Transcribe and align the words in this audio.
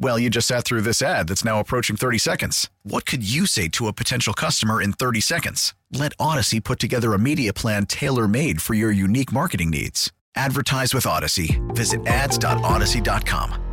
Well, 0.00 0.18
you 0.18 0.30
just 0.30 0.46
sat 0.46 0.64
through 0.64 0.82
this 0.82 1.02
ad 1.02 1.28
that's 1.28 1.44
now 1.44 1.58
approaching 1.58 1.96
30 1.96 2.18
seconds. 2.18 2.70
What 2.84 3.04
could 3.04 3.28
you 3.28 3.46
say 3.46 3.68
to 3.68 3.88
a 3.88 3.92
potential 3.92 4.32
customer 4.32 4.80
in 4.80 4.92
30 4.92 5.20
seconds? 5.20 5.74
Let 5.92 6.16
Audacy 6.18 6.62
put 6.62 6.78
together 6.78 7.14
a 7.14 7.18
media 7.18 7.52
plan 7.52 7.86
tailor 7.86 8.28
made 8.28 8.62
for 8.62 8.74
your 8.74 8.92
unique 8.92 9.32
marketing 9.32 9.70
needs. 9.70 10.12
Advertise 10.36 10.94
with 10.94 11.04
Audacy. 11.04 11.58
Visit 11.74 12.06
ads.audacy.com. 12.06 13.64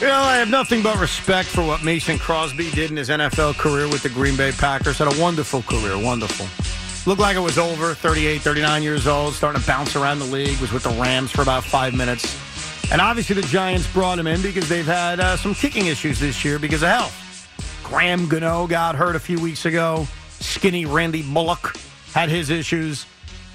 Know, 0.00 0.14
I 0.14 0.38
have 0.38 0.50
nothing 0.50 0.82
but 0.82 0.98
respect 0.98 1.48
for 1.48 1.62
what 1.62 1.84
Mason 1.84 2.18
Crosby 2.18 2.70
did 2.70 2.90
in 2.90 2.96
his 2.96 3.10
NFL 3.10 3.54
career 3.58 3.86
with 3.86 4.02
the 4.02 4.08
Green 4.08 4.34
Bay 4.34 4.50
Packers. 4.50 4.98
Had 4.98 5.14
a 5.14 5.20
wonderful 5.20 5.62
career, 5.62 5.96
wonderful. 6.02 6.46
Looked 7.06 7.20
like 7.20 7.34
it 7.34 7.40
was 7.40 7.56
over, 7.56 7.94
38, 7.94 8.42
39 8.42 8.82
years 8.82 9.06
old, 9.06 9.32
starting 9.32 9.60
to 9.60 9.66
bounce 9.66 9.96
around 9.96 10.18
the 10.18 10.26
league, 10.26 10.60
was 10.60 10.70
with 10.70 10.82
the 10.82 10.90
Rams 10.90 11.30
for 11.30 11.40
about 11.40 11.64
five 11.64 11.94
minutes. 11.94 12.36
And 12.92 13.00
obviously 13.00 13.34
the 13.36 13.46
Giants 13.48 13.90
brought 13.90 14.18
him 14.18 14.26
in 14.26 14.42
because 14.42 14.68
they've 14.68 14.84
had 14.84 15.18
uh, 15.18 15.36
some 15.38 15.54
kicking 15.54 15.86
issues 15.86 16.20
this 16.20 16.44
year 16.44 16.58
because 16.58 16.82
of 16.82 16.90
health. 16.90 17.80
Graham 17.82 18.28
Gano 18.28 18.66
got 18.66 18.96
hurt 18.96 19.16
a 19.16 19.20
few 19.20 19.40
weeks 19.40 19.64
ago. 19.64 20.06
Skinny 20.40 20.84
Randy 20.84 21.22
Bullock 21.22 21.74
had 22.12 22.28
his 22.28 22.50
issues. 22.50 23.06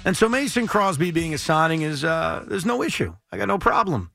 And 0.04 0.16
so 0.16 0.28
Mason 0.28 0.66
Crosby 0.66 1.12
being 1.12 1.32
a 1.32 1.38
signing 1.38 1.82
is, 1.82 2.04
uh, 2.04 2.44
there's 2.48 2.66
no 2.66 2.82
issue. 2.82 3.14
I 3.30 3.36
got 3.36 3.46
no 3.46 3.58
problem. 3.58 4.10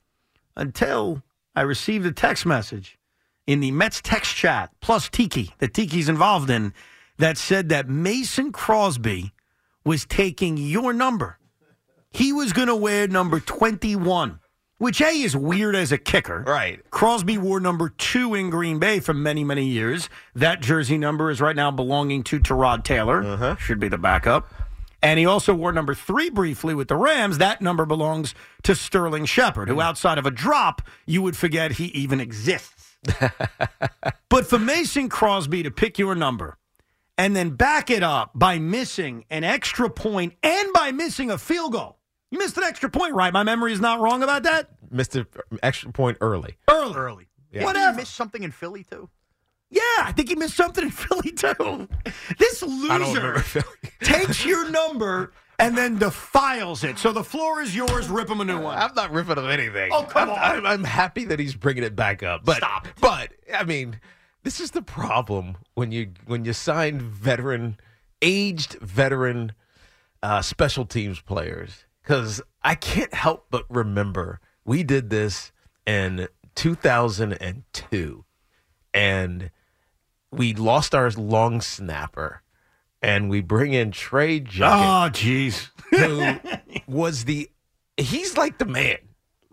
Until 0.58 1.24
I 1.56 1.62
received 1.62 2.06
a 2.06 2.12
text 2.12 2.46
message 2.46 3.00
in 3.48 3.62
the 3.62 3.72
Mets 3.72 4.02
text 4.02 4.36
chat, 4.36 4.72
plus 4.82 5.10
Tiki, 5.10 5.54
that 5.60 5.74
Tiki's 5.74 6.10
involved 6.10 6.50
in, 6.50 6.74
that 7.18 7.38
said 7.38 7.70
that 7.70 7.88
Mason 7.90 8.52
Crosby 8.52 9.34
was 9.84 10.06
taking 10.06 10.58
your 10.58 10.94
number. 10.94 11.38
He 12.12 12.34
was 12.34 12.52
going 12.54 12.68
to 12.68 12.76
wear 12.76 13.08
number 13.08 13.40
21, 13.40 14.40
which 14.78 15.02
A 15.02 15.12
is 15.12 15.36
weird 15.36 15.76
as 15.76 15.92
a 15.92 15.98
kicker. 15.98 16.44
Right. 16.46 16.82
Crosby 16.92 17.38
wore 17.38 17.60
number 17.60 17.90
two 17.90 18.36
in 18.36 18.50
Green 18.50 18.80
Bay 18.80 19.00
for 19.00 19.14
many, 19.14 19.44
many 19.44 19.66
years. 19.66 20.10
That 20.36 20.62
jersey 20.62 20.98
number 20.98 21.30
is 21.32 21.40
right 21.40 21.56
now 21.56 21.72
belonging 21.72 22.24
to 22.24 22.40
Tyrod 22.40 22.84
Taylor. 22.84 23.24
Uh-huh. 23.24 23.56
Should 23.56 23.80
be 23.80 23.88
the 23.88 23.98
backup. 23.98 24.52
And 25.04 25.18
he 25.18 25.26
also 25.26 25.56
wore 25.56 25.72
number 25.72 25.96
three 25.96 26.30
briefly 26.30 26.76
with 26.76 26.88
the 26.88 26.96
Rams. 26.96 27.40
That 27.40 27.62
number 27.62 27.86
belongs 27.86 28.36
to 28.64 28.76
Sterling 28.76 29.26
Shepard, 29.26 29.68
who 29.68 29.82
outside 29.82 30.18
of 30.18 30.26
a 30.28 30.32
drop, 30.32 30.82
you 31.08 31.24
would 31.24 31.36
forget 31.36 31.74
he 31.74 31.86
even 31.86 32.20
exists. 32.20 32.98
but 34.30 34.46
for 34.46 34.60
Mason 34.60 35.10
Crosby 35.10 35.64
to 35.64 35.72
pick 35.72 35.98
your 35.98 36.14
number 36.14 36.58
and 37.22 37.36
then 37.36 37.52
back 37.52 37.92
it 37.92 38.02
up 38.02 38.32
by 38.34 38.58
missing 38.58 39.26
an 39.30 39.44
extra 39.44 39.92
point 39.92 40.34
and 40.42 40.74
by 40.74 40.92
missing 40.92 41.30
a 41.30 41.38
field 41.38 41.74
goal. 41.74 42.00
You 42.32 42.40
missed 42.40 42.58
an 42.58 42.64
extra 42.64 42.90
point, 42.90 43.14
right? 43.14 43.32
My 43.32 43.44
memory 43.44 43.74
is 43.74 43.80
not 43.80 44.00
wrong 44.00 44.24
about 44.24 44.42
that? 44.44 44.70
Missed 44.90 45.16
an 45.16 45.28
extra 45.62 45.92
point 45.92 46.18
early. 46.20 46.58
Early. 46.68 46.96
Early. 46.96 47.28
Yeah. 47.52 47.64
Whatever. 47.64 47.80
Whatever. 47.80 47.92
He 47.92 47.98
missed 48.02 48.16
something 48.16 48.42
in 48.42 48.50
Philly 48.50 48.84
too. 48.84 49.08
Yeah, 49.70 49.82
I 50.00 50.14
think 50.14 50.30
he 50.30 50.36
missed 50.36 50.58
something 50.58 50.84
in 50.84 50.90
Philly 50.90 51.32
too. 51.32 51.88
This 52.40 52.64
I 52.64 52.98
don't 52.98 53.14
remember 53.14 53.34
loser 53.36 53.64
takes 54.02 54.44
your 54.44 54.72
number 54.72 55.32
and 55.60 55.78
then 55.78 56.00
defiles 56.00 56.84
it. 56.84 56.98
So 56.98 57.12
the 57.12 57.24
floor 57.24 57.62
is 57.62 57.76
yours. 57.76 58.10
Rip 58.10 58.32
him 58.32 58.42
a 58.42 58.46
new 58.46 58.62
one. 58.62 58.80
I'm 58.80 58.96
not 58.96 59.12
ripping 59.12 59.38
him 59.38 59.48
anything. 59.48 59.92
Oh, 59.94 60.04
come 60.04 60.28
I'm, 60.28 60.30
on. 60.32 60.40
I'm, 60.40 60.66
I'm 60.66 60.84
happy 60.84 61.26
that 61.26 61.38
he's 61.38 61.54
bringing 61.54 61.84
it 61.84 61.96
back 61.96 62.24
up. 62.24 62.46
But 62.46 62.58
Stop. 62.58 62.88
But 63.00 63.34
I 63.54 63.64
mean, 63.64 64.00
this 64.44 64.60
is 64.60 64.72
the 64.72 64.82
problem 64.82 65.58
when 65.76 65.92
you 65.92 66.12
when 66.26 66.46
you 66.46 66.54
sign 66.54 67.00
veteran, 67.00 67.78
aged 68.22 68.74
veteran, 68.82 69.54
uh, 70.24 70.42
special 70.42 70.86
teams 70.86 71.20
players. 71.22 71.86
Because 72.04 72.42
I 72.64 72.76
can't 72.76 73.14
help 73.14 73.46
but 73.52 73.66
remember 73.70 74.40
we 74.66 74.84
did 74.84 75.10
this 75.10 75.52
in 75.86 76.28
2002, 76.56 78.26
and 78.94 79.52
we 80.32 80.54
lost 80.54 80.96
our 80.96 81.10
long 81.12 81.62
snapper, 81.62 82.42
and 83.02 83.30
we 83.30 83.42
bring 83.42 83.74
in 83.74 83.92
Trey 83.92 84.40
Junkin 84.40 84.64
Oh, 84.64 85.10
jeez. 85.12 85.70
who 85.92 86.92
was 86.92 87.26
the 87.26 87.50
he's 87.98 88.38
like 88.38 88.58
the 88.58 88.66
man. 88.66 88.98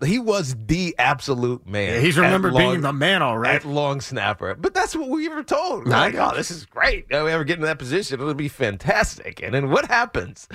He 0.05 0.19
was 0.19 0.55
the 0.67 0.95
absolute 0.99 1.67
man. 1.67 2.01
He's 2.01 2.17
remembered 2.17 2.53
long- 2.53 2.63
being 2.71 2.81
the 2.83 2.93
man, 2.93 3.21
all 3.23 3.37
right. 3.39 3.57
at 3.57 3.65
long 3.65 4.01
snapper. 4.01 4.55
But 4.55 4.73
that's 4.75 4.95
what 4.95 5.09
we 5.09 5.29
were 5.29 5.43
told. 5.43 5.87
We're 5.87 5.95
I 5.95 6.01
like, 6.07 6.13
got 6.15 6.35
oh, 6.35 6.37
this 6.37 6.51
is 6.53 6.65
great. 6.67 7.07
If 7.11 7.25
we 7.25 7.31
ever 7.33 7.43
get 7.45 7.59
in 7.59 7.65
that 7.65 7.79
position, 7.81 8.21
it'll 8.21 8.35
be 8.35 8.49
fantastic. 8.49 9.43
And 9.43 9.53
then 9.55 9.71
what 9.71 9.87
happens? 9.87 10.49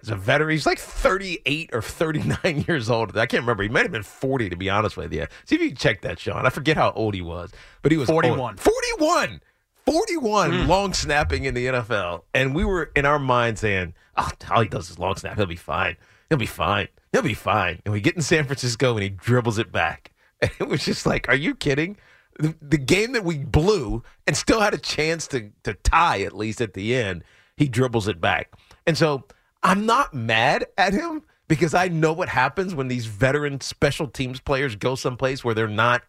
As 0.00 0.10
a 0.10 0.14
veteran, 0.14 0.50
he's 0.50 0.64
like 0.66 0.78
38 0.78 1.70
or 1.72 1.82
39 1.82 2.64
years 2.68 2.88
old. 2.88 3.16
I 3.18 3.26
can't 3.26 3.42
remember. 3.42 3.64
He 3.64 3.68
might 3.68 3.82
have 3.82 3.90
been 3.90 4.04
40, 4.04 4.48
to 4.50 4.56
be 4.56 4.70
honest 4.70 4.96
with 4.96 5.12
you. 5.12 5.26
See 5.44 5.56
if 5.56 5.60
you 5.60 5.68
can 5.68 5.76
check 5.76 6.02
that, 6.02 6.20
Sean. 6.20 6.46
I 6.46 6.50
forget 6.50 6.76
how 6.76 6.92
old 6.92 7.14
he 7.14 7.20
was, 7.20 7.50
but 7.82 7.90
he 7.90 7.98
was 7.98 8.08
41. 8.08 8.38
old. 8.38 8.60
41. 8.60 9.40
41 9.86 10.52
Hmm. 10.52 10.66
long 10.68 10.92
snapping 10.94 11.46
in 11.46 11.54
the 11.54 11.66
NFL. 11.66 12.22
And 12.34 12.54
we 12.54 12.64
were 12.64 12.92
in 12.94 13.06
our 13.06 13.18
mind 13.18 13.58
saying, 13.58 13.94
oh, 14.16 14.30
all 14.50 14.62
he 14.62 14.68
does 14.68 14.90
is 14.90 14.98
long 14.98 15.16
snap. 15.16 15.36
He'll 15.36 15.46
be 15.46 15.56
fine. 15.56 15.96
He'll 16.28 16.38
be 16.38 16.46
fine. 16.46 16.88
He'll 17.12 17.22
be 17.22 17.34
fine. 17.34 17.80
And 17.84 17.92
we 17.92 18.00
get 18.00 18.16
in 18.16 18.22
San 18.22 18.44
Francisco 18.44 18.94
and 18.94 19.02
he 19.02 19.08
dribbles 19.08 19.58
it 19.58 19.72
back. 19.72 20.12
And 20.40 20.52
it 20.60 20.68
was 20.68 20.84
just 20.84 21.04
like, 21.04 21.28
are 21.28 21.34
you 21.34 21.56
kidding? 21.56 21.96
The, 22.38 22.54
the 22.62 22.78
game 22.78 23.10
that 23.14 23.24
we 23.24 23.38
blew 23.38 24.04
and 24.24 24.36
still 24.36 24.60
had 24.60 24.72
a 24.72 24.78
chance 24.78 25.26
to, 25.28 25.50
to 25.64 25.74
tie 25.74 26.20
at 26.20 26.32
least 26.32 26.60
at 26.60 26.74
the 26.74 26.94
end, 26.94 27.24
he 27.56 27.66
dribbles 27.66 28.06
it 28.06 28.20
back. 28.20 28.52
And 28.86 28.96
so 28.96 29.24
I'm 29.64 29.84
not 29.84 30.14
mad 30.14 30.64
at 30.78 30.92
him 30.92 31.24
because 31.48 31.74
I 31.74 31.88
know 31.88 32.12
what 32.12 32.28
happens 32.28 32.72
when 32.72 32.86
these 32.86 33.06
veteran 33.06 33.60
special 33.60 34.06
teams 34.06 34.38
players 34.38 34.76
go 34.76 34.94
someplace 34.94 35.44
where 35.44 35.54
they're 35.54 35.66
not 35.66 36.02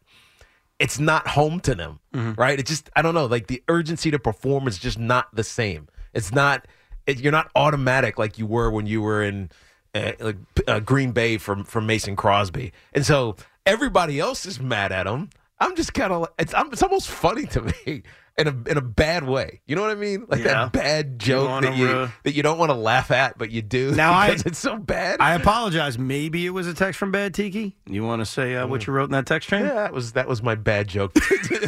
it's 0.79 0.97
not 0.97 1.27
home 1.27 1.59
to 1.59 1.75
them, 1.75 1.99
mm-hmm. 2.13 2.39
right? 2.39 2.57
It 2.57 2.66
just 2.66 2.89
I 2.95 3.01
don't 3.01 3.13
know, 3.13 3.25
like 3.25 3.47
the 3.47 3.63
urgency 3.67 4.11
to 4.11 4.19
perform 4.19 4.67
is 4.67 4.77
just 4.77 4.97
not 4.97 5.33
the 5.35 5.43
same. 5.43 5.87
It's 6.13 6.31
not 6.31 6.67
it, 7.05 7.19
you're 7.19 7.31
not 7.31 7.51
automatic 7.55 8.17
like 8.17 8.37
you 8.37 8.45
were 8.45 8.69
when 8.69 8.85
you 8.85 9.01
were 9.01 9.23
in 9.23 9.49
uh, 9.95 10.11
like 10.19 10.38
uh, 10.67 10.79
Green 10.79 11.11
Bay 11.11 11.38
from 11.38 11.63
from 11.63 11.85
Mason 11.85 12.16
Crosby, 12.16 12.72
and 12.94 13.05
so 13.05 13.35
everybody 13.66 14.19
else 14.19 14.45
is 14.45 14.59
mad 14.59 14.91
at 14.91 15.07
him. 15.07 15.29
I'm 15.59 15.75
just 15.75 15.94
kind 15.94 16.13
of 16.13 16.27
it's 16.39 16.53
I'm, 16.53 16.72
it's 16.72 16.83
almost 16.83 17.09
funny 17.09 17.45
to 17.47 17.61
me 17.85 18.03
in 18.38 18.47
a 18.47 18.69
in 18.69 18.78
a 18.78 18.81
bad 18.81 19.25
way. 19.25 19.59
You 19.67 19.75
know 19.75 19.81
what 19.81 19.91
I 19.91 19.95
mean? 19.95 20.25
Like 20.29 20.39
Yeah. 20.39 20.53
that 20.53 20.72
bad 20.72 21.19
joke 21.19 21.49
wanna, 21.49 21.67
that 21.72 21.78
you 21.78 21.88
uh, 21.89 22.09
that 22.23 22.33
you 22.33 22.41
don't 22.44 22.57
want 22.57 22.69
to 22.69 22.75
laugh 22.78 23.11
at, 23.11 23.38
but 23.38 23.51
you 23.51 23.61
do 23.61 23.91
Now, 23.91 24.13
I- 24.17 24.28
because 24.29 24.44
it's 24.45 24.59
so 24.59 24.78
bad. 24.78 25.17
I 25.19 25.33
apologize. 25.33 25.99
Maybe 25.99 26.45
it 26.45 26.51
was 26.51 26.66
a 26.67 26.73
text 26.73 26.97
from 26.97 27.11
Bad 27.11 27.33
Tiki. 27.33 27.75
You 27.85 28.05
want 28.05 28.22
to 28.22 28.25
say 28.25 28.55
uh, 28.55 28.67
what 28.67 28.87
you 28.87 28.93
wrote 28.93 29.05
in 29.05 29.11
that 29.11 29.25
text 29.25 29.49
chain? 29.49 29.64
yeah, 29.66 29.73
that 29.73 29.93
was 29.93 30.14
that 30.14 30.29
was 30.29 30.41
my 30.41 30.55
bad 30.55 30.87
joke. 30.87 31.14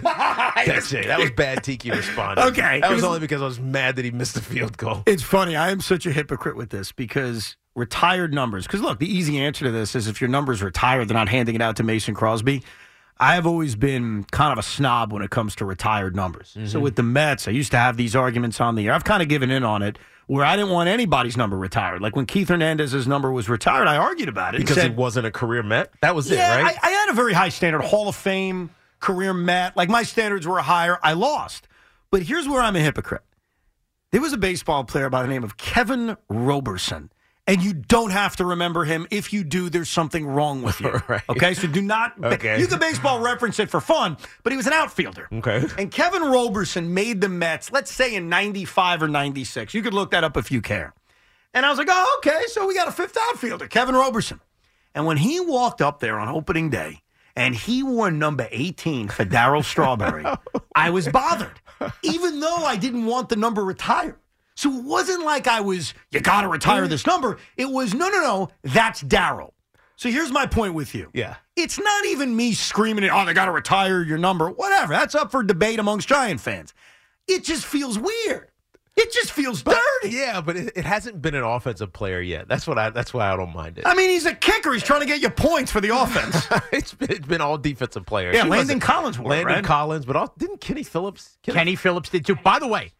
That's 0.06 0.94
it. 0.94 1.08
That 1.08 1.20
was 1.20 1.32
bad. 1.32 1.64
Tiki 1.64 1.92
responded. 1.92 2.44
Okay. 2.48 2.80
that 2.80 2.90
was 2.90 2.98
was- 2.98 3.04
only 3.04 3.20
because 3.20 3.42
I 3.42 3.46
was 3.46 3.60
mad 3.60 3.96
that 3.98 4.06
he 4.06 4.12
missed 4.12 4.36
the 4.36 4.42
field 4.42 4.78
goal. 4.78 5.04
It's 5.06 5.24
funny. 5.24 5.56
I 5.56 5.72
am 5.72 5.82
such 5.82 6.06
a 6.06 6.12
hypocrite 6.12 6.56
with 6.56 6.70
this 6.70 6.92
because 6.92 7.58
retired 7.76 8.34
numbers. 8.34 8.68
Because 8.68 8.82
look, 8.82 9.00
the 9.00 9.12
easy 9.12 9.40
answer 9.40 9.66
to 9.66 9.72
this 9.72 9.96
is 9.96 10.08
if 10.08 10.22
your 10.22 10.30
number's 10.30 10.62
retired, 10.62 11.08
they're 11.08 11.18
not 11.18 11.30
handing 11.30 11.56
it 11.56 11.62
out 11.62 11.78
to 11.78 11.84
Mason 11.84 12.14
Crosby. 12.14 12.64
I 13.20 13.36
have 13.36 13.46
always 13.46 13.76
been 13.76 14.24
kind 14.32 14.52
of 14.52 14.58
a 14.58 14.64
snob 14.64 15.14
when 15.14 15.22
it 15.22 15.30
comes 15.30 15.56
to 15.58 15.66
retired 15.66 16.16
numbers. 16.16 16.50
So 16.54 16.60
mm-hmm. 16.60 16.80
with 16.82 16.96
the 16.96 17.04
Mets, 17.04 17.48
I 17.48 17.52
used 17.52 17.70
to 17.72 17.78
have 17.78 17.96
these 17.96 18.16
arguments 18.16 18.60
on 18.60 18.74
the 18.76 18.88
air. 18.88 18.94
I've 18.94 19.04
kind 19.04 19.22
of 19.22 19.30
given 19.30 19.52
in 19.52 19.64
on 19.64 19.84
it 19.84 20.00
where 20.26 20.44
I 20.44 20.56
didn't 20.56 20.72
want 20.72 20.90
anybody's 20.90 21.38
number 21.38 21.58
retired. 21.58 22.02
Like 22.02 22.16
when 22.16 22.26
Keith 22.26 22.48
Hernandez's 22.48 23.06
number 23.06 23.32
was 23.32 23.48
retired, 23.48 23.88
I 23.88 23.98
argued 23.98 24.30
about 24.30 24.56
it 24.56 24.60
Because 24.60 24.78
said, 24.78 24.92
he 24.92 24.96
wasn't 24.96 25.28
a 25.28 25.32
career 25.32 25.62
Met. 25.62 25.92
That 26.02 26.16
was 26.16 26.32
yeah, 26.32 26.58
it, 26.58 26.64
right? 26.64 26.78
I, 26.82 26.88
I 26.88 26.92
had 26.92 27.10
a 27.10 27.14
very 27.14 27.34
high 27.34 27.50
standard, 27.50 27.82
Hall 27.82 28.08
of 28.08 28.16
Fame, 28.16 28.72
career 29.00 29.34
Met. 29.34 29.78
Like 29.78 29.90
my 29.90 30.04
standards 30.04 30.48
were 30.48 30.60
higher. 30.60 30.98
I 31.04 31.14
lost. 31.14 31.68
But 32.12 32.24
here's 32.24 32.48
where 32.48 32.62
I'm 32.62 32.76
a 32.76 32.80
hypocrite. 32.80 33.24
There 34.12 34.22
was 34.22 34.34
a 34.34 34.38
baseball 34.38 34.84
player 34.84 35.10
by 35.10 35.22
the 35.22 35.28
name 35.28 35.44
of 35.44 35.58
Kevin 35.58 36.18
Roberson, 36.28 37.12
And 37.48 37.62
you 37.62 37.74
don't 37.74 38.12
have 38.12 38.36
to 38.38 38.46
remember 38.46 38.86
him. 38.86 39.08
If 39.10 39.34
you 39.34 39.44
do, 39.44 39.70
there's 39.70 39.90
something 39.90 40.26
wrong 40.26 40.62
with 40.62 40.80
you. 40.80 40.92
Right. 41.08 41.24
Okay, 41.28 41.54
so 41.54 41.68
do 41.68 41.82
not. 41.82 42.14
Okay. 42.24 42.60
You 42.60 42.68
can 42.68 42.80
baseball 42.80 43.20
reference 43.20 43.60
it 43.60 43.70
for 43.70 43.82
fun, 43.82 44.16
but 44.44 44.54
he 44.54 44.58
was 44.58 44.68
an 44.68 44.74
outfielder. 44.74 45.28
Okay. 45.34 45.66
And 45.78 45.92
Kevin 45.92 46.22
Roberson 46.22 46.94
made 46.94 47.20
the 47.22 47.28
Mets, 47.28 47.72
let's 47.72 47.92
say 47.92 48.16
in 48.16 48.30
95 48.30 49.04
or 49.04 49.08
96. 49.08 49.74
You 49.74 49.82
could 49.82 49.94
look 49.94 50.12
that 50.12 50.24
up 50.24 50.38
if 50.38 50.52
you 50.52 50.62
care. 50.62 50.94
And 51.54 51.66
I 51.66 51.70
was 51.70 51.78
like, 51.78 51.90
oh, 51.90 52.20
okay, 52.20 52.44
so 52.48 52.66
we 52.66 52.76
got 52.76 52.88
a 52.88 52.92
fifth 52.92 53.18
outfielder, 53.30 53.68
Kevin 53.68 53.96
Roberson. 53.96 54.40
And 54.96 55.06
when 55.06 55.18
he 55.18 55.40
walked 55.40 55.82
up 55.82 56.00
there 56.00 56.20
on 56.20 56.30
opening 56.30 56.70
day 56.70 57.02
and 57.36 57.56
he 57.56 57.84
wore 57.84 58.12
number 58.12 58.48
18 58.52 59.10
for 59.10 59.26
Darryl 59.26 59.64
Strawberry, 59.64 60.24
oh. 60.26 60.38
I 60.76 60.92
was 60.92 61.08
bothered, 61.10 61.60
even 62.04 62.40
though 62.40 62.64
I 62.64 62.78
didn't 62.78 63.06
want 63.06 63.30
the 63.30 63.36
number 63.36 63.64
retired. 63.64 64.16
So 64.62 64.72
it 64.72 64.84
wasn't 64.84 65.24
like 65.24 65.48
I 65.48 65.60
was, 65.60 65.96
you 66.12 66.20
got 66.20 66.42
to 66.42 66.48
retire 66.48 66.88
this 66.88 67.08
number. 67.08 67.40
It 67.58 67.68
was, 67.68 67.96
no, 67.96 68.10
no, 68.10 68.22
no, 68.22 68.50
that's 68.62 69.02
Darryl. 69.02 69.54
So 69.96 70.12
here's 70.12 70.32
my 70.32 70.46
point 70.46 70.76
with 70.76 70.94
you. 70.94 71.10
Yeah. 71.16 71.38
It's 71.56 71.80
not 71.80 72.06
even 72.06 72.36
me 72.36 72.54
screaming, 72.54 73.10
oh, 73.10 73.26
they 73.26 73.34
got 73.34 73.46
to 73.46 73.52
retire 73.52 74.04
your 74.04 74.20
number. 74.20 74.52
Whatever. 74.52 74.94
That's 74.94 75.16
up 75.16 75.32
for 75.32 75.42
debate 75.42 75.80
amongst 75.80 76.08
Giant 76.08 76.42
fans. 76.42 76.76
It 77.28 77.44
just 77.44 77.66
feels 77.66 77.98
weird. 77.98 78.50
It 78.96 79.12
just 79.12 79.32
feels 79.32 79.64
dirty. 79.64 80.10
Yeah, 80.10 80.42
but 80.42 80.56
it, 80.56 80.74
it 80.76 80.86
hasn't 80.86 81.24
been 81.24 81.34
an 81.34 81.44
offensive 81.44 81.92
player 81.92 82.22
yet. 82.22 82.48
That's 82.48 82.68
what 82.68 82.78
I. 82.78 82.92
That's 82.92 83.16
why 83.16 83.32
I 83.32 83.36
don't 83.38 83.56
mind 83.56 83.80
it. 83.80 83.88
I 83.88 83.96
mean, 83.96 84.12
he's 84.12 84.26
a 84.28 84.36
kicker. 84.36 84.74
He's 84.74 84.84
trying 84.84 85.00
to 85.00 85.08
get 85.08 85.22
you 85.22 85.30
points 85.30 85.72
for 85.72 85.82
the 85.82 85.96
offense. 85.98 86.46
it's, 86.72 86.94
been, 86.94 87.10
it's 87.10 87.26
been 87.26 87.42
all 87.42 87.58
defensive 87.58 88.06
players. 88.06 88.36
Yeah, 88.36 88.44
He 88.44 88.50
Landon 88.50 88.82
Collins 88.82 89.18
Landon 89.18 89.46
right? 89.48 89.64
Collins, 89.64 90.06
but 90.06 90.18
all, 90.18 90.34
didn't 90.38 90.62
Kenny 90.62 90.84
Phillips? 90.84 91.40
Kenny 91.42 91.76
Phillips 91.76 92.10
did 92.10 92.26
too. 92.26 92.36
By 92.36 92.60
the 92.60 92.68
way, 92.68 92.92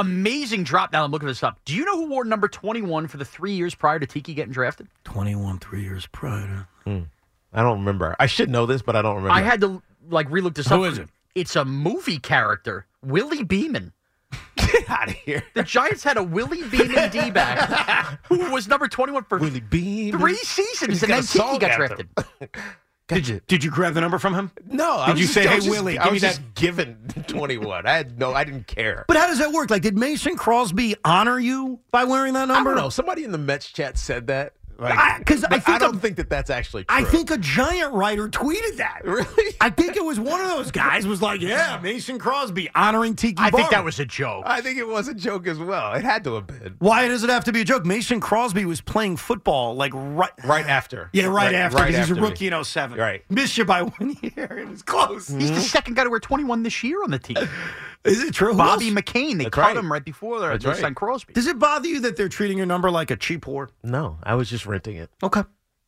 amazing 0.00 0.64
drop. 0.64 0.92
Now 0.92 1.04
I'm 1.04 1.10
looking 1.10 1.28
this 1.28 1.42
up. 1.42 1.58
Do 1.64 1.74
you 1.74 1.84
know 1.84 1.96
who 1.96 2.08
wore 2.08 2.24
number 2.24 2.48
21 2.48 3.06
for 3.08 3.16
the 3.16 3.24
three 3.24 3.52
years 3.52 3.74
prior 3.74 3.98
to 3.98 4.06
Tiki 4.06 4.34
getting 4.34 4.52
drafted? 4.52 4.88
21, 5.04 5.58
three 5.58 5.82
years 5.82 6.06
prior. 6.06 6.66
Hmm. 6.84 7.00
I 7.52 7.62
don't 7.62 7.78
remember. 7.80 8.16
I 8.18 8.26
should 8.26 8.48
know 8.50 8.66
this, 8.66 8.82
but 8.82 8.96
I 8.96 9.02
don't 9.02 9.16
remember. 9.16 9.34
I 9.34 9.42
had 9.42 9.60
to 9.62 9.82
like 10.08 10.28
relook 10.28 10.54
this 10.54 10.68
Who 10.68 10.84
up. 10.84 10.92
is 10.92 10.98
it? 10.98 11.08
It's 11.34 11.54
a 11.56 11.64
movie 11.64 12.18
character, 12.18 12.86
Willie 13.04 13.44
Beeman. 13.44 13.92
get 14.56 14.88
out 14.88 15.08
of 15.08 15.14
here. 15.14 15.42
The 15.54 15.62
Giants 15.62 16.04
had 16.04 16.16
a 16.16 16.22
Willie 16.22 16.62
Beeman 16.68 17.10
D 17.10 17.30
back 17.30 18.20
who 18.26 18.50
was 18.50 18.68
number 18.68 18.86
21 18.88 19.24
for 19.24 19.38
Willie 19.38 19.60
Beam. 19.60 20.18
three 20.18 20.34
seasons, 20.36 21.00
He's 21.00 21.02
and 21.02 21.12
then 21.12 21.22
Tiki 21.22 21.58
got 21.58 21.70
after 21.70 22.04
drafted. 22.04 22.08
Did 23.16 23.28
you 23.28 23.40
did 23.46 23.64
you 23.64 23.70
grab 23.70 23.94
the 23.94 24.00
number 24.00 24.18
from 24.18 24.34
him? 24.34 24.50
No, 24.66 24.92
I 24.98 25.08
Did 25.08 25.18
you 25.18 25.22
just- 25.24 25.34
say, 25.34 25.46
I 25.46 25.60
"Hey, 25.60 25.68
Willie, 25.70 25.98
I 25.98 26.04
give 26.04 26.12
me 26.12 26.16
was 26.16 26.22
that"? 26.22 26.28
just 26.28 26.54
given 26.54 26.96
twenty-one. 27.26 27.86
I 27.86 27.92
had 27.92 28.18
no. 28.18 28.32
I 28.34 28.44
didn't 28.44 28.66
care. 28.66 29.04
But 29.08 29.16
how 29.16 29.26
does 29.26 29.38
that 29.38 29.52
work? 29.52 29.70
Like, 29.70 29.82
did 29.82 29.96
Mason 29.98 30.36
Crosby 30.36 30.94
honor 31.04 31.38
you 31.38 31.80
by 31.90 32.04
wearing 32.04 32.34
that 32.34 32.50
I 32.50 32.54
number? 32.54 32.74
don't 32.74 32.82
know. 32.84 32.88
Somebody 32.88 33.24
in 33.24 33.32
the 33.32 33.38
Mets 33.38 33.70
chat 33.70 33.98
said 33.98 34.26
that. 34.28 34.54
Like, 34.80 34.98
I- 34.98 35.22
'cause 35.24 35.44
I 35.44 35.48
but 35.48 35.62
think 35.64 35.78
don't 35.80 35.96
a- 35.96 35.98
think 35.98 36.16
that 36.16 36.30
that's 36.30 36.48
actually 36.50 36.84
true. 36.84 36.96
I 36.96 37.04
think 37.04 37.30
a 37.30 37.36
giant 37.38 37.92
writer 37.92 38.28
tweeted 38.28 38.78
that. 38.78 39.02
Really? 39.04 39.54
I 39.60 39.68
think 39.70 39.96
it 39.96 40.04
was 40.04 40.18
one 40.18 40.40
of 40.40 40.48
those 40.48 40.70
guys 40.70 41.06
was 41.06 41.20
like, 41.20 41.40
"Yeah, 41.42 41.78
Mason 41.82 42.18
Crosby 42.18 42.70
honoring 42.74 43.14
Tiki." 43.14 43.36
I 43.42 43.50
think 43.50 43.70
that 43.70 43.84
was 43.84 44.00
a 44.00 44.06
joke. 44.06 44.44
I 44.46 44.60
think 44.62 44.78
it 44.78 44.88
was 44.88 45.08
a 45.08 45.14
joke 45.14 45.46
as 45.46 45.58
well. 45.58 45.92
It 45.94 46.04
had 46.04 46.24
to 46.24 46.34
have 46.36 46.46
been 46.46 46.76
Why 46.78 47.08
does 47.08 47.22
it 47.22 47.30
have 47.30 47.44
to 47.44 47.52
be 47.52 47.60
a 47.60 47.64
joke? 47.64 47.84
Mason 47.84 48.20
Crosby 48.20 48.64
was 48.64 48.80
playing 48.80 49.18
football 49.18 49.74
like 49.76 49.92
right 49.94 50.30
right 50.44 50.66
after. 50.66 51.10
Yeah, 51.12 51.26
right, 51.26 51.54
after 51.54 51.76
Right 51.76 51.86
because 51.88 51.98
he's 52.00 52.10
a 52.10 52.12
after 52.12 52.22
me. 52.22 52.28
rookie 52.28 52.46
in 52.48 52.54
07. 52.64 52.98
Right. 52.98 53.24
Missed 53.30 53.58
you 53.58 53.64
by 53.66 53.82
one 53.98 54.16
year. 54.22 54.58
It 54.58 54.68
was 54.68 54.82
close. 54.82 55.28
He's 55.28 55.50
the 55.50 55.60
second 55.60 55.94
guy 55.94 56.04
to 56.04 56.10
wear 56.10 56.20
21 56.20 56.62
this 56.62 56.82
year 56.82 57.02
on 57.02 57.10
the 57.10 57.18
team. 57.18 57.36
Is 58.04 58.22
it 58.22 58.32
true? 58.32 58.52
Who 58.52 58.56
Bobby 58.58 58.88
else? 58.88 58.94
McCain, 58.94 59.36
they 59.38 59.44
That's 59.44 59.54
cut 59.54 59.60
right. 59.62 59.76
him 59.76 59.92
right 59.92 60.04
before 60.04 60.40
they 60.40 60.48
That's 60.48 60.64
they 60.64 60.70
right. 60.70 60.80
signed 60.80 60.96
Crosby. 60.96 61.34
Does 61.34 61.46
it 61.46 61.58
bother 61.58 61.86
you 61.88 62.00
that 62.00 62.16
they're 62.16 62.28
treating 62.30 62.56
your 62.56 62.66
number 62.66 62.90
like 62.90 63.10
a 63.10 63.16
cheap 63.16 63.44
whore? 63.44 63.68
No, 63.82 64.16
I 64.22 64.34
was 64.36 64.48
just 64.48 64.64
renting 64.66 64.96
it. 64.96 65.10
Okay. 65.22 65.42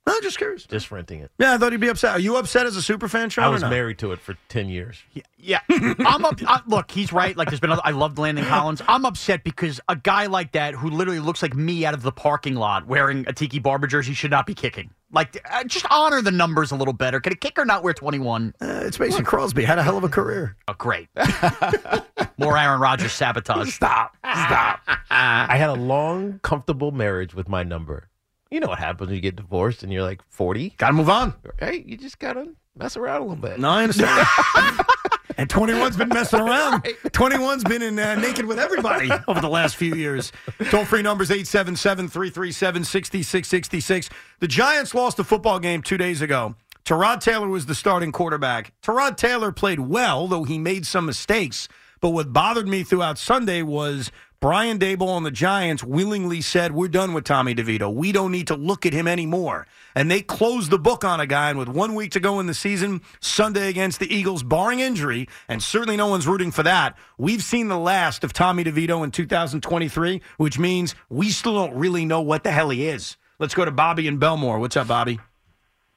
No, 0.05 0.21
just 0.21 0.37
curious. 0.37 0.65
Just 0.67 0.91
renting 0.91 1.21
it. 1.21 1.31
Yeah, 1.39 1.55
I 1.55 1.59
thought 1.59 1.71
he'd 1.71 1.81
be 1.81 1.87
upset. 1.89 2.17
Are 2.17 2.19
you 2.19 2.37
upset 2.37 2.67
as 2.67 2.75
a 2.75 2.83
super 2.83 3.07
fan, 3.07 3.31
Sean? 3.31 3.45
I 3.45 3.49
or 3.49 3.53
was 3.53 3.63
no? 3.63 3.71
married 3.71 3.99
to 3.99 4.11
it 4.11 4.19
for 4.19 4.37
ten 4.49 4.69
years. 4.69 5.01
Yeah, 5.39 5.61
I'm 5.71 6.25
up. 6.25 6.41
I, 6.45 6.61
look, 6.67 6.91
he's 6.91 7.13
right. 7.13 7.37
Like, 7.37 7.49
there's 7.51 7.61
been. 7.61 7.71
Other, 7.71 7.83
I 7.85 7.93
loved 7.93 8.19
Landon 8.19 8.45
Collins. 8.45 8.83
I'm 8.89 9.05
upset 9.05 9.45
because 9.45 9.81
a 9.89 9.95
guy 9.95 10.27
like 10.27 10.53
that, 10.53 10.75
who 10.75 10.91
literally 10.91 11.21
looks 11.21 11.41
like 11.41 11.55
me 11.55 11.87
out 11.87 11.95
of 11.95 12.03
the 12.03 12.11
parking 12.11 12.57
lot 12.57 12.89
wearing 12.89 13.25
a 13.29 13.33
Tiki 13.33 13.61
Barber 13.61 13.87
jersey, 13.87 14.13
should 14.13 14.33
not 14.33 14.45
be 14.45 14.55
kicking. 14.55 14.91
Like, 15.13 15.39
uh, 15.51 15.65
just 15.65 15.85
honor 15.91 16.23
the 16.23 16.31
numbers 16.31 16.73
a 16.73 16.77
little 16.77 16.95
better. 16.95 17.21
Can 17.21 17.33
a 17.35 17.37
kicker 17.37 17.65
not 17.67 17.83
wear 17.83 17.93
21? 17.93 18.55
Uh, 18.61 18.81
it's 18.85 18.99
Mason 18.99 19.25
Crosby. 19.25 19.63
Had 19.65 19.79
a 19.79 19.83
hell 19.83 19.99
of 19.99 20.05
a 20.05 20.09
career. 20.09 20.57
Oh, 20.69 20.75
great. 20.79 21.09
More 22.39 22.57
Aaron 22.57 22.81
Rodgers 22.81 23.13
sabotage. 23.13 23.75
Stop. 23.75 24.17
Stop. 24.21 24.81
I 25.11 25.57
had 25.57 25.69
a 25.69 25.75
long, 25.75 26.39
comfortable 26.43 26.93
marriage 26.93 27.35
with 27.35 27.49
my 27.49 27.63
number. 27.63 28.09
You 28.51 28.61
know 28.61 28.69
what 28.69 28.79
happens 28.79 29.09
when 29.09 29.17
you 29.17 29.21
get 29.21 29.37
divorced 29.37 29.83
and 29.83 29.93
you're 29.93 30.03
like 30.03 30.23
40? 30.31 30.71
Got 30.79 30.89
to 30.89 30.93
move 30.95 31.11
on. 31.11 31.35
Hey, 31.59 31.85
you 31.87 31.97
just 31.97 32.19
got 32.19 32.35
to 32.35 32.49
mess 32.77 32.97
around 32.97 33.21
a 33.23 33.25
little 33.25 33.37
bit. 33.37 33.59
No, 33.59 33.69
I 33.69 33.83
understand. 33.83 34.27
and 35.37 35.49
21's 35.49 35.97
been 35.97 36.09
messing 36.09 36.41
around. 36.41 36.83
21's 36.83 37.65
been 37.65 37.83
in 37.83 37.99
uh, 37.99 38.15
naked 38.17 38.47
with 38.47 38.59
everybody 38.59 39.11
over 39.29 39.41
the 39.41 39.49
last 39.49 39.77
few 39.77 39.95
years. 39.95 40.33
Toll 40.71 40.85
free 40.85 41.03
numbers 41.03 41.31
877 41.31 42.09
337 42.09 42.85
6666. 42.85 44.11
The 44.41 44.49
Giants 44.49 44.95
lost 44.95 45.19
a 45.19 45.25
football 45.25 45.59
game 45.59 45.83
two 45.83 45.99
days 45.99 46.21
ago. 46.21 46.55
Tyrod 46.85 47.21
Taylor 47.21 47.49
was 47.49 47.67
the 47.67 47.75
starting 47.75 48.11
quarterback. 48.11 48.73
Tyrod 48.83 49.17
Taylor 49.17 49.53
played 49.53 49.81
well, 49.81 50.27
though 50.27 50.45
he 50.45 50.59
made 50.59 50.87
some 50.87 51.07
mistakes. 51.07 51.69
But 52.01 52.11
what 52.11 52.33
bothered 52.33 52.67
me 52.67 52.83
throughout 52.83 53.19
Sunday 53.19 53.63
was 53.63 54.11
Brian 54.43 54.77
Daboll 54.77 55.17
and 55.17 55.25
the 55.25 55.31
Giants 55.31 55.85
willingly 55.85 56.41
said, 56.41 56.73
We're 56.73 56.89
done 56.89 57.13
with 57.15 57.23
Tommy 57.23 57.55
DeVito. 57.55 57.95
We 57.95 58.11
don't 58.11 58.33
need 58.33 58.49
to 58.49 58.57
look 58.57 58.85
at 58.85 58.93
him 58.93 59.07
anymore. 59.07 59.69
And 59.95 60.11
they 60.11 60.21
closed 60.21 60.73
the 60.73 60.81
book 60.81 61.05
on 61.05 61.21
a 61.21 61.29
guy, 61.29 61.51
and 61.51 61.59
with 61.61 61.69
one 61.69 61.95
week 61.95 62.11
to 62.11 62.21
go 62.21 62.41
in 62.41 62.47
the 62.47 62.53
season, 62.55 63.03
Sunday 63.21 63.69
against 63.69 64.01
the 64.01 64.13
Eagles, 64.13 64.43
barring 64.43 64.81
injury, 64.81 65.29
and 65.47 65.63
certainly 65.63 65.97
no 65.97 66.09
one's 66.09 66.27
rooting 66.27 66.51
for 66.51 66.65
that, 66.65 66.99
we've 67.19 67.41
seen 67.43 67.69
the 67.69 67.79
last 67.79 68.25
of 68.25 68.33
Tommy 68.33 68.65
DeVito 68.65 69.05
in 69.05 69.13
2023, 69.13 70.21
which 70.39 70.59
means 70.59 70.97
we 71.09 71.31
still 71.31 71.55
don't 71.55 71.75
really 71.77 72.05
know 72.05 72.21
what 72.21 72.43
the 72.43 72.51
hell 72.51 72.71
he 72.71 72.89
is. 72.89 73.17
Let's 73.39 73.55
go 73.55 73.65
to 73.65 73.71
Bobby 73.71 74.09
in 74.09 74.19
Bellmore. 74.19 74.59
What's 74.59 74.77
up, 74.77 74.89
Bobby? 74.89 75.21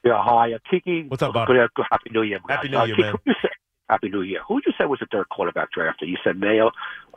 Yeah, 0.04 0.22
hi. 0.22 0.52
Uh, 0.52 0.58
Tiki. 0.70 1.06
What's 1.08 1.22
up, 1.24 1.34
Bobby? 1.34 1.54
Good, 1.74 1.84
happy 1.90 2.10
New 2.12 2.22
Year. 2.22 2.38
Happy 2.48 2.68
guys. 2.68 2.70
New 2.70 2.78
Uh, 2.78 2.84
Year, 2.86 2.94
Tiki, 2.94 3.02
man. 3.02 3.12
who 3.24 3.30
you 3.32 3.34
said- 3.42 3.50
happy 3.88 4.08
New 4.08 4.22
Year. 4.22 4.40
Who 4.46 4.60
did 4.60 4.66
you 4.68 4.72
say 4.78 4.84
was 4.84 5.00
the 5.00 5.06
third 5.10 5.28
quarterback 5.30 5.72
drafted? 5.72 6.08
You 6.08 6.16
said 6.22 6.38
Mayo, 6.38 6.70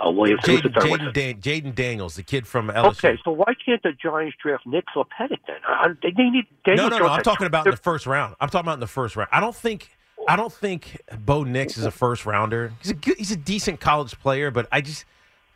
uh, 0.05 0.09
Williams. 0.11 0.41
Jayden, 0.41 0.73
Jayden. 0.73 1.13
Dan, 1.13 1.35
Jayden 1.35 1.75
Daniels, 1.75 2.15
the 2.15 2.23
kid 2.23 2.47
from 2.47 2.69
LSU. 2.69 2.85
Okay, 2.85 3.19
so 3.23 3.31
why 3.31 3.53
can't 3.65 3.81
the 3.83 3.91
Giants 3.91 4.37
draft 4.41 4.65
Nix 4.65 4.87
or 4.95 5.05
Pettit 5.05 5.39
then? 5.47 5.57
Uh, 5.67 5.89
they 6.01 6.11
they 6.11 6.29
need. 6.29 6.45
no, 6.67 6.87
no, 6.87 6.97
no. 6.97 7.07
I'm 7.07 7.23
talking 7.23 7.47
about 7.47 7.65
in 7.65 7.71
the 7.71 7.77
first 7.77 8.05
round. 8.05 8.35
I'm 8.39 8.49
talking 8.49 8.65
about 8.65 8.75
in 8.75 8.79
the 8.79 8.87
first 8.87 9.15
round. 9.15 9.29
I 9.31 9.39
don't 9.39 9.55
think. 9.55 9.89
I 10.27 10.35
don't 10.35 10.53
think 10.53 11.01
Bo 11.19 11.43
Nix 11.43 11.77
is 11.77 11.85
a 11.85 11.91
first 11.91 12.25
rounder. 12.25 12.73
He's 12.81 12.91
a 12.91 12.93
good, 12.93 13.17
he's 13.17 13.31
a 13.31 13.37
decent 13.37 13.79
college 13.79 14.19
player, 14.19 14.51
but 14.51 14.67
I 14.71 14.81
just 14.81 15.05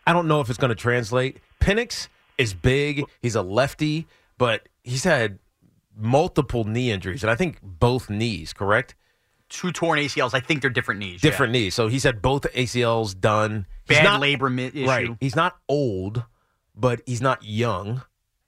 I 0.07 0.13
don't 0.13 0.27
know 0.27 0.41
if 0.41 0.49
it's 0.49 0.57
going 0.57 0.69
to 0.69 0.75
translate. 0.75 1.37
Penix 1.59 2.07
is 2.37 2.53
big. 2.53 3.03
He's 3.21 3.35
a 3.35 3.41
lefty, 3.41 4.07
but 4.37 4.67
he's 4.83 5.03
had 5.03 5.39
multiple 5.97 6.63
knee 6.63 6.91
injuries, 6.91 7.23
and 7.23 7.29
I 7.31 7.35
think 7.35 7.59
both 7.61 8.09
knees. 8.09 8.53
Correct? 8.53 8.95
Two 9.53 9.71
torn 9.71 9.99
ACLs. 9.99 10.33
I 10.33 10.39
think 10.39 10.61
they're 10.61 10.71
different 10.71 10.99
knees. 10.99 11.23
yeah. 11.23 11.29
Different 11.29 11.53
knees. 11.53 11.75
So 11.75 11.87
he's 11.87 12.03
had 12.03 12.21
both 12.23 12.41
ACLs 12.55 13.17
done. 13.19 13.67
He's 13.87 13.97
Bad 13.97 14.03
not- 14.03 14.19
labor 14.21 14.49
mi- 14.49 14.65
issue. 14.73 14.87
Right. 14.87 15.09
He's 15.19 15.35
not 15.35 15.57
old, 15.69 16.23
but 16.75 17.01
he's 17.05 17.21
not 17.21 17.43
young. 17.43 18.01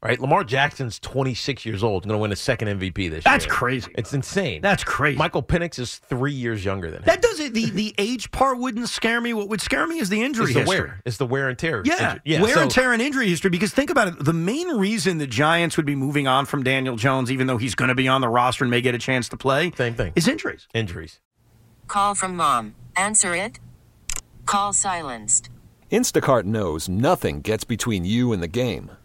Right. 0.06 0.20
Lamar 0.20 0.44
Jackson's 0.44 1.00
26 1.00 1.66
years 1.66 1.84
old. 1.84 2.04
Going 2.04 2.14
to 2.14 2.18
win 2.22 2.32
a 2.32 2.36
second 2.36 2.68
MVP 2.80 3.10
this 3.10 3.24
That's 3.24 3.26
year. 3.26 3.30
That's 3.40 3.46
crazy. 3.48 3.92
It's 3.98 4.14
insane. 4.14 4.62
That's 4.62 4.84
crazy. 4.84 5.18
Michael 5.18 5.44
Penix 5.44 5.80
is 5.80 5.98
three 5.98 6.32
years 6.34 6.64
younger 6.64 6.92
than 6.92 7.00
him. 7.00 7.06
That 7.06 7.22
does 7.22 7.40
it. 7.40 7.54
The, 7.54 7.70
the 7.70 7.96
age 7.98 8.32
part 8.32 8.58
wouldn't 8.60 8.88
scare 8.90 9.20
me. 9.20 9.34
What 9.34 9.50
would 9.50 9.62
scare 9.62 9.88
me 9.88 10.00
is 10.00 10.10
the 10.10 10.22
injury 10.22 10.46
it's 10.46 10.54
the 10.54 10.60
history. 10.62 10.80
wear. 10.80 11.02
It's 11.06 11.18
the 11.18 11.26
wear 11.26 11.50
and 11.50 11.58
tear. 11.58 11.82
Yeah, 11.86 12.18
yeah. 12.24 12.42
wear 12.42 12.54
so- 12.56 12.62
and 12.62 12.72
tear 12.72 12.94
and 12.94 13.02
injury 13.02 13.28
history. 13.28 13.50
Because 13.50 13.74
think 13.74 13.90
about 13.90 14.08
it, 14.10 14.24
the 14.24 14.34
main 14.34 14.68
reason 14.78 15.18
the 15.18 15.28
Giants 15.28 15.78
would 15.78 15.86
be 15.86 15.96
moving 15.96 16.28
on 16.28 16.46
from 16.46 16.64
Daniel 16.64 16.96
Jones, 16.96 17.32
even 17.32 17.48
though 17.48 17.58
he's 17.58 17.76
going 17.76 17.90
to 17.90 17.96
be 17.96 18.08
on 18.08 18.22
the 18.22 18.30
roster 18.30 18.64
and 18.64 18.72
may 18.72 18.82
get 18.82 18.96
a 18.96 19.00
chance 19.00 19.28
to 19.30 19.38
play, 19.38 19.72
Same 19.78 19.96
thing. 19.96 20.14
is 20.16 20.28
injuries. 20.28 20.68
Injuries. 20.74 21.20
Call 21.88 22.16
from 22.16 22.36
mom. 22.36 22.76
Answer 22.96 23.36
it. 23.36 23.60
Call 24.46 24.74
silenced. 24.74 25.50
Instacart 25.92 26.44
knows 26.44 26.90
nothing 26.90 27.42
gets 27.42 27.64
between 27.64 28.06
you 28.06 28.34
and 28.34 28.42
the 28.44 28.48
game. 28.48 28.92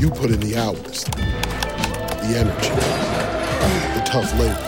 You 0.00 0.08
put 0.08 0.30
in 0.30 0.40
the 0.40 0.56
hours, 0.56 1.04
the 1.04 2.34
energy, 2.38 2.70
the 3.94 4.02
tough 4.06 4.32
labor. 4.38 4.66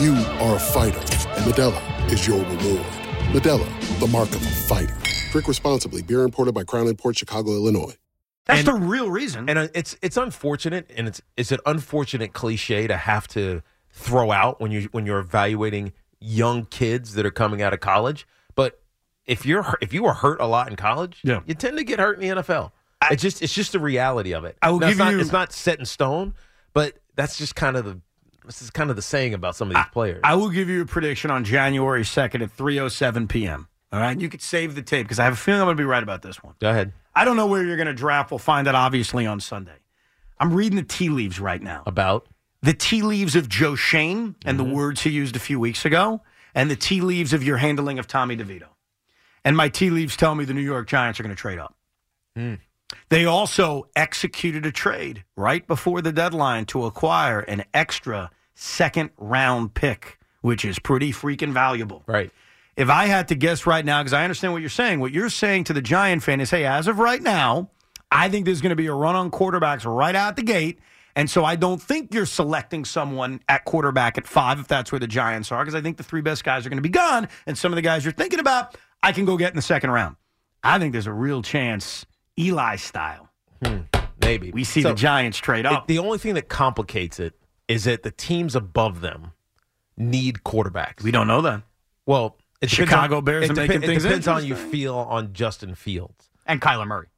You 0.00 0.14
are 0.40 0.54
a 0.54 0.58
fighter, 0.60 0.98
and 1.00 1.44
Modelo 1.52 2.12
is 2.12 2.28
your 2.28 2.38
reward. 2.38 2.86
Modelo, 3.34 3.98
the 3.98 4.06
mark 4.06 4.28
of 4.28 4.36
a 4.42 4.50
fighter. 4.50 4.94
Drink 5.32 5.48
responsibly. 5.48 6.00
Beer 6.02 6.22
imported 6.22 6.54
by 6.54 6.62
Crown 6.62 6.94
Port 6.94 7.16
Chicago, 7.18 7.50
Illinois. 7.50 7.96
That's 8.46 8.64
the 8.64 8.74
real 8.74 9.10
reason. 9.10 9.48
And 9.50 9.58
uh, 9.58 9.68
it's 9.74 9.96
it's 10.00 10.16
unfortunate, 10.16 10.88
and 10.96 11.08
it's 11.08 11.20
it's 11.36 11.50
an 11.50 11.58
unfortunate 11.66 12.32
cliche 12.32 12.86
to 12.86 12.96
have 12.96 13.26
to 13.28 13.62
throw 13.90 14.30
out 14.30 14.60
when 14.60 14.70
you 14.70 14.88
when 14.92 15.06
you're 15.06 15.18
evaluating 15.18 15.92
young 16.20 16.66
kids 16.66 17.14
that 17.14 17.26
are 17.26 17.30
coming 17.32 17.62
out 17.62 17.72
of 17.74 17.80
college. 17.80 18.28
But 18.54 18.80
if 19.26 19.44
you're 19.44 19.76
if 19.80 19.92
you 19.92 20.04
were 20.04 20.14
hurt 20.14 20.40
a 20.40 20.46
lot 20.46 20.68
in 20.70 20.76
college, 20.76 21.20
Yeah. 21.24 21.40
you 21.46 21.54
tend 21.54 21.78
to 21.78 21.84
get 21.84 21.98
hurt 21.98 22.20
in 22.20 22.28
the 22.28 22.42
NFL. 22.42 22.70
It's 23.10 23.22
just 23.22 23.42
it's 23.42 23.54
just 23.54 23.72
the 23.72 23.80
reality 23.80 24.32
of 24.32 24.44
it. 24.44 24.58
I 24.60 24.70
will 24.70 24.78
Now, 24.78 24.88
it's 24.88 24.96
give 24.96 24.98
not, 24.98 25.12
you- 25.12 25.20
it's 25.20 25.32
not 25.32 25.52
set 25.52 25.78
in 25.78 25.86
stone, 25.86 26.34
but 26.72 26.94
that's 27.14 27.38
just 27.38 27.54
kind 27.54 27.76
of 27.76 27.84
the 27.84 28.00
this 28.44 28.62
is 28.62 28.70
kind 28.70 28.90
of 28.90 28.96
the 28.96 29.02
saying 29.02 29.34
about 29.34 29.54
some 29.54 29.70
of 29.70 29.76
these 29.76 29.84
players. 29.92 30.20
I 30.24 30.34
will 30.34 30.48
give 30.48 30.68
you 30.68 30.82
a 30.82 30.86
prediction 30.86 31.30
on 31.30 31.44
January 31.44 32.02
2nd 32.02 32.42
at 32.42 32.56
3:07 32.56 33.28
p.m. 33.28 33.68
All 33.92 34.00
right, 34.00 34.18
you 34.20 34.28
could 34.28 34.42
save 34.42 34.74
the 34.74 34.82
tape 34.82 35.06
because 35.06 35.18
I 35.18 35.24
have 35.24 35.32
a 35.32 35.36
feeling 35.36 35.60
I'm 35.60 35.66
going 35.66 35.76
to 35.76 35.80
be 35.80 35.86
right 35.86 36.02
about 36.02 36.22
this 36.22 36.42
one. 36.42 36.54
Go 36.60 36.70
ahead. 36.70 36.92
I 37.14 37.24
don't 37.24 37.36
know 37.36 37.46
where 37.46 37.64
you're 37.64 37.76
going 37.76 37.88
to 37.88 37.94
draft. 37.94 38.30
We'll 38.30 38.38
find 38.38 38.68
out 38.68 38.74
obviously 38.74 39.26
on 39.26 39.40
Sunday. 39.40 39.78
I'm 40.38 40.54
reading 40.54 40.76
the 40.76 40.84
tea 40.84 41.08
leaves 41.08 41.40
right 41.40 41.60
now. 41.60 41.82
About 41.86 42.28
the 42.62 42.72
tea 42.72 43.02
leaves 43.02 43.34
of 43.34 43.48
Joe 43.48 43.74
Schoen 43.74 44.36
and 44.44 44.58
the 44.58 44.64
mm-hmm. 44.64 44.72
words 44.72 45.02
he 45.02 45.10
used 45.10 45.34
a 45.34 45.40
few 45.40 45.58
weeks 45.58 45.84
ago, 45.84 46.22
and 46.54 46.70
the 46.70 46.76
tea 46.76 47.00
leaves 47.00 47.32
of 47.32 47.42
your 47.42 47.56
handling 47.56 47.98
of 47.98 48.06
Tommy 48.06 48.36
DeVito. 48.36 48.68
And 49.44 49.56
my 49.56 49.68
tea 49.68 49.90
leaves 49.90 50.16
tell 50.16 50.34
me 50.34 50.44
the 50.44 50.54
New 50.54 50.60
York 50.60 50.86
Giants 50.86 51.18
are 51.18 51.22
going 51.22 51.34
to 51.34 51.40
trade 51.40 51.58
up. 51.58 51.74
Hmm. 52.36 52.54
They 53.08 53.24
also 53.24 53.88
executed 53.96 54.66
a 54.66 54.72
trade 54.72 55.24
right 55.36 55.66
before 55.66 56.02
the 56.02 56.12
deadline 56.12 56.64
to 56.66 56.84
acquire 56.84 57.40
an 57.40 57.64
extra 57.72 58.30
second 58.54 59.10
round 59.16 59.74
pick, 59.74 60.18
which 60.40 60.64
is 60.64 60.78
pretty 60.78 61.12
freaking 61.12 61.52
valuable. 61.52 62.02
Right. 62.06 62.30
If 62.76 62.88
I 62.88 63.06
had 63.06 63.28
to 63.28 63.34
guess 63.34 63.66
right 63.66 63.84
now, 63.84 64.02
because 64.02 64.12
I 64.12 64.24
understand 64.24 64.52
what 64.52 64.62
you're 64.62 64.70
saying, 64.70 65.00
what 65.00 65.12
you're 65.12 65.28
saying 65.28 65.64
to 65.64 65.72
the 65.72 65.82
Giant 65.82 66.22
fan 66.22 66.40
is, 66.40 66.50
hey, 66.50 66.64
as 66.64 66.86
of 66.86 66.98
right 66.98 67.20
now, 67.20 67.70
I 68.10 68.28
think 68.28 68.44
there's 68.44 68.60
going 68.60 68.70
to 68.70 68.76
be 68.76 68.86
a 68.86 68.94
run 68.94 69.16
on 69.16 69.30
quarterbacks 69.30 69.84
right 69.84 70.14
out 70.14 70.36
the 70.36 70.42
gate. 70.42 70.78
And 71.16 71.28
so 71.28 71.44
I 71.44 71.56
don't 71.56 71.82
think 71.82 72.14
you're 72.14 72.24
selecting 72.24 72.84
someone 72.84 73.40
at 73.48 73.64
quarterback 73.64 74.16
at 74.16 74.26
five 74.26 74.60
if 74.60 74.68
that's 74.68 74.92
where 74.92 74.98
the 74.98 75.06
Giants 75.06 75.50
are, 75.52 75.62
because 75.62 75.74
I 75.74 75.80
think 75.80 75.96
the 75.96 76.02
three 76.02 76.20
best 76.20 76.44
guys 76.44 76.64
are 76.64 76.70
going 76.70 76.78
to 76.78 76.82
be 76.82 76.88
gone. 76.88 77.28
And 77.46 77.58
some 77.58 77.72
of 77.72 77.76
the 77.76 77.82
guys 77.82 78.04
you're 78.04 78.12
thinking 78.12 78.38
about, 78.38 78.76
I 79.02 79.12
can 79.12 79.24
go 79.24 79.36
get 79.36 79.50
in 79.50 79.56
the 79.56 79.62
second 79.62 79.90
round. 79.90 80.16
I 80.62 80.78
think 80.78 80.92
there's 80.92 81.06
a 81.06 81.12
real 81.12 81.42
chance, 81.42 82.06
Eli 82.40 82.76
style. 82.76 83.28
Hmm, 83.64 83.78
maybe 84.22 84.50
We 84.52 84.64
see 84.64 84.82
So, 84.82 84.90
the 84.90 84.94
Giants 84.94 85.38
trade 85.38 85.66
it- 85.66 85.72
up. 85.72 85.86
the 85.86 85.98
only 85.98 86.18
thing 86.18 86.34
that 86.34 86.48
complicates 86.48 87.20
it 87.20 87.34
is 87.68 87.84
that 87.84 88.02
the 88.02 88.10
teams 88.10 88.56
above 88.56 89.00
them 89.00 89.32
need 89.96 90.40
quarterbacks. 90.44 91.02
we 91.02 91.10
don't 91.10 91.26
know 91.28 91.42
that. 91.42 91.62
Well, 92.06 92.36
it 92.60 92.70
Chicago 92.70 93.18
on- 93.18 93.24
Bears 93.24 93.50
It, 93.50 93.56
making 93.56 93.82
it 93.82 93.86
things 93.86 94.02
depends 94.02 94.26
on 94.26 94.44
you 94.44 94.56
feel 94.56 94.96
on 94.96 95.32
Justin 95.32 95.74
Fields 95.74 96.30
and 96.46 96.60
Kyler 96.60 96.86
Murray. 96.86 97.08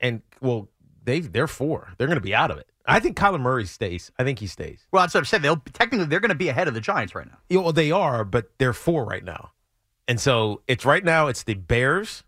and 0.00 0.22
well, 0.40 0.68
they 1.04 1.20
they're 1.20 1.46
four. 1.46 1.92
They're 1.98 2.06
going 2.06 2.16
to 2.16 2.20
be 2.22 2.34
out 2.34 2.50
of 2.50 2.58
it. 2.58 2.68
I 2.84 2.98
think 3.00 3.16
Kyler 3.16 3.40
Murray 3.40 3.64
stays. 3.66 4.10
I 4.18 4.24
think 4.24 4.38
he 4.40 4.46
stays. 4.48 4.86
Well, 4.90 5.02
that's 5.04 5.14
what 5.14 5.20
I've 5.20 5.28
said. 5.28 5.42
They'll 5.42 5.62
technically 5.72 6.06
they're 6.06 6.20
going 6.20 6.30
to 6.30 6.34
be 6.34 6.48
ahead 6.48 6.66
of 6.68 6.74
the 6.74 6.80
Giants 6.80 7.14
right 7.14 7.26
now. 7.26 7.38
Yeah, 7.48 7.60
well, 7.60 7.72
they 7.72 7.92
are, 7.92 8.24
but 8.24 8.50
they're 8.58 8.72
four 8.72 9.04
right 9.04 9.22
now, 9.24 9.52
and 10.08 10.20
so 10.20 10.62
it's 10.66 10.84
right 10.84 11.04
now. 11.04 11.28
It's 11.28 11.44
the 11.44 11.54
Bears 11.54 12.24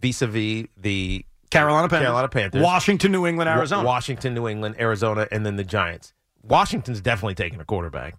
vis-a-vis 0.00 0.66
the 0.76 1.24
Carolina 1.50 1.88
Panthers. 1.88 2.06
Carolina 2.06 2.28
Panthers, 2.28 2.62
Washington, 2.62 3.12
New 3.12 3.26
England, 3.26 3.48
Arizona. 3.48 3.86
Washington, 3.86 4.34
New 4.34 4.48
England, 4.48 4.76
Arizona, 4.78 5.26
and 5.30 5.44
then 5.46 5.56
the 5.56 5.64
Giants. 5.64 6.12
Washington's 6.42 7.00
definitely 7.00 7.34
taking 7.34 7.60
a 7.60 7.64
quarterback 7.64 8.16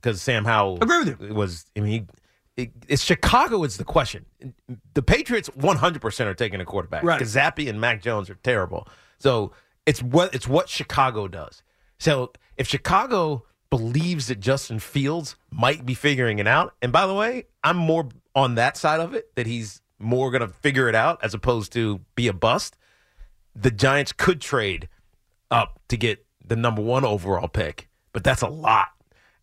because 0.00 0.20
Sam 0.20 0.44
Howell 0.44 0.78
Agree 0.82 0.98
with 0.98 1.20
you. 1.20 1.34
was. 1.34 1.66
I 1.76 1.80
mean, 1.80 1.90
he, 2.56 2.62
it, 2.64 2.72
it's 2.88 3.02
Chicago. 3.02 3.62
Is 3.64 3.76
the 3.76 3.84
question? 3.84 4.24
The 4.94 5.02
Patriots 5.02 5.48
100 5.54 6.00
percent 6.02 6.28
are 6.28 6.34
taking 6.34 6.60
a 6.60 6.64
quarterback. 6.64 7.02
Right. 7.02 7.18
Because 7.18 7.34
Zappe 7.34 7.68
and 7.68 7.80
Mac 7.80 8.02
Jones 8.02 8.30
are 8.30 8.36
terrible. 8.36 8.88
So 9.18 9.52
it's 9.84 10.02
what 10.02 10.34
it's 10.34 10.48
what 10.48 10.68
Chicago 10.68 11.28
does. 11.28 11.62
So 11.98 12.32
if 12.56 12.68
Chicago 12.68 13.44
believes 13.70 14.28
that 14.28 14.40
Justin 14.40 14.78
Fields 14.78 15.36
might 15.50 15.84
be 15.84 15.94
figuring 15.94 16.38
it 16.38 16.46
out, 16.46 16.74
and 16.82 16.92
by 16.92 17.06
the 17.06 17.14
way, 17.14 17.46
I'm 17.64 17.76
more 17.76 18.08
on 18.34 18.56
that 18.56 18.76
side 18.76 19.00
of 19.00 19.14
it 19.14 19.34
that 19.34 19.46
he's 19.46 19.80
more 19.98 20.30
going 20.30 20.42
to 20.42 20.48
figure 20.48 20.88
it 20.88 20.94
out 20.94 21.18
as 21.22 21.34
opposed 21.34 21.72
to 21.72 22.00
be 22.14 22.28
a 22.28 22.32
bust 22.32 22.76
the 23.56 23.70
Giants 23.70 24.12
could 24.12 24.40
trade 24.40 24.88
up 25.50 25.80
to 25.88 25.96
get 25.96 26.24
the 26.44 26.56
number 26.56 26.82
one 26.82 27.04
overall 27.04 27.48
pick, 27.48 27.88
but 28.12 28.22
that's 28.22 28.42
a 28.42 28.48
lot. 28.48 28.88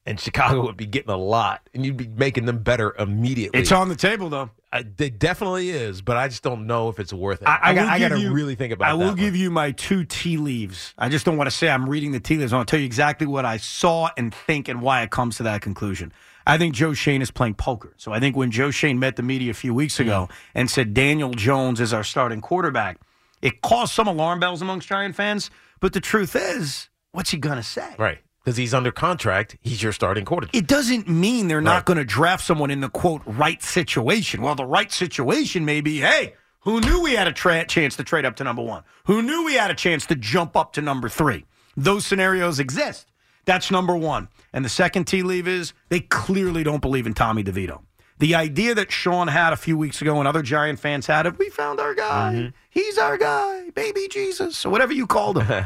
And 0.06 0.20
Chicago 0.20 0.64
would 0.64 0.76
be 0.76 0.86
getting 0.86 1.12
a 1.12 1.18
lot, 1.18 1.70
and 1.74 1.86
you'd 1.86 1.96
be 1.96 2.08
making 2.10 2.44
them 2.46 2.58
better 2.58 2.94
immediately. 3.00 3.62
It's 3.62 3.72
on 3.72 3.88
the 3.88 3.96
table, 3.96 4.28
though. 4.28 4.50
I, 4.74 4.80
it 4.80 5.18
definitely 5.18 5.70
is, 5.70 6.02
but 6.02 6.18
I 6.18 6.28
just 6.28 6.44
don't 6.44 6.68
know 6.68 6.90
if 6.90 7.00
it's 7.00 7.14
worth 7.14 7.42
it. 7.42 7.48
I, 7.48 7.60
I, 7.62 7.74
got, 7.74 7.88
I 7.88 8.00
gotta 8.00 8.20
you- 8.20 8.34
really 8.34 8.56
think 8.56 8.74
about 8.74 8.90
it. 8.90 8.92
I 8.92 8.94
will 8.96 9.14
give 9.14 9.34
one. 9.34 9.40
you 9.40 9.50
my 9.50 9.72
two 9.72 10.04
tea 10.04 10.36
leaves. 10.36 10.94
I 10.98 11.08
just 11.08 11.26
don't 11.26 11.38
want 11.38 11.50
to 11.50 11.56
say 11.56 11.70
I'm 11.70 11.90
reading 11.90 12.12
the 12.12 12.20
tea 12.20 12.36
leaves. 12.36 12.52
I 12.52 12.58
want 12.58 12.68
to 12.68 12.72
tell 12.72 12.82
you 12.82 12.86
exactly 12.86 13.28
what 13.28 13.46
I 13.46 13.56
saw 13.56 14.10
and 14.18 14.36
think 14.36 14.68
and 14.68 14.82
why 14.82 15.04
it 15.04 15.10
comes 15.10 15.38
to 15.38 15.44
that 15.44 15.62
conclusion. 15.62 16.12
I 16.46 16.58
think 16.58 16.76
Joe 16.76 16.94
Schoen 16.94 17.22
is 17.22 17.32
playing 17.32 17.56
poker. 17.56 17.94
So 17.98 18.12
I 18.12 18.20
think 18.20 18.36
when 18.36 18.52
Joe 18.52 18.72
Schoen 18.72 19.00
met 19.00 19.16
the 19.16 19.24
media 19.24 19.52
a 19.52 19.56
few 19.56 19.74
weeks 19.74 19.98
hmm. 19.98 20.04
ago 20.04 20.30
and 20.54 20.70
said 20.70 20.94
Daniel 20.94 21.32
Jones 21.32 21.80
is 21.80 21.94
our 21.94 22.04
starting 22.04 22.42
quarterback, 22.42 23.00
it 23.42 23.62
caused 23.62 23.94
some 23.94 24.08
alarm 24.08 24.40
bells 24.40 24.62
amongst 24.62 24.88
Giant 24.88 25.16
fans. 25.16 25.50
But 25.80 25.94
the 25.94 26.00
truth 26.00 26.36
is, 26.36 26.90
what's 27.12 27.32
he 27.32 27.38
going 27.38 27.58
to 27.58 27.64
say? 27.64 27.96
right 27.98 28.20
because 28.44 28.58
he's 28.58 28.74
under 28.74 28.92
contract. 28.92 29.58
He's 29.62 29.82
your 29.82 29.94
starting 29.94 30.26
quarterback. 30.26 30.56
It 30.56 30.68
doesn't 30.68 31.08
mean 31.08 31.48
they're 31.48 31.60
Right. 31.60 31.64
not 31.64 31.86
going 31.86 31.98
to 31.98 32.04
draft 32.04 32.44
someone 32.44 32.72
in 32.72 32.82
the 32.82 32.90
quote 32.90 33.22
right 33.26 33.64
situation. 33.64 34.42
Well, 34.42 34.56
the 34.56 34.66
right 34.66 34.92
situation 34.92 35.64
may 35.64 35.82
be, 35.82 36.02
hey, 36.02 36.34
who 36.62 36.82
knew 36.82 37.02
we 37.02 37.14
had 37.14 37.28
a 37.28 37.32
tra- 37.32 37.66
chance 37.66 37.96
to 37.98 38.04
trade 38.04 38.26
up 38.26 38.36
to 38.38 38.44
number 38.44 38.62
one? 38.62 38.84
Who 39.06 39.22
knew 39.22 39.46
we 39.46 39.54
had 39.54 39.72
a 39.72 39.76
chance 39.76 40.06
to 40.08 40.16
jump 40.16 40.58
up 40.58 40.74
to 40.74 40.82
number 40.82 41.10
three? 41.10 41.46
Those 41.76 42.06
scenarios 42.06 42.60
exist. 42.60 43.12
That's 43.46 43.72
number 43.72 43.96
one. 43.96 44.30
And 44.54 44.64
the 44.64 44.70
second 44.70 45.06
tea 45.06 45.24
leave 45.24 45.48
is 45.48 45.74
they 45.90 46.00
clearly 46.00 46.64
don't 46.64 46.82
believe 46.82 47.08
in 47.08 47.14
Tommy 47.14 47.44
DeVito. 47.44 47.82
The 48.20 48.36
idea 48.36 48.76
that 48.76 48.92
Sean 48.92 49.28
had 49.28 49.54
a 49.54 49.58
few 49.58 49.78
weeks 49.78 50.02
ago 50.02 50.20
and 50.20 50.28
other 50.28 50.42
Giant 50.42 50.80
fans 50.80 51.08
had 51.08 51.26
of 51.26 51.38
we 51.40 51.50
found 51.50 51.80
our 51.80 51.94
guy, 51.94 52.34
mm-hmm. 52.34 52.48
he's 52.70 52.98
our 52.98 53.18
guy, 53.18 53.70
baby 53.72 54.08
Jesus, 54.10 54.66
or 54.66 54.70
whatever 54.70 54.94
you 54.94 55.08
called 55.08 55.42
him, 55.42 55.66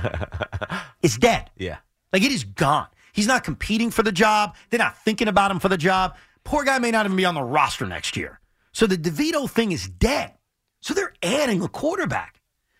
is 1.01 1.17
dead. 1.17 1.51
yeah, 1.57 1.77
Like 2.13 2.23
it 2.23 2.31
is 2.31 2.43
gone. 2.45 2.87
He's 3.13 3.27
not 3.27 3.43
competing 3.43 3.91
for 3.91 4.03
the 4.03 4.11
job. 4.11 4.55
They're 4.69 4.77
not 4.79 4.97
thinking 5.03 5.27
about 5.27 5.51
him 5.51 5.59
for 5.59 5.69
the 5.69 5.77
job. 5.77 6.15
Poor 6.43 6.63
guy 6.63 6.79
may 6.79 6.91
not 6.91 7.05
even 7.05 7.17
be 7.17 7.25
on 7.25 7.35
the 7.35 7.43
roster 7.43 7.85
next 7.85 8.15
year. 8.15 8.39
So 8.71 8.87
the 8.87 8.97
DeVito 8.97 9.49
thing 9.49 9.71
is 9.71 9.87
dead. 9.87 10.33
So 10.81 10.93
they're 10.93 11.13
adding 11.21 11.61
a 11.61 11.67
quarterback. 11.67 12.36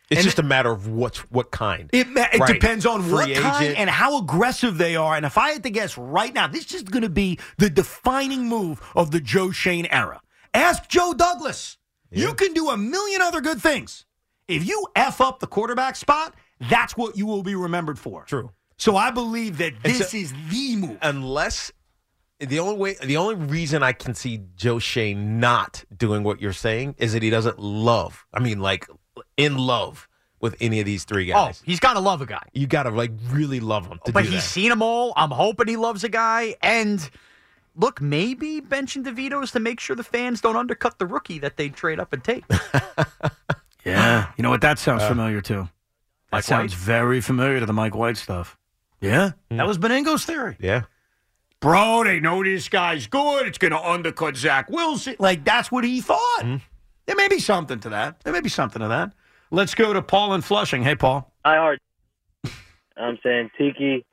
It's 0.10 0.20
And 0.20 0.26
just 0.26 0.40
a 0.40 0.44
matter 0.44 0.72
of 0.72 0.88
what 0.88 1.18
what 1.32 1.52
kind. 1.52 1.90
It, 1.92 2.08
Right. 2.16 2.48
depends 2.48 2.86
on 2.86 3.02
Free 3.04 3.12
what 3.12 3.34
kind 3.36 3.76
and 3.76 3.90
how 3.90 4.18
aggressive 4.20 4.78
they 4.78 4.96
are. 4.96 5.16
And 5.16 5.26
if 5.26 5.38
I 5.38 5.52
had 5.52 5.64
to 5.64 5.70
guess 5.70 5.98
right 5.98 6.34
now, 6.34 6.48
this 6.48 6.74
is 6.74 6.84
going 6.84 7.04
to 7.04 7.10
be 7.10 7.40
the 7.58 7.70
defining 7.70 8.48
move 8.48 8.82
of 8.96 9.12
the 9.12 9.20
Joe 9.20 9.52
Schoen 9.52 9.86
era. 9.88 10.22
Ask 10.54 10.88
Joe 10.88 11.14
Douglas. 11.14 11.78
You 12.10 12.34
can 12.36 12.54
do 12.54 12.70
a 12.70 12.78
million 12.78 13.22
other 13.22 13.42
good 13.42 13.62
things. 13.62 14.06
If 14.48 14.66
you 14.66 14.88
F 14.96 15.20
up 15.20 15.42
the 15.42 15.48
quarterback 15.48 15.98
spot, 15.98 16.34
that's 16.70 16.96
what 16.96 17.18
you 17.18 17.26
will 17.26 17.44
be 17.44 17.54
remembered 17.56 18.00
for. 18.00 18.24
True. 18.24 18.52
So 18.78 18.96
I 18.96 19.12
believe 19.12 19.58
that 19.58 19.74
this 19.84 20.12
so- 20.12 20.18
is 20.18 20.34
the 20.50 20.76
move. 20.78 20.98
unless 21.02 21.72
the 22.40 22.60
only 22.60 22.78
way 22.78 22.96
the 23.04 23.18
only 23.18 23.36
reason 23.36 23.84
I 23.84 23.92
can 23.92 24.14
see 24.14 24.40
Joe 24.56 24.80
Schoen 24.80 25.40
not 25.42 25.84
doing 25.96 26.24
what 26.24 26.40
you're 26.40 26.54
saying 26.54 26.96
is 26.98 27.12
that 27.14 27.24
he 27.24 27.30
doesn't 27.30 27.60
love. 27.60 28.26
I 28.34 28.40
mean 28.40 28.60
like 28.60 28.88
in 29.38 29.58
love 29.58 30.08
with 30.40 30.56
any 30.62 30.80
of 30.80 30.86
these 30.86 31.04
three 31.04 31.26
guys. 31.26 31.60
Oh, 31.62 31.64
he's 31.66 31.80
got 31.80 31.94
to 31.94 32.00
love 32.00 32.22
a 32.22 32.26
guy. 32.26 32.44
You 32.54 32.68
got 32.68 32.84
to 32.84 32.90
like 32.92 33.12
really 33.30 33.60
love 33.60 33.88
him. 33.88 34.00
To 34.06 34.12
but 34.12 34.24
do 34.26 34.30
he's 34.30 34.44
that. 34.44 34.48
seen 34.50 34.70
them 34.70 34.82
all. 34.82 35.14
I'm 35.16 35.32
hoping 35.32 35.68
he 35.68 35.78
loves 35.78 36.04
a 36.04 36.10
guy. 36.10 36.56
And 36.62 37.10
look, 37.76 38.02
maybe 38.02 38.62
benching 38.62 39.04
DeVito 39.04 39.44
is 39.44 39.52
to 39.52 39.60
make 39.60 39.80
sure 39.80 39.96
the 39.96 40.04
fans 40.04 40.42
don't 40.42 40.56
undercut 40.56 41.00
the 41.00 41.06
rookie 41.08 41.40
that 41.40 41.58
they 41.58 41.70
trade 41.70 42.00
up 42.00 42.14
and 42.14 42.24
take. 42.24 42.44
Yeah. 43.86 44.32
You 44.36 44.44
know 44.44 44.50
what? 44.50 44.60
That 44.62 44.80
sounds 44.80 45.04
Uh, 45.04 45.08
familiar 45.10 45.40
too. 45.40 45.62
That 46.32 46.38
Mike 46.38 46.44
sounds 46.44 46.74
White? 46.74 46.80
very 46.82 47.22
familiar 47.22 47.62
to 47.62 47.66
the 47.66 47.72
Mike 47.74 47.96
White 47.96 48.18
stuff. 48.18 48.58
Yeah. 49.00 49.32
That 49.50 49.66
was 49.66 49.78
Benigno's 49.78 50.26
theory. 50.26 50.58
Yeah. 50.60 50.82
Bro, 51.62 52.04
they 52.04 52.20
know 52.20 52.44
this 52.44 52.68
guy's 52.68 53.08
good. 53.08 53.48
It's 53.48 53.58
going 53.58 53.72
to 53.72 53.80
undercut 53.82 54.36
Zach 54.36 54.70
Wilson. 54.70 55.16
Like, 55.20 55.46
that's 55.46 55.72
what 55.72 55.84
he 55.86 56.02
thought. 56.02 56.42
Mm-hmm. 56.42 56.58
There 57.08 57.16
may 57.16 57.30
be 57.30 57.40
something 57.40 57.80
to 57.80 57.90
that. 57.90 58.20
There 58.22 58.34
may 58.34 58.42
be 58.42 58.50
something 58.50 58.82
to 58.82 58.88
that. 58.90 59.14
Let's 59.50 59.74
go 59.74 59.94
to 59.94 60.02
Paul 60.02 60.34
in 60.34 60.42
Flushing. 60.42 60.84
Hey, 60.84 60.96
Paul. 60.96 61.32
Hi, 61.46 61.56
Art. 61.58 61.80
I'm 62.98 63.18
saying 63.24 63.52
Tiki, 63.58 64.06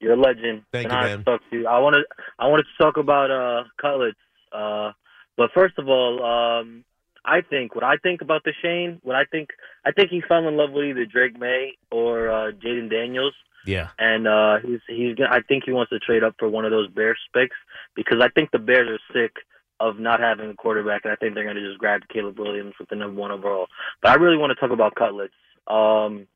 you're 0.00 0.14
a 0.14 0.16
legend. 0.16 0.62
Thank 0.72 0.90
and 0.90 0.92
you, 0.92 0.98
I 0.98 1.04
man. 1.04 1.24
Talk 1.24 1.40
to 1.50 1.56
you. 1.56 1.66
I 1.66 1.78
wanted 1.78 2.04
I 2.38 2.48
wanted 2.48 2.64
to 2.64 2.82
talk 2.82 2.96
about 2.96 3.30
uh 3.30 3.64
cutlets. 3.80 4.18
Uh, 4.52 4.92
but 5.36 5.50
first 5.54 5.78
of 5.78 5.88
all, 5.88 6.24
um, 6.24 6.84
I 7.24 7.42
think 7.42 7.74
what 7.74 7.84
I 7.84 7.96
think 8.02 8.22
about 8.22 8.42
the 8.44 8.52
Schoen, 8.60 9.00
what 9.02 9.14
I 9.14 9.24
think, 9.24 9.50
I 9.84 9.92
think 9.92 10.10
he 10.10 10.22
fell 10.26 10.48
in 10.48 10.56
love 10.56 10.72
with 10.72 10.86
either 10.86 11.04
Drake 11.04 11.38
Maye 11.38 11.76
or 11.92 12.30
uh, 12.30 12.52
Jayden 12.52 12.90
Daniels. 12.90 13.34
Yeah. 13.66 13.88
and 13.98 14.26
uh, 14.26 14.58
he's 14.64 14.80
he's 14.88 15.14
gonna, 15.14 15.30
I 15.30 15.42
think 15.42 15.64
he 15.64 15.72
wants 15.72 15.90
to 15.90 15.98
trade 15.98 16.24
up 16.24 16.36
for 16.38 16.48
one 16.48 16.64
of 16.64 16.70
those 16.70 16.88
Bears 16.88 17.18
picks 17.34 17.56
because 17.94 18.18
I 18.22 18.28
think 18.28 18.50
the 18.50 18.58
Bears 18.58 18.88
are 18.88 19.12
sick 19.12 19.34
of 19.80 19.98
not 19.98 20.20
having 20.20 20.50
a 20.50 20.54
quarterback, 20.54 21.02
and 21.04 21.12
I 21.12 21.16
think 21.16 21.34
they're 21.34 21.46
gonna 21.46 21.66
just 21.66 21.78
grab 21.78 22.02
Caleb 22.12 22.38
Williams 22.38 22.74
with 22.78 22.88
the 22.88 22.96
number 22.96 23.20
one 23.20 23.30
overall. 23.30 23.68
But 24.02 24.10
I 24.10 24.14
really 24.14 24.36
want 24.36 24.50
to 24.50 24.60
talk 24.60 24.72
about 24.72 24.94
cutlets 24.94 25.34
um, 25.66 26.26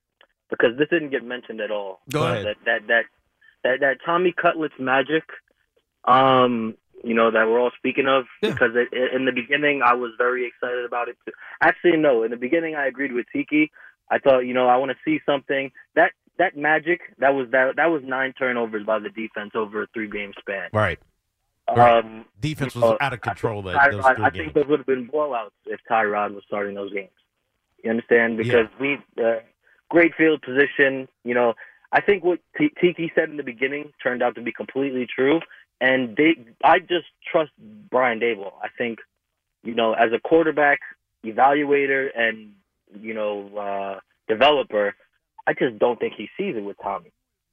because 0.50 0.78
this 0.78 0.88
didn't 0.90 1.11
get 1.11 1.25
mentioned 1.25 1.61
at 1.61 1.70
all. 1.70 2.00
Go 2.11 2.25
ahead. 2.25 2.46
That 2.46 2.56
that 2.64 2.87
that 2.88 3.04
that, 3.64 3.80
that 3.80 3.96
Tommy 4.04 4.32
Cutlets 4.32 4.75
magic, 4.78 5.25
um, 6.04 6.75
you 7.04 7.14
know 7.14 7.30
that 7.30 7.46
we're 7.46 7.61
all 7.61 7.72
speaking 7.76 8.06
of 8.06 8.25
because 8.40 8.70
it, 8.75 9.12
in 9.14 9.25
the 9.25 9.32
beginning 9.32 9.82
I 9.84 9.94
was 9.94 10.12
very 10.18 10.46
excited 10.46 10.84
about 10.84 11.08
it. 11.08 11.16
Too. 11.25 11.32
Actually, 11.61 11.96
no, 11.96 12.22
in 12.22 12.30
the 12.30 12.37
beginning 12.37 12.75
I 12.75 12.87
agreed 12.87 13.12
with 13.12 13.26
Tiki. 13.32 13.70
I 14.11 14.18
thought, 14.18 14.40
you 14.40 14.52
know, 14.52 14.68
I 14.68 14.76
want 14.76 14.90
to 14.90 14.96
see 15.04 15.20
something 15.25 15.72
that 15.94 16.12
that 16.38 16.56
magic 16.56 17.00
that 17.18 17.34
was 17.34 17.49
that 17.52 17.76
that 17.76 17.87
was 17.87 18.02
nine 18.04 18.34
turnovers 18.38 18.84
by 18.84 18.99
the 18.99 19.08
defense 19.08 19.52
over 19.54 19.82
a 19.82 19.87
three 19.94 20.08
game 20.08 20.32
span. 20.38 20.68
Right. 20.72 20.99
Um, 21.81 22.25
Defense 22.41 22.75
was 22.75 22.83
know, 22.83 22.99
out 23.00 23.12
of 23.12 23.21
control 23.21 23.62
that, 23.62 23.76
Tyrod- 23.76 23.93
those 23.93 24.05
I 24.05 24.31
think 24.31 24.55
those 24.55 24.67
would 24.67 24.81
have 24.81 24.87
been 24.87 25.09
blowouts 25.09 25.50
if 25.67 25.81
Tyrod 25.91 26.35
was 26.35 26.45
starting 26.47 26.75
those 26.75 26.93
games. 26.93 27.11
You 27.83 27.91
understand? 27.91 28.37
Because 28.37 28.67
we 28.81 28.99
uh, 29.23 29.41
great 29.88 30.14
field 30.14 30.43
position. 30.43 31.09
You 31.25 31.35
know, 31.35 31.55
I 31.93 32.00
think 32.00 32.25
what 32.25 32.41
T- 32.57 32.73
Tiki 32.81 33.12
said 33.14 33.29
in 33.31 33.37
the 33.37 33.43
beginning 33.43 33.93
turned 34.02 34.23
out 34.23 34.35
to 34.37 34.43
be 34.43 34.52
completely 34.52 35.07
true. 35.07 35.41
And 35.81 36.17
they, 36.17 36.37
I 36.62 36.79
just 36.79 37.07
trust 37.31 37.50
Brian 37.91 38.21
Daboll. 38.21 38.52
I 38.62 38.69
think, 38.79 39.00
you 39.64 39.75
know, 39.75 39.95
as 39.95 40.12
a 40.12 40.21
quarterback 40.21 40.79
evaluator 41.25 42.09
and 42.17 42.52
you 43.00 43.14
know 43.14 43.49
uh, 43.57 44.00
developer, 44.29 44.95
I 45.47 45.55
just 45.55 45.79
don't 45.79 45.99
think 45.99 46.14
he 46.17 46.29
sees 46.37 46.57
it 46.57 46.64
with 46.64 46.76
Tommy. 46.83 47.12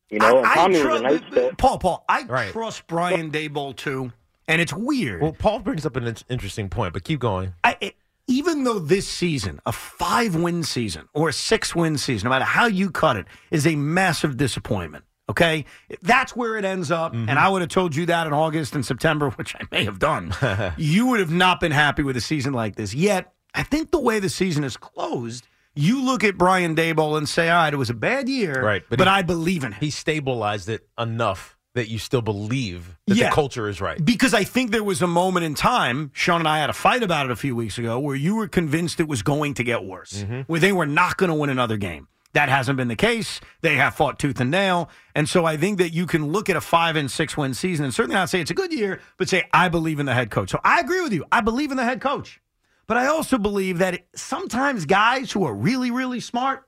You 0.10 0.20
know, 0.20 0.40
and 0.40 0.48
I 0.48 0.56
Tommy 0.56 0.74
was 0.76 0.82
trust- 0.84 1.04
a 1.04 1.08
nice 1.08 1.22
fit. 1.34 1.58
Paul, 1.58 1.78
Paul, 1.80 2.06
I 2.10 2.24
Right. 2.24 2.52
trust 2.52 2.88
Brian 2.88 3.32
Daboll 3.32 3.76
too, 3.76 4.12
and 4.48 4.62
it's 4.62 4.74
weird. 4.74 5.22
Well, 5.22 5.34
Paul 5.38 5.60
brings 5.60 5.86
up 5.86 5.96
an 5.96 6.16
interesting 6.30 6.70
point, 6.70 6.94
but 6.94 7.04
keep 7.04 7.20
going. 7.20 7.54
I, 7.64 7.78
it- 7.82 7.96
even 8.28 8.64
though 8.64 8.78
this 8.80 9.08
season, 9.08 9.60
a 9.66 9.72
five 9.72 10.36
win 10.36 10.64
season 10.64 11.08
or 11.14 11.30
a 11.30 11.34
six 11.34 11.76
win 11.76 11.98
season, 11.98 12.26
no 12.28 12.30
matter 12.30 12.46
how 12.46 12.68
you 12.68 12.92
cut 12.92 13.18
it, 13.18 13.26
is 13.50 13.66
a 13.66 13.76
massive 13.76 14.38
disappointment. 14.38 15.04
Okay, 15.30 15.66
that's 16.02 16.36
where 16.36 16.56
it 16.58 16.66
ends 16.66 16.90
up. 16.90 17.14
Mm-hmm. 17.14 17.30
And 17.30 17.38
I 17.38 17.50
would 17.50 17.62
have 17.62 17.70
told 17.70 17.96
you 17.96 18.08
that 18.08 18.26
in 18.26 18.34
August 18.34 18.74
and 18.74 18.84
September, 18.86 19.30
which 19.36 19.56
I 19.56 19.62
may 19.72 19.84
have 19.86 20.00
done. 20.00 20.34
you 20.78 21.06
would 21.08 21.20
have 21.20 21.30
not 21.32 21.60
been 21.60 21.72
happy 21.72 22.02
with 22.02 22.18
a 22.18 22.22
season 22.22 22.54
like 22.54 22.76
this. 22.76 22.94
Yet, 22.96 23.32
I 23.54 23.62
think 23.64 23.92
the 23.92 24.00
way 24.00 24.20
the 24.20 24.30
season 24.30 24.64
is 24.64 24.76
closed, 24.78 25.48
you 25.76 26.04
look 26.04 26.24
at 26.24 26.38
Brian 26.38 26.76
Daboll 26.76 27.18
and 27.18 27.28
say, 27.28 27.50
"All 27.50 27.64
right, 27.64 27.74
it 27.74 27.78
was 27.78 27.90
a 27.90 27.94
bad 27.94 28.28
year, 28.30 28.64
Right, 28.64 28.84
But, 28.90 29.00
but 29.00 29.08
he- 29.08 29.14
I 29.14 29.22
believe 29.22 29.64
in 29.64 29.72
him." 29.74 29.80
He 29.80 29.90
stabilized 29.92 30.70
it 30.70 30.88
enough 30.98 31.56
that 31.76 31.88
you 31.88 32.00
still 32.00 32.22
believe 32.24 32.98
that 33.08 33.16
Yeah. 33.16 33.30
the 33.30 33.36
culture 33.36 33.70
is 33.70 33.80
right. 33.80 34.04
Because 34.04 34.34
I 34.34 34.44
think 34.44 34.72
there 34.72 34.84
was 34.84 35.02
a 35.04 35.08
moment 35.08 35.46
in 35.46 35.54
time, 35.54 36.10
Sean 36.14 36.42
and 36.42 36.48
I 36.48 36.60
had 36.60 36.70
a 36.70 36.74
fight 36.74 37.04
about 37.04 37.28
it 37.28 37.32
a 37.32 37.36
few 37.36 37.56
weeks 37.56 37.78
ago, 37.78 38.00
where 38.00 38.16
you 38.16 38.36
were 38.36 38.48
convinced 38.48 39.00
it 39.00 39.08
was 39.08 39.22
going 39.22 39.54
to 39.54 39.64
get 39.64 39.86
worse, 39.86 40.24
Mm-hmm. 40.24 40.42
where 40.48 40.60
they 40.60 40.72
were 40.72 40.88
not 40.88 41.18
going 41.18 41.30
to 41.30 41.36
win 41.36 41.50
another 41.52 41.78
game. 41.78 42.08
That 42.34 42.50
hasn't 42.50 42.78
been 42.78 42.90
the 42.90 42.96
case. 42.96 43.40
They 43.62 43.76
have 43.76 43.96
fought 43.96 44.20
tooth 44.20 44.40
and 44.40 44.52
nail. 44.52 44.90
And 45.16 45.28
so 45.30 45.46
I 45.46 45.58
think 45.58 45.78
that 45.80 45.94
you 45.94 46.06
can 46.06 46.32
look 46.32 46.50
at 46.50 46.56
a 46.56 46.62
five 46.62 46.96
and 46.96 47.10
six 47.10 47.36
win 47.38 47.54
season 47.56 47.86
and 47.86 47.94
certainly 47.94 48.16
not 48.16 48.30
say 48.30 48.40
it's 48.42 48.52
a 48.52 48.56
good 48.56 48.72
year, 48.74 49.00
but 49.18 49.30
say, 49.30 49.46
I 49.54 49.68
believe 49.70 50.00
in 50.00 50.06
the 50.06 50.14
head 50.14 50.30
coach. 50.32 50.50
So 50.52 50.60
I 50.64 50.80
agree 50.80 51.02
with 51.02 51.14
you. 51.14 51.26
I 51.32 51.42
believe 51.42 51.72
in 51.72 51.78
the 51.78 51.84
head 51.84 52.02
coach. 52.02 52.40
But 52.90 52.98
I 52.98 53.06
also 53.06 53.38
believe 53.38 53.78
that 53.78 54.08
sometimes 54.16 54.88
guys 54.88 55.32
who 55.32 55.46
are 55.46 55.54
really, 55.54 55.92
really 55.92 56.20
smart 56.20 56.64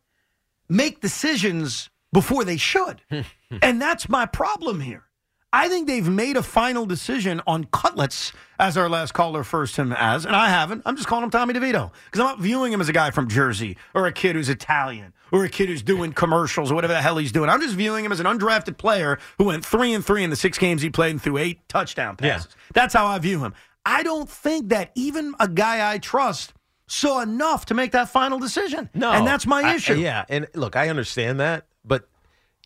make 0.70 1.02
decisions 1.02 1.90
before 2.14 2.46
they 2.46 2.58
should. 2.58 3.02
and 3.64 3.82
that's 3.82 4.08
my 4.08 4.28
problem 4.28 4.82
here. 4.82 5.06
I 5.52 5.68
think 5.68 5.88
they've 5.88 6.08
made 6.08 6.38
a 6.38 6.44
final 6.44 6.86
decision 6.86 7.42
on 7.48 7.66
cutlets, 7.66 8.34
as 8.60 8.78
our 8.78 8.88
last 8.88 9.14
caller 9.14 9.44
first 9.44 9.76
him 9.76 9.92
as, 9.92 10.26
and 10.26 10.36
I 10.36 10.48
haven't. 10.48 10.84
I'm 10.86 10.96
just 10.96 11.08
calling 11.08 11.24
him 11.24 11.32
Tommy 11.32 11.56
DeVito 11.56 11.92
because 12.06 12.20
I'm 12.20 12.28
not 12.28 12.40
viewing 12.40 12.72
him 12.72 12.80
as 12.80 12.88
a 12.88 12.94
guy 12.94 13.10
from 13.10 13.28
Jersey 13.28 13.76
or 13.96 14.06
a 14.06 14.14
kid 14.14 14.36
who's 14.36 14.48
Italian 14.48 15.14
or 15.32 15.44
a 15.44 15.50
kid 15.50 15.70
who's 15.70 15.82
doing 15.82 16.14
commercials 16.14 16.72
or 16.72 16.76
whatever 16.76 16.94
the 16.94 17.02
hell 17.02 17.18
he's 17.18 17.32
doing. 17.32 17.50
I'm 17.50 17.60
just 17.60 17.76
viewing 17.76 18.06
him 18.06 18.12
as 18.12 18.20
an 18.20 18.28
undrafted 18.28 18.78
player 18.78 19.18
who 19.40 19.46
went 19.46 19.66
three 19.66 19.92
and 19.94 20.06
three 20.06 20.24
in 20.24 20.30
the 20.30 20.36
six 20.36 20.58
games 20.58 20.84
he 20.84 20.90
played 20.92 21.12
and 21.12 21.22
threw 21.22 21.38
eight 21.38 21.68
touchdown 21.68 22.16
passes. 22.16 22.56
That's 22.74 22.94
how 22.94 23.08
I 23.08 23.18
view 23.18 23.44
him. 23.44 23.54
I 23.86 24.04
don't 24.04 24.30
think 24.30 24.70
that 24.70 24.92
even 24.96 25.34
a 25.40 25.48
guy 25.48 25.92
I 25.92 25.98
trust 25.98 26.54
saw 26.88 27.22
enough 27.22 27.66
to 27.68 27.74
make 27.74 27.92
that 27.94 28.10
final 28.10 28.38
decision. 28.40 28.90
No, 28.94 29.12
and 29.12 29.26
that's 29.26 29.48
my 29.48 29.62
I- 29.62 29.76
issue. 29.76 29.96
yeah, 29.96 30.26
and 30.30 30.48
look, 30.54 30.76
I 30.76 30.90
understand 30.90 31.40
that, 31.40 31.66
but 31.86 32.08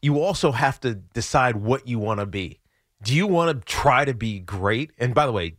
you 0.02 0.20
also 0.20 0.52
have 0.52 0.80
to 0.82 0.96
decide 0.96 1.56
what 1.58 1.88
you 1.88 2.00
want 2.00 2.20
to 2.20 2.26
be. 2.26 2.60
Do 3.04 3.14
you 3.16 3.28
want 3.28 3.60
to 3.60 3.66
try 3.66 4.04
to 4.06 4.14
be 4.14 4.40
great? 4.40 4.92
And 4.98 5.14
by 5.14 5.26
the 5.26 5.32
way, 5.32 5.56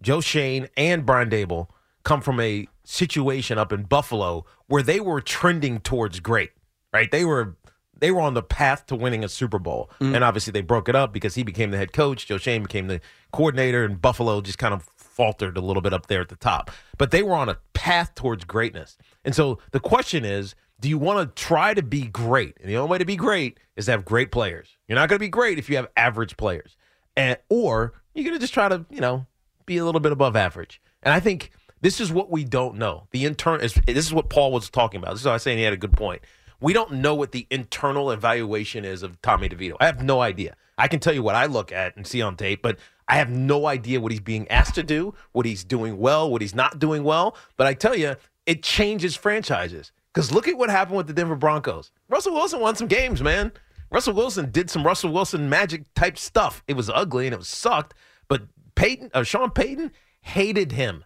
Joe 0.00 0.20
Schoen 0.20 0.68
and 0.76 1.04
Brian 1.04 1.28
Daboll 1.30 1.68
come 2.04 2.20
from 2.20 2.40
a 2.40 2.66
situation 2.84 3.58
up 3.58 3.72
in 3.72 3.82
Buffalo 3.84 4.44
where 4.66 4.82
they 4.82 5.00
were 5.00 5.20
trending 5.20 5.80
towards 5.80 6.20
great. 6.20 6.50
Right? 6.92 7.10
They 7.10 7.24
were 7.24 7.56
they 8.02 8.10
were 8.10 8.20
on 8.20 8.34
the 8.34 8.42
path 8.42 8.86
to 8.86 8.96
winning 8.96 9.22
a 9.22 9.28
Super 9.28 9.60
Bowl. 9.60 9.88
Mm. 10.00 10.16
And 10.16 10.24
obviously 10.24 10.50
they 10.50 10.60
broke 10.60 10.88
it 10.88 10.96
up 10.96 11.12
because 11.12 11.36
he 11.36 11.44
became 11.44 11.70
the 11.70 11.78
head 11.78 11.92
coach, 11.92 12.26
Joe 12.26 12.36
Schoen 12.36 12.64
became 12.64 12.88
the 12.88 13.00
coordinator 13.32 13.84
and 13.84 14.02
Buffalo 14.02 14.40
just 14.40 14.58
kind 14.58 14.74
of 14.74 14.82
faltered 14.96 15.56
a 15.56 15.60
little 15.60 15.80
bit 15.82 15.92
up 15.92 16.08
there 16.08 16.20
at 16.20 16.28
the 16.28 16.34
top. 16.34 16.72
But 16.98 17.12
they 17.12 17.22
were 17.22 17.34
on 17.34 17.48
a 17.48 17.58
path 17.74 18.16
towards 18.16 18.44
greatness. 18.44 18.98
And 19.24 19.36
so 19.36 19.60
the 19.70 19.78
question 19.78 20.24
is, 20.24 20.56
do 20.80 20.88
you 20.88 20.98
want 20.98 21.36
to 21.36 21.40
try 21.40 21.74
to 21.74 21.82
be 21.82 22.02
great? 22.02 22.56
And 22.60 22.68
the 22.68 22.76
only 22.76 22.90
way 22.90 22.98
to 22.98 23.04
be 23.04 23.14
great 23.14 23.60
is 23.76 23.84
to 23.84 23.92
have 23.92 24.04
great 24.04 24.32
players. 24.32 24.76
You're 24.88 24.96
not 24.96 25.08
going 25.08 25.18
to 25.18 25.24
be 25.24 25.28
great 25.28 25.60
if 25.60 25.70
you 25.70 25.76
have 25.76 25.86
average 25.96 26.36
players. 26.36 26.76
And 27.16 27.38
or 27.48 27.92
you're 28.14 28.24
going 28.24 28.34
to 28.34 28.40
just 28.40 28.52
try 28.52 28.68
to, 28.68 28.84
you 28.90 29.00
know, 29.00 29.26
be 29.64 29.76
a 29.76 29.84
little 29.84 30.00
bit 30.00 30.10
above 30.10 30.34
average. 30.34 30.82
And 31.04 31.14
I 31.14 31.20
think 31.20 31.52
this 31.82 32.00
is 32.00 32.10
what 32.10 32.32
we 32.32 32.42
don't 32.42 32.78
know. 32.78 33.06
The 33.12 33.26
intern 33.26 33.60
is 33.60 33.74
this 33.86 34.06
is 34.06 34.12
what 34.12 34.28
Paul 34.28 34.50
was 34.50 34.70
talking 34.70 35.00
about. 35.00 35.12
This 35.12 35.20
is 35.20 35.26
why 35.26 35.32
I 35.32 35.34
was 35.34 35.44
saying 35.44 35.58
he 35.58 35.64
had 35.64 35.72
a 35.72 35.76
good 35.76 35.92
point. 35.92 36.22
We 36.62 36.72
don't 36.72 36.92
know 36.92 37.16
what 37.16 37.32
the 37.32 37.48
internal 37.50 38.12
evaluation 38.12 38.84
is 38.84 39.02
of 39.02 39.20
Tommy 39.20 39.48
DeVito. 39.48 39.76
I 39.80 39.86
have 39.86 40.00
no 40.00 40.20
idea. 40.20 40.54
I 40.78 40.86
can 40.86 41.00
tell 41.00 41.12
you 41.12 41.22
what 41.22 41.34
I 41.34 41.46
look 41.46 41.72
at 41.72 41.96
and 41.96 42.06
see 42.06 42.22
on 42.22 42.36
tape, 42.36 42.62
but 42.62 42.78
I 43.08 43.16
have 43.16 43.28
no 43.28 43.66
idea 43.66 44.00
what 44.00 44.12
he's 44.12 44.20
being 44.20 44.46
asked 44.48 44.76
to 44.76 44.84
do, 44.84 45.12
what 45.32 45.44
he's 45.44 45.64
doing 45.64 45.98
well, 45.98 46.30
what 46.30 46.40
he's 46.40 46.54
not 46.54 46.78
doing 46.78 47.02
well. 47.02 47.36
But 47.56 47.66
I 47.66 47.74
tell 47.74 47.96
you, 47.96 48.14
it 48.46 48.62
changes 48.62 49.16
franchises. 49.16 49.90
Because 50.14 50.30
look 50.30 50.46
at 50.46 50.56
what 50.56 50.70
happened 50.70 50.98
with 50.98 51.08
the 51.08 51.12
Denver 51.12 51.34
Broncos. 51.34 51.90
Russell 52.08 52.34
Wilson 52.34 52.60
won 52.60 52.76
some 52.76 52.86
games, 52.86 53.20
man. 53.20 53.50
Russell 53.90 54.14
Wilson 54.14 54.52
did 54.52 54.70
some 54.70 54.86
Russell 54.86 55.12
Wilson 55.12 55.50
magic 55.50 55.92
type 55.94 56.16
stuff. 56.16 56.62
It 56.68 56.76
was 56.76 56.88
ugly 56.88 57.26
and 57.26 57.34
it 57.34 57.38
was 57.38 57.48
sucked, 57.48 57.94
but 58.28 58.42
Peyton, 58.76 59.10
uh, 59.12 59.24
Sean 59.24 59.50
Payton 59.50 59.90
hated 60.20 60.70
him. 60.70 61.04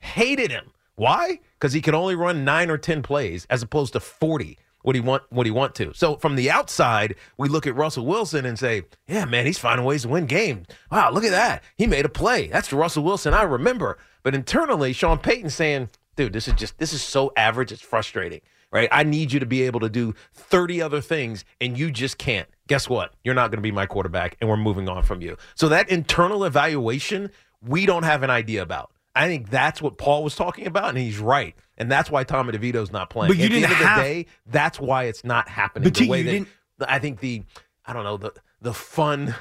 Hated 0.00 0.50
him. 0.50 0.72
Why? 0.94 1.40
Because 1.54 1.72
he 1.72 1.80
could 1.80 1.94
only 1.94 2.14
run 2.14 2.44
nine 2.44 2.70
or 2.70 2.76
10 2.76 3.02
plays 3.02 3.46
as 3.48 3.62
opposed 3.62 3.94
to 3.94 4.00
40 4.00 4.58
what 4.82 4.94
he 4.94 5.00
want? 5.00 5.22
What 5.30 5.46
he 5.46 5.52
want 5.52 5.74
to? 5.76 5.92
So 5.94 6.16
from 6.16 6.36
the 6.36 6.50
outside, 6.50 7.14
we 7.36 7.48
look 7.48 7.66
at 7.66 7.74
Russell 7.74 8.06
Wilson 8.06 8.46
and 8.46 8.58
say, 8.58 8.82
"Yeah, 9.06 9.24
man, 9.24 9.46
he's 9.46 9.58
finding 9.58 9.84
ways 9.84 10.02
to 10.02 10.08
win 10.08 10.26
games. 10.26 10.66
Wow, 10.90 11.10
look 11.10 11.24
at 11.24 11.30
that! 11.30 11.62
He 11.76 11.86
made 11.86 12.04
a 12.04 12.10
play. 12.10 12.46
That's 12.46 12.68
the 12.68 12.76
Russell 12.76 13.04
Wilson 13.04 13.34
I 13.34 13.42
remember." 13.42 13.98
But 14.22 14.34
internally, 14.34 14.92
Sean 14.92 15.18
Payton 15.18 15.50
saying, 15.50 15.90
"Dude, 16.16 16.32
this 16.32 16.48
is 16.48 16.54
just 16.54 16.78
this 16.78 16.92
is 16.92 17.02
so 17.02 17.32
average. 17.36 17.72
It's 17.72 17.82
frustrating." 17.82 18.40
Right? 18.72 18.88
I 18.92 19.02
need 19.02 19.32
you 19.32 19.40
to 19.40 19.46
be 19.46 19.62
able 19.62 19.80
to 19.80 19.88
do 19.88 20.14
30 20.32 20.80
other 20.80 21.00
things 21.00 21.44
and 21.60 21.76
you 21.76 21.90
just 21.90 22.18
can't. 22.18 22.48
Guess 22.68 22.88
what? 22.88 23.12
You're 23.24 23.34
not 23.34 23.50
going 23.50 23.58
to 23.58 23.62
be 23.62 23.72
my 23.72 23.84
quarterback 23.84 24.36
and 24.40 24.48
we're 24.48 24.56
moving 24.56 24.88
on 24.88 25.02
from 25.02 25.20
you. 25.20 25.36
So 25.56 25.68
that 25.70 25.88
internal 25.88 26.44
evaluation, 26.44 27.32
we 27.60 27.84
don't 27.84 28.04
have 28.04 28.22
an 28.22 28.30
idea 28.30 28.62
about. 28.62 28.92
I 29.16 29.26
think 29.26 29.50
that's 29.50 29.82
what 29.82 29.98
Paul 29.98 30.22
was 30.22 30.36
talking 30.36 30.68
about 30.68 30.90
and 30.90 30.98
he's 30.98 31.18
right 31.18 31.56
and 31.80 31.90
that's 31.90 32.10
why 32.10 32.22
Tommy 32.22 32.52
DeVito's 32.52 32.92
not 32.92 33.10
playing. 33.10 33.30
But 33.32 33.38
you 33.38 33.46
At 33.46 33.50
didn't 33.50 33.64
end 33.64 33.72
of 33.72 33.78
have- 33.78 33.96
the 33.98 34.02
day, 34.04 34.26
that's 34.46 34.78
why 34.78 35.04
it's 35.04 35.24
not 35.24 35.48
happening. 35.48 35.84
But 35.84 35.94
the 35.94 36.04
you 36.04 36.10
way 36.10 36.22
that 36.22 36.30
didn't- 36.30 36.48
I 36.86 36.98
think 37.00 37.18
the 37.20 37.42
I 37.84 37.92
don't 37.92 38.04
know 38.04 38.16
the 38.18 38.32
the 38.60 38.72
fun 38.74 39.34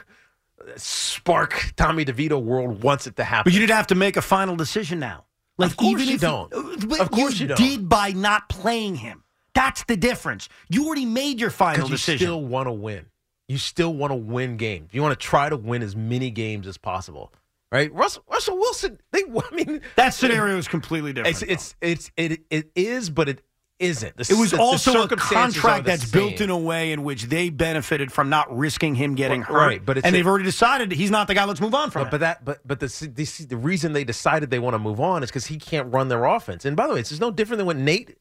spark 0.75 1.73
Tommy 1.75 2.05
DeVito 2.05 2.41
world 2.41 2.83
wants 2.83 3.07
it 3.07 3.15
to 3.17 3.23
happen. 3.23 3.43
But 3.49 3.53
you 3.53 3.59
didn't 3.59 3.75
have 3.75 3.87
to 3.87 3.95
make 3.95 4.17
a 4.17 4.21
final 4.21 4.55
decision 4.55 4.99
now. 4.99 5.25
Like 5.57 5.71
Of 5.71 5.77
course 5.77 6.01
even 6.01 6.07
you 6.07 6.15
if 6.15 6.21
don't. 6.21 6.53
Uh, 6.53 6.75
but 6.87 6.99
Of 7.01 7.11
course 7.11 7.39
you 7.39 7.47
don't. 7.47 7.57
did 7.57 7.89
by 7.89 8.11
not 8.11 8.49
playing 8.49 8.95
him. 8.95 9.23
That's 9.53 9.83
the 9.85 9.97
difference. 9.97 10.47
You 10.69 10.85
already 10.85 11.05
made 11.05 11.39
your 11.39 11.49
final 11.49 11.85
you 11.87 11.91
decision. 11.95 12.25
still 12.27 12.41
want 12.45 12.67
to 12.67 12.71
win. 12.71 13.07
You 13.47 13.57
still 13.57 13.93
want 13.93 14.11
to 14.11 14.15
win 14.15 14.57
games. 14.57 14.89
You 14.93 15.01
want 15.01 15.19
to 15.19 15.25
try 15.25 15.49
to 15.49 15.57
win 15.57 15.81
as 15.81 15.95
many 15.95 16.29
games 16.29 16.67
as 16.67 16.77
possible, 16.77 17.33
right? 17.71 17.93
Russell, 17.93 18.23
Russell 18.29 18.57
Wilson. 18.57 18.99
They, 19.11 19.23
I 19.51 19.55
mean, 19.55 19.81
that 19.95 20.13
scenario 20.13 20.57
is 20.57 20.67
completely 20.67 21.13
different. 21.13 21.41
It's 21.41 21.75
it's 21.75 21.75
it's 21.81 22.11
it 22.17 22.41
it 22.49 22.71
is, 22.75 23.09
but 23.09 23.29
it 23.29 23.41
isn't. 23.79 24.17
The, 24.17 24.27
It 24.29 24.37
was 24.37 24.51
the- 24.51 24.57
the 24.57 24.61
also 24.63 25.03
a 25.03 25.07
contract 25.07 25.85
the 25.85 25.91
that's 25.91 26.11
built 26.11 26.41
in 26.41 26.49
a 26.49 26.57
way 26.57 26.91
in 26.91 27.03
which 27.03 27.23
they 27.23 27.49
benefited 27.49 28.11
from 28.11 28.29
not 28.29 28.53
risking 28.55 28.93
him 28.93 29.15
getting 29.15 29.39
Right, 29.41 29.47
hurt. 29.47 29.55
right, 29.57 29.85
but 29.85 29.97
it's 29.97 30.05
and 30.05 30.13
they've 30.13 30.27
already 30.27 30.43
decided 30.43 30.91
he's 30.91 31.11
not 31.11 31.27
the 31.27 31.33
guy. 31.33 31.45
Let's 31.45 31.61
move 31.61 31.73
on 31.73 31.89
from 31.89 32.01
But, 32.01 32.05
him. 32.07 32.11
but 32.11 32.19
that 32.19 32.45
but 32.45 32.67
but 32.67 32.79
the, 32.81 32.87
the 33.15 33.45
the 33.45 33.55
reason 33.57 33.93
they 33.93 34.03
decided 34.03 34.49
they 34.49 34.59
want 34.59 34.73
to 34.73 34.79
move 34.79 34.99
on 34.99 35.23
is 35.23 35.29
because 35.29 35.45
he 35.45 35.57
can't 35.57 35.93
run 35.93 36.09
their 36.09 36.25
offense. 36.25 36.65
And 36.65 36.75
by 36.75 36.87
the 36.87 36.93
way, 36.95 36.99
it's 36.99 37.17
no 37.21 37.31
different 37.31 37.59
than 37.59 37.67
what 37.67 37.77
Nate 37.77 38.17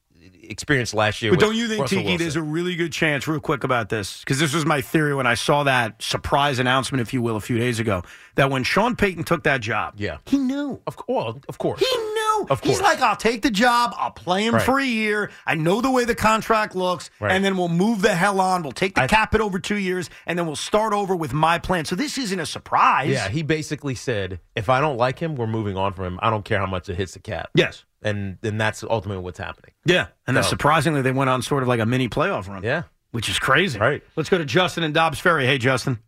experienced 0.48 0.94
last 0.94 1.22
year. 1.22 1.32
But 1.32 1.40
don't 1.40 1.54
you 1.56 1.68
think, 1.68 1.82
Russell 1.82 1.98
Tiki, 1.98 2.08
Wilson. 2.10 2.24
there's 2.24 2.36
a 2.36 2.42
really 2.42 2.74
good 2.76 2.92
chance, 2.92 3.26
real 3.28 3.40
quick 3.40 3.64
about 3.64 3.88
this, 3.88 4.20
because 4.20 4.38
this 4.38 4.54
was 4.54 4.64
my 4.66 4.80
theory 4.80 5.14
when 5.14 5.26
I 5.26 5.34
saw 5.34 5.64
that 5.64 6.02
surprise 6.02 6.58
announcement, 6.58 7.00
if 7.00 7.12
you 7.12 7.22
will, 7.22 7.36
a 7.36 7.40
few 7.40 7.58
days 7.58 7.78
ago, 7.80 8.02
that 8.36 8.50
when 8.50 8.62
Sean 8.64 8.96
Payton 8.96 9.24
took 9.24 9.44
that 9.44 9.60
job, 9.60 9.94
yeah, 9.96 10.18
he 10.26 10.38
knew. 10.38 10.80
Of, 10.86 10.96
well, 11.08 11.40
of 11.48 11.58
course. 11.58 11.80
He 11.80 11.96
knew. 11.96 12.46
Of 12.50 12.60
He's 12.62 12.80
like, 12.80 13.00
I'll 13.00 13.16
take 13.16 13.42
the 13.42 13.50
job, 13.50 13.94
I'll 13.98 14.12
play 14.12 14.46
him 14.46 14.54
Right. 14.54 14.62
for 14.62 14.78
a 14.78 14.84
year, 14.84 15.30
I 15.46 15.54
know 15.56 15.80
the 15.80 15.90
way 15.90 16.04
the 16.04 16.14
contract 16.14 16.76
looks, 16.76 17.10
Right. 17.18 17.32
and 17.32 17.44
then 17.44 17.56
we'll 17.56 17.68
move 17.68 18.00
the 18.02 18.14
hell 18.14 18.40
on. 18.40 18.62
We'll 18.62 18.72
take 18.72 18.94
the 18.94 19.06
cap 19.08 19.34
it 19.34 19.40
over 19.40 19.58
two 19.58 19.76
years, 19.78 20.08
and 20.26 20.38
then 20.38 20.46
we'll 20.46 20.54
start 20.56 20.92
over 20.92 21.16
with 21.16 21.32
my 21.32 21.58
plan. 21.58 21.84
So 21.84 21.96
this 21.96 22.16
isn't 22.16 22.38
a 22.38 22.46
surprise. 22.46 23.10
Yeah, 23.10 23.28
he 23.28 23.42
basically 23.42 23.94
said, 23.96 24.40
if 24.54 24.68
I 24.68 24.80
don't 24.80 24.96
like 24.96 25.18
him, 25.18 25.34
we're 25.34 25.46
moving 25.48 25.76
on 25.76 25.92
from 25.92 26.04
him. 26.04 26.18
I 26.22 26.30
don't 26.30 26.44
care 26.44 26.58
how 26.60 26.66
much 26.66 26.88
it 26.88 26.94
hits 26.96 27.14
the 27.14 27.20
cap. 27.20 27.50
Yes. 27.54 27.84
And 28.02 28.38
then 28.42 28.58
that's 28.58 28.84
ultimately 28.84 29.22
what's 29.22 29.38
happening. 29.38 29.72
Yeah. 29.84 30.06
And 30.26 30.36
then 30.36 30.44
So- 30.44 30.50
surprisingly, 30.50 31.02
they 31.02 31.12
went 31.12 31.30
on 31.30 31.42
sort 31.42 31.62
of 31.62 31.68
like 31.68 31.80
a 31.80 31.86
mini 31.86 32.08
playoff 32.08 32.48
run. 32.48 32.62
Yeah. 32.62 32.84
Which 33.10 33.28
is 33.28 33.38
crazy. 33.38 33.78
Right. 33.78 34.02
Let's 34.16 34.28
go 34.28 34.38
to 34.38 34.44
Justin 34.44 34.84
and 34.84 34.92
Dobbs 34.94 35.18
Ferry. 35.18 35.46
Hey, 35.46 35.58
Justin. 35.58 35.98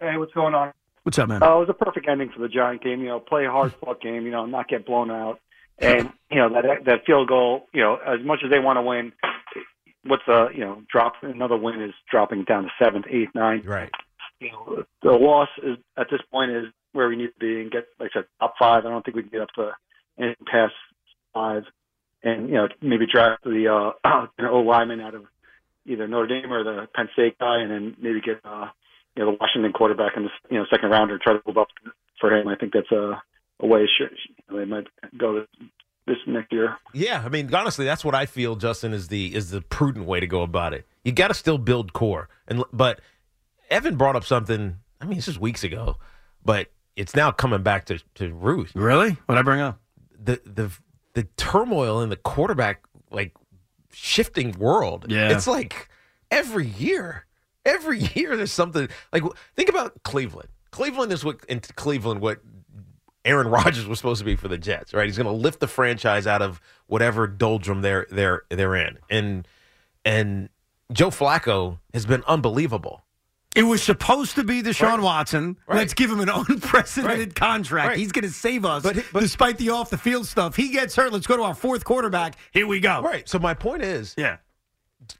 Hey, 0.00 0.16
what's 0.16 0.32
going 0.32 0.54
on? 0.54 0.72
What's 1.02 1.18
up, 1.18 1.28
man? 1.28 1.42
Uh, 1.42 1.56
it 1.56 1.60
was 1.60 1.68
a 1.68 1.74
perfect 1.74 2.08
ending 2.08 2.30
for 2.34 2.40
the 2.40 2.48
Giant 2.48 2.82
game. 2.82 3.00
You 3.00 3.08
know, 3.08 3.20
play 3.20 3.44
a 3.46 3.50
hard 3.50 3.72
fought 3.74 4.00
game. 4.00 4.24
You 4.24 4.32
know, 4.32 4.44
not 4.46 4.66
get 4.68 4.84
blown 4.84 5.10
out, 5.10 5.38
and 5.78 6.10
you 6.30 6.38
know 6.38 6.48
that 6.50 6.84
that 6.86 7.06
field 7.06 7.28
goal. 7.28 7.66
You 7.72 7.82
know, 7.82 7.96
as 8.04 8.24
much 8.24 8.40
as 8.44 8.50
they 8.50 8.58
want 8.58 8.78
to 8.78 8.82
win, 8.82 9.12
what's 10.04 10.24
the 10.26 10.48
you 10.52 10.60
know 10.60 10.82
drop 10.90 11.12
another 11.22 11.56
win 11.56 11.80
is 11.80 11.94
dropping 12.10 12.42
down 12.44 12.64
to 12.64 12.70
seventh, 12.82 13.06
eighth, 13.08 13.30
ninth. 13.34 13.64
Right. 13.66 13.90
You 14.40 14.50
know, 14.50 14.84
the 15.02 15.12
loss 15.12 15.48
is 15.62 15.76
at 15.96 16.08
this 16.10 16.20
point 16.32 16.50
is 16.50 16.64
where 16.92 17.08
we 17.08 17.16
need 17.16 17.28
to 17.28 17.38
be 17.38 17.60
and 17.60 17.70
get 17.70 17.86
like 18.00 18.10
I 18.14 18.20
said 18.20 18.24
top 18.40 18.54
five. 18.58 18.84
I 18.84 18.90
don't 18.90 19.04
think 19.04 19.16
we 19.16 19.22
can 19.22 19.30
get 19.30 19.42
up 19.42 19.50
to 19.56 19.70
anything 20.18 20.44
past 20.50 20.74
five, 21.36 21.64
and 22.22 22.48
you 22.48 22.54
know 22.54 22.68
maybe 22.80 23.06
draft 23.06 23.44
the 23.44 23.68
uh, 24.04 24.26
you 24.38 24.48
O 24.48 24.60
lineman 24.60 25.00
out 25.00 25.14
of 25.14 25.24
either 25.84 26.08
Notre 26.08 26.26
Dame 26.26 26.52
or 26.52 26.64
the 26.64 26.88
Penn 26.94 27.08
State 27.12 27.38
guy, 27.38 27.60
and 27.60 27.70
then 27.70 27.96
maybe 28.00 28.20
get 28.20 28.40
uh, 28.44 28.68
you 29.14 29.24
know 29.24 29.32
the 29.32 29.38
Washington 29.38 29.72
quarterback 29.72 30.16
in 30.16 30.24
the 30.24 30.30
you 30.50 30.58
know 30.58 30.64
second 30.70 30.90
round 30.90 31.10
or 31.10 31.18
try 31.18 31.34
to 31.34 31.42
move 31.46 31.58
up 31.58 31.68
for 32.20 32.34
him. 32.34 32.48
I 32.48 32.56
think 32.56 32.72
that's 32.72 32.90
a, 32.90 33.22
a 33.60 33.66
way 33.66 33.86
should, 33.98 34.16
they 34.50 34.64
might 34.64 34.86
go 35.18 35.40
this, 35.40 35.68
this 36.06 36.16
next 36.26 36.52
year. 36.52 36.76
Yeah, 36.94 37.22
I 37.24 37.28
mean, 37.28 37.54
honestly, 37.54 37.84
that's 37.84 38.04
what 38.04 38.14
I 38.14 38.26
feel. 38.26 38.56
Justin 38.56 38.92
is 38.92 39.08
the 39.08 39.34
is 39.34 39.50
the 39.50 39.60
prudent 39.60 40.06
way 40.06 40.20
to 40.20 40.26
go 40.26 40.42
about 40.42 40.72
it. 40.72 40.86
You 41.04 41.12
got 41.12 41.28
to 41.28 41.34
still 41.34 41.58
build 41.58 41.92
core, 41.92 42.28
and 42.48 42.64
but 42.72 43.00
Evan 43.70 43.96
brought 43.96 44.16
up 44.16 44.24
something. 44.24 44.78
I 45.00 45.04
mean, 45.04 45.16
this 45.16 45.28
is 45.28 45.38
weeks 45.38 45.62
ago, 45.62 45.98
but 46.44 46.68
it's 46.96 47.14
now 47.14 47.30
coming 47.30 47.62
back 47.62 47.84
to 47.86 47.98
to 48.14 48.32
roost. 48.32 48.74
Really? 48.74 49.18
What 49.26 49.38
I 49.38 49.42
bring 49.42 49.60
up? 49.60 49.80
The 50.18 50.40
the 50.44 50.72
the 51.16 51.24
turmoil 51.38 52.02
in 52.02 52.10
the 52.10 52.16
quarterback 52.16 52.82
like 53.10 53.34
shifting 53.90 54.52
world. 54.58 55.06
Yeah. 55.08 55.30
it's 55.30 55.46
like 55.46 55.88
every 56.30 56.66
year, 56.66 57.24
every 57.64 58.00
year 58.14 58.36
there's 58.36 58.52
something 58.52 58.86
like 59.14 59.22
think 59.56 59.70
about 59.70 60.02
Cleveland. 60.02 60.50
Cleveland 60.70 61.10
is 61.12 61.24
what 61.24 61.40
in 61.48 61.60
Cleveland 61.60 62.20
what 62.20 62.40
Aaron 63.24 63.48
Rodgers 63.50 63.86
was 63.86 63.98
supposed 63.98 64.18
to 64.18 64.26
be 64.26 64.36
for 64.36 64.48
the 64.48 64.58
Jets, 64.58 64.92
right? 64.92 65.06
He's 65.06 65.16
going 65.16 65.24
to 65.24 65.32
lift 65.32 65.60
the 65.60 65.66
franchise 65.66 66.26
out 66.26 66.42
of 66.42 66.60
whatever 66.86 67.26
doldrum 67.26 67.80
they're 67.80 68.06
they're 68.10 68.42
they're 68.50 68.76
in, 68.76 68.98
and 69.08 69.48
and 70.04 70.50
Joe 70.92 71.08
Flacco 71.08 71.78
has 71.94 72.04
been 72.04 72.24
unbelievable. 72.26 73.05
It 73.56 73.62
was 73.62 73.82
supposed 73.82 74.34
to 74.36 74.44
be 74.44 74.60
the 74.60 74.70
Deshaun 74.70 75.02
Watson. 75.02 75.56
Right. 75.66 75.78
Let's 75.78 75.94
give 75.94 76.10
him 76.10 76.20
an 76.20 76.28
unprecedented 76.28 77.28
Right. 77.28 77.34
contract. 77.34 77.88
Right. 77.88 77.98
He's 77.98 78.12
going 78.12 78.24
to 78.26 78.30
save 78.30 78.64
us 78.64 78.82
But 78.82 79.20
despite 79.20 79.56
the 79.58 79.70
off 79.70 79.90
the 79.90 79.98
field 79.98 80.26
stuff. 80.26 80.54
He 80.56 80.68
gets 80.68 80.94
hurt. 80.94 81.12
Let's 81.12 81.26
go 81.26 81.36
to 81.36 81.42
our 81.42 81.54
fourth 81.54 81.84
quarterback. 81.84 82.34
Here 82.52 82.66
we 82.66 82.80
go. 82.80 83.00
Right. 83.00 83.28
So 83.28 83.38
my 83.38 83.54
point 83.54 83.82
is, 83.82 84.14
yeah, 84.18 84.36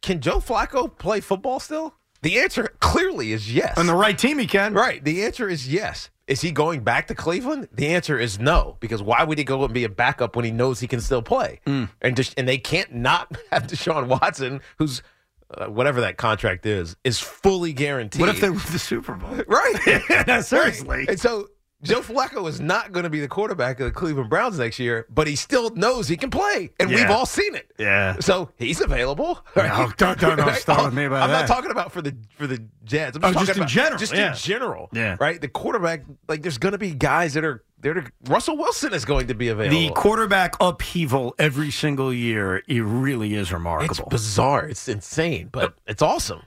can 0.02 0.20
Joe 0.20 0.38
Flacco 0.38 0.96
play 0.96 1.20
football 1.20 1.60
still? 1.60 1.94
The 2.22 2.38
answer 2.38 2.68
clearly 2.80 3.32
is 3.32 3.52
yes. 3.54 3.78
On 3.78 3.86
the 3.86 3.94
right 3.94 4.18
team, 4.18 4.38
he 4.38 4.46
can. 4.46 4.74
Right. 4.74 5.02
The 5.02 5.22
answer 5.24 5.48
is 5.48 5.72
yes. 5.72 6.10
Is 6.26 6.40
he 6.40 6.50
going 6.50 6.80
back 6.80 7.06
to 7.06 7.14
Cleveland? 7.14 7.68
The 7.72 7.86
answer 7.88 8.18
is 8.18 8.40
no. 8.40 8.76
Because 8.80 9.00
why 9.00 9.22
would 9.22 9.38
he 9.38 9.44
go 9.44 9.64
and 9.64 9.72
be 9.72 9.84
a 9.84 9.88
backup 9.88 10.34
when 10.34 10.44
he 10.44 10.50
knows 10.50 10.80
he 10.80 10.88
can 10.88 11.00
still 11.00 11.22
play? 11.22 11.60
Mm. 11.66 11.88
And 12.02 12.16
just, 12.16 12.34
and 12.36 12.48
they 12.48 12.58
can't 12.58 12.92
not 12.92 13.34
have 13.52 13.68
Deshaun 13.68 14.08
Watson, 14.08 14.60
who's 14.78 15.02
uh, 15.50 15.66
whatever 15.66 16.00
that 16.02 16.16
contract 16.16 16.66
is, 16.66 16.96
is 17.04 17.18
fully 17.18 17.72
guaranteed. 17.72 18.20
What 18.20 18.30
if 18.30 18.40
they 18.40 18.50
win 18.50 18.60
the 18.72 18.78
Super 18.78 19.14
Bowl? 19.14 19.30
Right. 19.46 20.42
Seriously. 20.44 20.88
Right. 20.88 21.08
And 21.08 21.20
so 21.20 21.48
Joe 21.82 22.00
Flacco 22.00 22.48
is 22.48 22.58
not 22.60 22.90
going 22.92 23.04
to 23.04 23.10
be 23.10 23.20
the 23.20 23.28
quarterback 23.28 23.78
of 23.80 23.84
the 23.86 23.90
Cleveland 23.92 24.30
Browns 24.30 24.58
next 24.58 24.78
year, 24.78 25.06
but 25.10 25.26
he 25.26 25.36
still 25.36 25.70
knows 25.74 26.08
he 26.08 26.16
can 26.16 26.30
play, 26.30 26.70
and 26.80 26.88
we've 26.88 27.10
all 27.10 27.26
seen 27.26 27.54
it. 27.54 27.70
Yeah. 27.78 28.16
So 28.20 28.50
he's 28.56 28.80
available. 28.80 29.44
No, 29.54 29.62
don't- 29.96 30.18
don't- 30.18 30.36
don't 30.38 30.54
start 30.56 30.84
with 30.86 30.94
me 30.94 31.04
about 31.04 31.24
I'm 31.24 31.30
that. 31.30 31.40
not 31.40 31.48
talking 31.48 31.70
about 31.70 31.92
for 31.92 32.00
the 32.02 32.16
for 32.38 32.46
the 32.46 32.64
Jets. 32.84 33.16
I'm 33.18 33.24
Oh, 33.24 33.32
just, 33.32 33.46
just 33.46 33.46
talking 33.46 33.54
in 33.56 33.62
about, 33.62 33.68
general, 33.70 33.98
Just 33.98 34.14
yeah. 34.14 34.30
in 34.30 34.36
general. 34.36 34.88
Yeah. 34.92 35.16
Right. 35.20 35.40
The 35.40 35.48
quarterback, 35.48 36.02
like, 36.28 36.42
there's 36.42 36.58
going 36.58 36.72
to 36.72 36.78
be 36.78 36.92
guys 36.92 37.34
that 37.34 37.44
are 37.44 37.62
there. 37.80 38.06
Russell 38.24 38.56
Wilson 38.56 38.94
is 38.94 39.04
going 39.04 39.26
to 39.26 39.34
be 39.34 39.48
available. 39.48 39.78
The 39.78 39.90
quarterback 39.90 40.56
upheaval 40.60 41.34
every 41.38 41.70
single 41.70 42.12
year, 42.12 42.62
it 42.66 42.80
really 42.80 43.34
is 43.34 43.52
remarkable. 43.52 43.90
it's 43.90 44.08
bizarre. 44.08 44.66
It's 44.66 44.88
insane, 44.88 45.50
but 45.52 45.74
it's 45.86 46.00
awesome. 46.02 46.40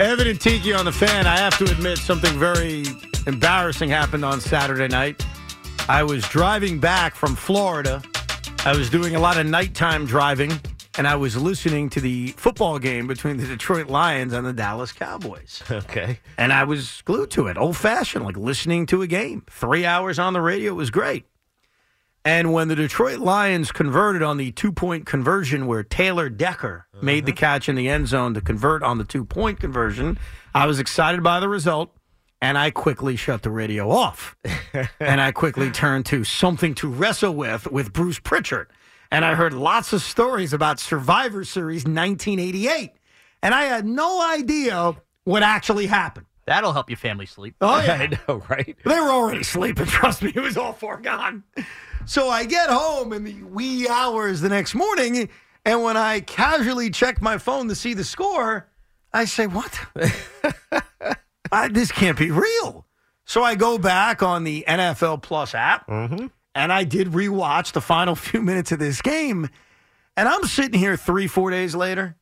Evan 0.00 0.26
and 0.28 0.40
Tiki 0.40 0.72
on 0.72 0.84
the 0.84 0.92
fan. 0.92 1.26
I 1.26 1.36
have 1.38 1.58
to 1.58 1.64
admit, 1.64 1.98
something 1.98 2.38
very 2.38 2.84
embarrassing 3.28 3.90
happened 3.90 4.24
on 4.24 4.40
Saturday 4.40 4.88
night. 4.88 5.24
I 5.88 6.02
was 6.02 6.26
driving 6.28 6.80
back 6.80 7.14
from 7.14 7.36
Florida. 7.36 8.02
I 8.64 8.74
was 8.74 8.88
doing 8.88 9.14
a 9.14 9.20
lot 9.20 9.38
of 9.38 9.46
nighttime 9.46 10.06
driving, 10.06 10.58
and 10.96 11.06
I 11.06 11.14
was 11.14 11.36
listening 11.36 11.90
to 11.90 12.00
the 12.00 12.28
football 12.38 12.78
game 12.78 13.06
between 13.06 13.36
the 13.36 13.46
Detroit 13.46 13.88
Lions 13.88 14.32
and 14.32 14.46
the 14.46 14.52
Dallas 14.54 14.92
Cowboys. 14.92 15.62
Okay. 15.70 16.20
And 16.38 16.52
I 16.52 16.64
was 16.64 17.02
glued 17.04 17.30
to 17.32 17.46
it, 17.48 17.58
old 17.58 17.76
fashioned, 17.76 18.24
like 18.24 18.36
listening 18.36 18.86
to 18.86 19.02
a 19.02 19.06
game. 19.06 19.44
Three 19.50 19.84
hours 19.84 20.18
on 20.18 20.32
the 20.32 20.40
radio 20.40 20.72
was 20.72 20.90
great. 20.90 21.26
And 22.24 22.52
when 22.52 22.68
the 22.68 22.76
Detroit 22.76 23.18
Lions 23.18 23.72
converted 23.72 24.22
on 24.22 24.38
the 24.38 24.52
two 24.52 24.72
point 24.72 25.06
conversion, 25.06 25.66
where 25.66 25.82
Taylor 25.82 26.28
Decker 26.28 26.86
made 27.00 27.26
the 27.26 27.32
uh-huh. 27.32 27.40
catch 27.40 27.68
in 27.68 27.76
the 27.76 27.88
end 27.88 28.08
zone 28.08 28.34
to 28.34 28.40
convert 28.40 28.82
on 28.82 28.98
the 28.98 29.04
two 29.04 29.24
point 29.24 29.60
conversion, 29.60 30.18
I 30.54 30.66
was 30.66 30.78
excited 30.78 31.22
by 31.22 31.40
the 31.40 31.48
result. 31.48 31.94
And 32.40 32.56
I 32.56 32.70
quickly 32.70 33.16
shut 33.16 33.42
the 33.42 33.50
radio 33.50 33.90
off. 33.90 34.36
and 35.00 35.20
I 35.20 35.32
quickly 35.32 35.70
turned 35.70 36.06
to 36.06 36.22
something 36.24 36.74
to 36.76 36.88
wrestle 36.88 37.34
with 37.34 37.70
with 37.70 37.92
Bruce 37.92 38.18
Prichard. 38.20 38.68
And 39.10 39.24
I 39.24 39.34
heard 39.34 39.52
lots 39.52 39.92
of 39.92 40.02
stories 40.02 40.52
about 40.52 40.78
Survivor 40.78 41.44
Series 41.44 41.84
1988. 41.84 42.92
And 43.42 43.54
I 43.54 43.64
had 43.64 43.86
no 43.86 44.22
idea 44.22 44.94
what 45.24 45.42
actually 45.42 45.86
happened. 45.86 46.26
That'll 46.46 46.72
help 46.72 46.88
your 46.88 46.96
family 46.96 47.26
sleep. 47.26 47.56
Oh, 47.60 47.80
yeah. 47.82 47.94
I 48.00 48.18
know, 48.26 48.42
right? 48.48 48.76
They 48.84 49.00
were 49.00 49.10
already 49.10 49.42
sleeping. 49.42 49.86
Trust 49.86 50.22
me, 50.22 50.32
it 50.34 50.40
was 50.40 50.56
all 50.56 50.72
foregone. 50.72 51.44
So 52.06 52.30
I 52.30 52.46
get 52.46 52.70
home 52.70 53.12
in 53.12 53.24
the 53.24 53.42
wee 53.42 53.86
hours 53.86 54.40
the 54.40 54.48
next 54.48 54.74
morning, 54.74 55.28
and 55.66 55.82
when 55.82 55.98
I 55.98 56.20
casually 56.20 56.88
check 56.88 57.20
my 57.20 57.36
phone 57.36 57.68
to 57.68 57.74
see 57.74 57.92
the 57.92 58.04
score, 58.04 58.66
I 59.12 59.26
say, 59.26 59.46
"What? 59.46 59.78
I, 61.50 61.68
this 61.68 61.92
can't 61.92 62.18
be 62.18 62.30
real." 62.30 62.86
So 63.24 63.42
I 63.42 63.54
go 63.54 63.78
back 63.78 64.22
on 64.22 64.44
the 64.44 64.64
NFL 64.66 65.22
Plus 65.22 65.54
app, 65.54 65.86
mm-hmm. 65.86 66.26
and 66.54 66.72
I 66.72 66.84
did 66.84 67.08
rewatch 67.08 67.72
the 67.72 67.80
final 67.80 68.14
few 68.16 68.40
minutes 68.40 68.72
of 68.72 68.78
this 68.78 69.02
game, 69.02 69.48
and 70.16 70.28
I'm 70.28 70.44
sitting 70.44 70.78
here 70.78 70.96
three, 70.96 71.26
four 71.26 71.50
days 71.50 71.74
later, 71.74 72.16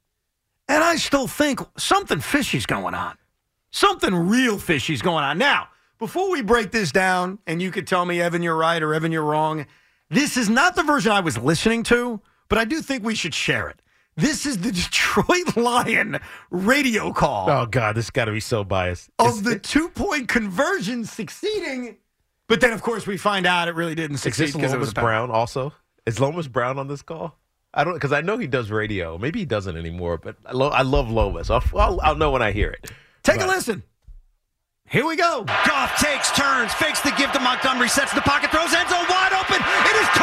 and 0.69 0.83
I 0.83 0.97
still 0.97 1.29
think 1.29 1.61
something 1.77 2.21
fishy's 2.21 2.67
going 2.67 2.95
on. 2.95 3.17
Something 3.71 4.15
real 4.15 4.59
fishy's 4.59 5.03
going 5.03 5.25
on. 5.25 5.39
Now, 5.39 5.69
before 5.99 6.31
we 6.31 6.43
break 6.43 6.71
this 6.71 6.93
down, 6.93 7.39
and 7.47 7.61
you 7.61 7.71
could 7.71 7.87
tell 7.87 8.05
me, 8.05 8.21
Evan, 8.21 8.43
you're 8.43 8.57
right 8.57 8.83
or 8.83 8.95
Evan, 8.95 9.13
you're 9.13 9.23
wrong, 9.23 9.67
this 10.09 10.37
is 10.37 10.49
not 10.49 10.77
the 10.77 10.83
version 10.83 11.13
I 11.13 11.21
was 11.21 11.37
listening 11.37 11.83
to 11.85 12.21
but 12.49 12.59
I 12.59 12.65
do 12.65 12.81
think 12.81 13.05
we 13.05 13.15
should 13.15 13.35
share 13.35 13.69
it. 13.69 13.81
This 14.17 14.47
is 14.47 14.59
the 14.59 14.73
Detroit 14.73 15.57
Lion 15.57 16.19
radio 16.51 17.13
call 17.13 17.51
Oh 17.51 17.67
God, 17.67 17.95
this 17.97 18.11
got 18.11 18.27
to 18.27 18.33
be 18.33 18.41
so 18.41 18.65
biased. 18.65 19.11
of 19.19 19.45
the 19.45 19.59
two 19.59 19.89
point 19.91 20.29
conversion 20.29 21.05
succeeding. 21.05 21.97
But 22.49 22.61
then, 22.61 22.73
of 22.73 22.81
course, 22.83 23.07
we 23.07 23.17
find 23.17 23.45
out 23.47 23.69
it 23.69 23.75
really 23.75 23.95
didn't 23.97 24.15
Is 24.17 24.23
succeed 24.23 24.47
this 24.47 24.57
because 24.57 24.73
it 24.73 24.79
was 24.79 24.89
Lomas. 24.97 25.05
Brown 25.05 25.31
also? 25.31 25.73
Is 26.07 26.21
Lomas 26.21 26.47
Brown 26.49 26.79
on 26.79 26.87
this 26.89 27.03
call? 27.03 27.37
I 27.75 27.85
don't 27.85 27.95
because 27.95 28.13
I 28.13 28.21
know 28.23 28.39
he 28.39 28.47
does 28.47 28.71
radio. 28.71 29.19
Maybe 29.19 29.41
he 29.41 29.45
doesn't 29.45 29.77
anymore. 29.77 30.17
But 30.17 30.37
I, 30.47 30.53
lo- 30.53 30.71
I 30.71 30.83
love 30.83 31.11
Lomas. 31.11 31.51
I'll, 31.51 31.63
I'll, 31.75 32.01
I'll 32.01 32.15
know 32.15 32.31
when 32.31 32.43
I 32.43 32.53
hear 32.53 32.71
it. 32.71 32.91
Take 33.23 33.41
a 33.41 33.47
listen. 33.47 33.83
Here 34.89 35.05
we 35.05 35.17
go. 35.17 35.43
Goff 35.67 35.99
takes 35.99 36.31
turns, 36.31 36.73
fakes 36.75 37.01
the 37.01 37.11
give 37.19 37.33
to 37.33 37.41
Montgomery, 37.41 37.89
sets 37.89 38.15
the 38.15 38.21
pocket, 38.21 38.53
throws 38.53 38.73
end 38.73 38.89
zone 38.89 39.05
wide 39.11 39.33
open. 39.35 39.59
It 39.59 39.97
is 40.01 40.07
caught. 40.15 40.16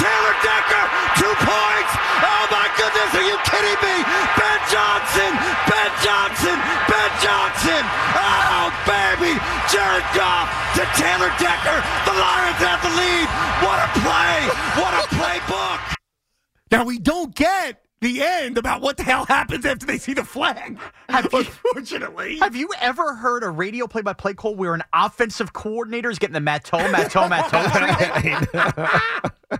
Taylor 0.00 0.36
Decker, 0.40 0.84
two 1.20 1.34
points. 1.44 1.92
Oh 2.24 2.44
my 2.48 2.66
goodness, 2.80 3.10
are 3.12 3.26
you 3.28 3.36
kidding 3.44 3.78
me? 3.84 3.96
Ben 4.32 4.60
Johnson, 4.72 5.32
Ben 5.68 5.92
Johnson, 6.00 6.56
Ben 6.88 7.12
Johnson. 7.20 7.82
Oh 8.16 8.72
baby, 8.88 9.36
Jared 9.68 10.08
Goff 10.16 10.48
to 10.80 10.82
Taylor 10.96 11.28
Decker. 11.36 11.78
The 12.08 12.16
Lions 12.16 12.60
have 12.64 12.80
the 12.80 12.92
lead. 12.96 13.28
What 13.60 13.76
a 13.76 13.88
play! 14.00 14.36
What 14.80 14.92
a 14.96 15.06
playbook! 15.14 15.96
Now 16.70 16.84
we 16.84 16.98
don't 16.98 17.34
get 17.34 17.84
the 18.00 18.22
end 18.22 18.56
about 18.56 18.80
what 18.80 18.96
the 18.96 19.02
hell 19.02 19.26
happens 19.26 19.66
after 19.66 19.84
they 19.84 19.98
see 19.98 20.14
the 20.14 20.24
flag. 20.24 20.78
Unfortunately, 21.08 22.38
have 22.38 22.56
you 22.56 22.70
ever 22.80 23.14
heard 23.14 23.42
a 23.42 23.50
radio 23.50 23.86
play-by-play 23.86 24.34
call 24.34 24.54
where 24.54 24.72
an 24.74 24.82
offensive 24.94 25.52
coordinator 25.52 26.08
is 26.08 26.18
getting 26.18 26.34
the 26.34 26.40
Matto, 26.40 26.78
Matto, 26.90 27.28
Matto 27.28 27.62
treatment? 27.68 28.48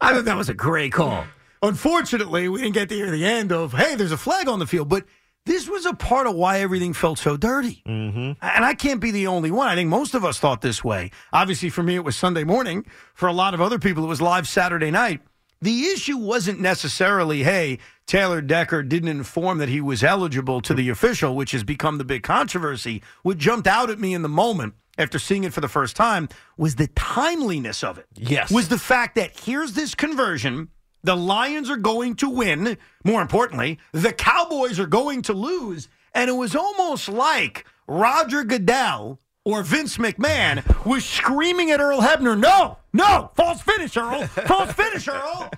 I 0.00 0.12
thought 0.14 0.24
that 0.24 0.36
was 0.36 0.48
a 0.48 0.54
great 0.54 0.92
call. 0.92 1.24
Unfortunately, 1.62 2.48
we 2.48 2.60
didn't 2.60 2.74
get 2.74 2.88
to 2.90 2.94
hear 2.94 3.10
the 3.10 3.24
end 3.24 3.52
of 3.52 3.72
hey, 3.72 3.94
there's 3.94 4.12
a 4.12 4.16
flag 4.16 4.48
on 4.48 4.58
the 4.58 4.66
field, 4.66 4.88
but. 4.88 5.04
This 5.46 5.68
was 5.68 5.86
a 5.86 5.94
part 5.94 6.26
of 6.26 6.34
why 6.34 6.58
everything 6.58 6.92
felt 6.92 7.20
so 7.20 7.36
dirty. 7.36 7.80
Mm-hmm. 7.86 8.32
And 8.42 8.64
I 8.64 8.74
can't 8.74 9.00
be 9.00 9.12
the 9.12 9.28
only 9.28 9.52
one. 9.52 9.68
I 9.68 9.76
think 9.76 9.88
most 9.88 10.16
of 10.16 10.24
us 10.24 10.40
thought 10.40 10.60
this 10.60 10.82
way. 10.82 11.12
Obviously, 11.32 11.70
for 11.70 11.84
me, 11.84 11.94
it 11.94 12.02
was 12.02 12.16
Sunday 12.16 12.42
morning. 12.42 12.84
For 13.14 13.28
a 13.28 13.32
lot 13.32 13.54
of 13.54 13.60
other 13.60 13.78
people, 13.78 14.02
it 14.02 14.08
was 14.08 14.20
live 14.20 14.48
Saturday 14.48 14.90
night. 14.90 15.20
The 15.62 15.84
issue 15.84 16.18
wasn't 16.18 16.60
necessarily, 16.60 17.44
hey, 17.44 17.78
Taylor 18.06 18.40
Decker 18.40 18.82
didn't 18.82 19.08
inform 19.08 19.58
that 19.58 19.68
he 19.68 19.80
was 19.80 20.02
eligible 20.02 20.60
to 20.62 20.74
the 20.74 20.88
official, 20.88 21.36
which 21.36 21.52
has 21.52 21.62
become 21.62 21.98
the 21.98 22.04
big 22.04 22.24
controversy. 22.24 23.00
What 23.22 23.38
jumped 23.38 23.68
out 23.68 23.88
at 23.88 24.00
me 24.00 24.14
in 24.14 24.22
the 24.22 24.28
moment 24.28 24.74
after 24.98 25.18
seeing 25.18 25.44
it 25.44 25.52
for 25.52 25.60
the 25.60 25.68
first 25.68 25.96
time 25.96 26.28
was 26.56 26.76
the 26.76 26.88
timeliness 26.88 27.84
of 27.84 27.98
it. 27.98 28.06
Yes. 28.14 28.50
Was 28.50 28.68
the 28.68 28.78
fact 28.78 29.14
that 29.16 29.38
here's 29.38 29.72
this 29.72 29.94
conversion. 29.94 30.68
The 31.02 31.16
Lions 31.16 31.70
are 31.70 31.76
going 31.76 32.16
to 32.16 32.28
win. 32.28 32.76
More 33.04 33.22
importantly, 33.22 33.78
the 33.92 34.12
Cowboys 34.12 34.80
are 34.80 34.86
going 34.86 35.22
to 35.22 35.32
lose. 35.32 35.88
And 36.14 36.28
it 36.28 36.32
was 36.32 36.56
almost 36.56 37.08
like 37.08 37.64
Roger 37.86 38.42
Goodell 38.42 39.20
or 39.44 39.62
Vince 39.62 39.98
McMahon 39.98 40.84
was 40.84 41.04
screaming 41.04 41.70
at 41.70 41.78
Earl 41.78 42.00
Hebner, 42.00 42.36
no, 42.36 42.78
no, 42.92 43.30
false 43.36 43.60
finish, 43.60 43.96
Earl, 43.96 44.26
false 44.26 44.72
finish, 44.72 45.06
Earl. 45.06 45.50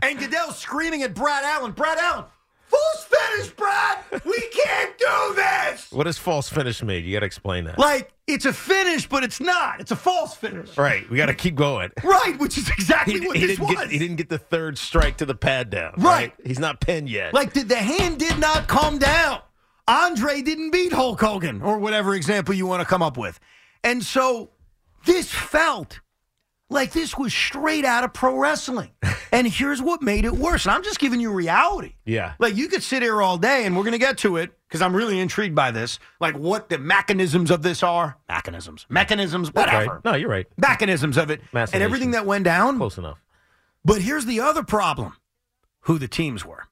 And 0.00 0.18
Goodell 0.18 0.50
screaming 0.50 1.04
at 1.04 1.14
Brad 1.14 1.44
Allen, 1.44 1.70
Brad 1.70 1.96
Allen, 1.98 2.24
false 2.66 3.04
finish, 3.04 3.50
Brad, 3.50 3.98
we 4.24 4.40
can't 4.48 4.98
do 4.98 5.34
this. 5.36 5.92
What 5.92 6.04
does 6.04 6.18
false 6.18 6.48
finish 6.48 6.82
mean? 6.82 7.04
You 7.04 7.12
got 7.12 7.20
to 7.20 7.26
explain 7.26 7.66
that. 7.66 7.78
Like, 7.78 8.10
it's 8.26 8.44
a 8.44 8.52
finish, 8.52 9.08
but 9.08 9.22
it's 9.22 9.40
not. 9.40 9.80
It's 9.80 9.90
a 9.92 9.96
false 9.96 10.34
finish. 10.34 10.76
Right. 10.76 11.08
We 11.08 11.16
got 11.16 11.26
to 11.26 11.34
keep 11.34 11.54
going. 11.54 11.90
Right, 12.02 12.36
which 12.38 12.58
is 12.58 12.68
exactly 12.68 13.20
He, 13.20 13.26
what 13.26 13.36
he 13.36 13.46
this 13.46 13.56
didn't 13.56 13.68
was. 13.68 13.76
get, 13.76 13.90
he 13.90 13.98
didn't 13.98 14.16
get 14.16 14.28
the 14.28 14.38
third 14.38 14.78
strike 14.78 15.18
to 15.18 15.26
the 15.26 15.34
pad 15.34 15.70
down. 15.70 15.94
Right. 15.98 16.32
He's 16.44 16.58
not 16.58 16.80
pinned 16.80 17.08
yet. 17.08 17.32
Like, 17.34 17.52
did 17.52 17.68
the 17.68 17.76
hand 17.76 18.18
did 18.18 18.38
not 18.38 18.66
come 18.66 18.98
down. 18.98 19.40
Andre 19.88 20.42
didn't 20.42 20.72
beat 20.72 20.92
Hulk 20.92 21.20
Hogan, 21.20 21.62
or 21.62 21.78
whatever 21.78 22.14
example 22.16 22.52
you 22.54 22.66
want 22.66 22.80
to 22.80 22.86
come 22.86 23.02
up 23.02 23.16
with. 23.16 23.38
And 23.84 24.02
so 24.02 24.50
this 25.04 25.30
felt 25.30 26.00
like 26.68 26.90
this 26.92 27.16
was 27.16 27.32
straight 27.32 27.84
out 27.84 28.02
of 28.02 28.12
pro 28.12 28.36
wrestling. 28.36 28.90
and 29.32 29.46
here's 29.46 29.80
what 29.80 30.02
made 30.02 30.24
it 30.24 30.32
worse. 30.32 30.64
And 30.66 30.74
I'm 30.74 30.82
just 30.82 30.98
giving 30.98 31.20
you 31.20 31.30
reality. 31.32 31.94
yeah. 32.04 32.32
Like, 32.40 32.56
you 32.56 32.66
could 32.66 32.82
sit 32.82 33.02
here 33.04 33.22
all 33.22 33.38
day, 33.38 33.64
and 33.64 33.76
we're 33.76 33.84
going 33.84 33.92
to 33.92 33.98
get 33.98 34.18
to 34.18 34.38
it 34.38 34.50
because 34.68 34.82
I'm 34.82 34.94
really 34.94 35.18
intrigued 35.20 35.54
by 35.54 35.70
this. 35.70 35.98
Like, 36.20 36.36
what 36.36 36.68
the 36.68 36.78
mechanisms 36.78 37.50
of 37.50 37.62
this 37.62 37.82
are. 37.82 38.16
Mechanisms. 38.28 38.86
Mechanisms, 38.88 39.52
whatever. 39.52 39.94
right. 39.94 40.04
No, 40.04 40.14
you're 40.14 40.28
right. 40.30 40.46
Mechanisms 40.56 41.16
of 41.16 41.30
it. 41.30 41.40
And 41.52 41.74
everything 41.74 42.12
that 42.12 42.26
went 42.26 42.44
down. 42.44 42.78
Close 42.78 42.98
enough. 42.98 43.22
But 43.84 44.02
here's 44.02 44.26
the 44.26 44.40
other 44.40 44.62
problem 44.64 45.16
who 45.80 45.98
the 45.98 46.08
teams 46.08 46.44
were. 46.44 46.64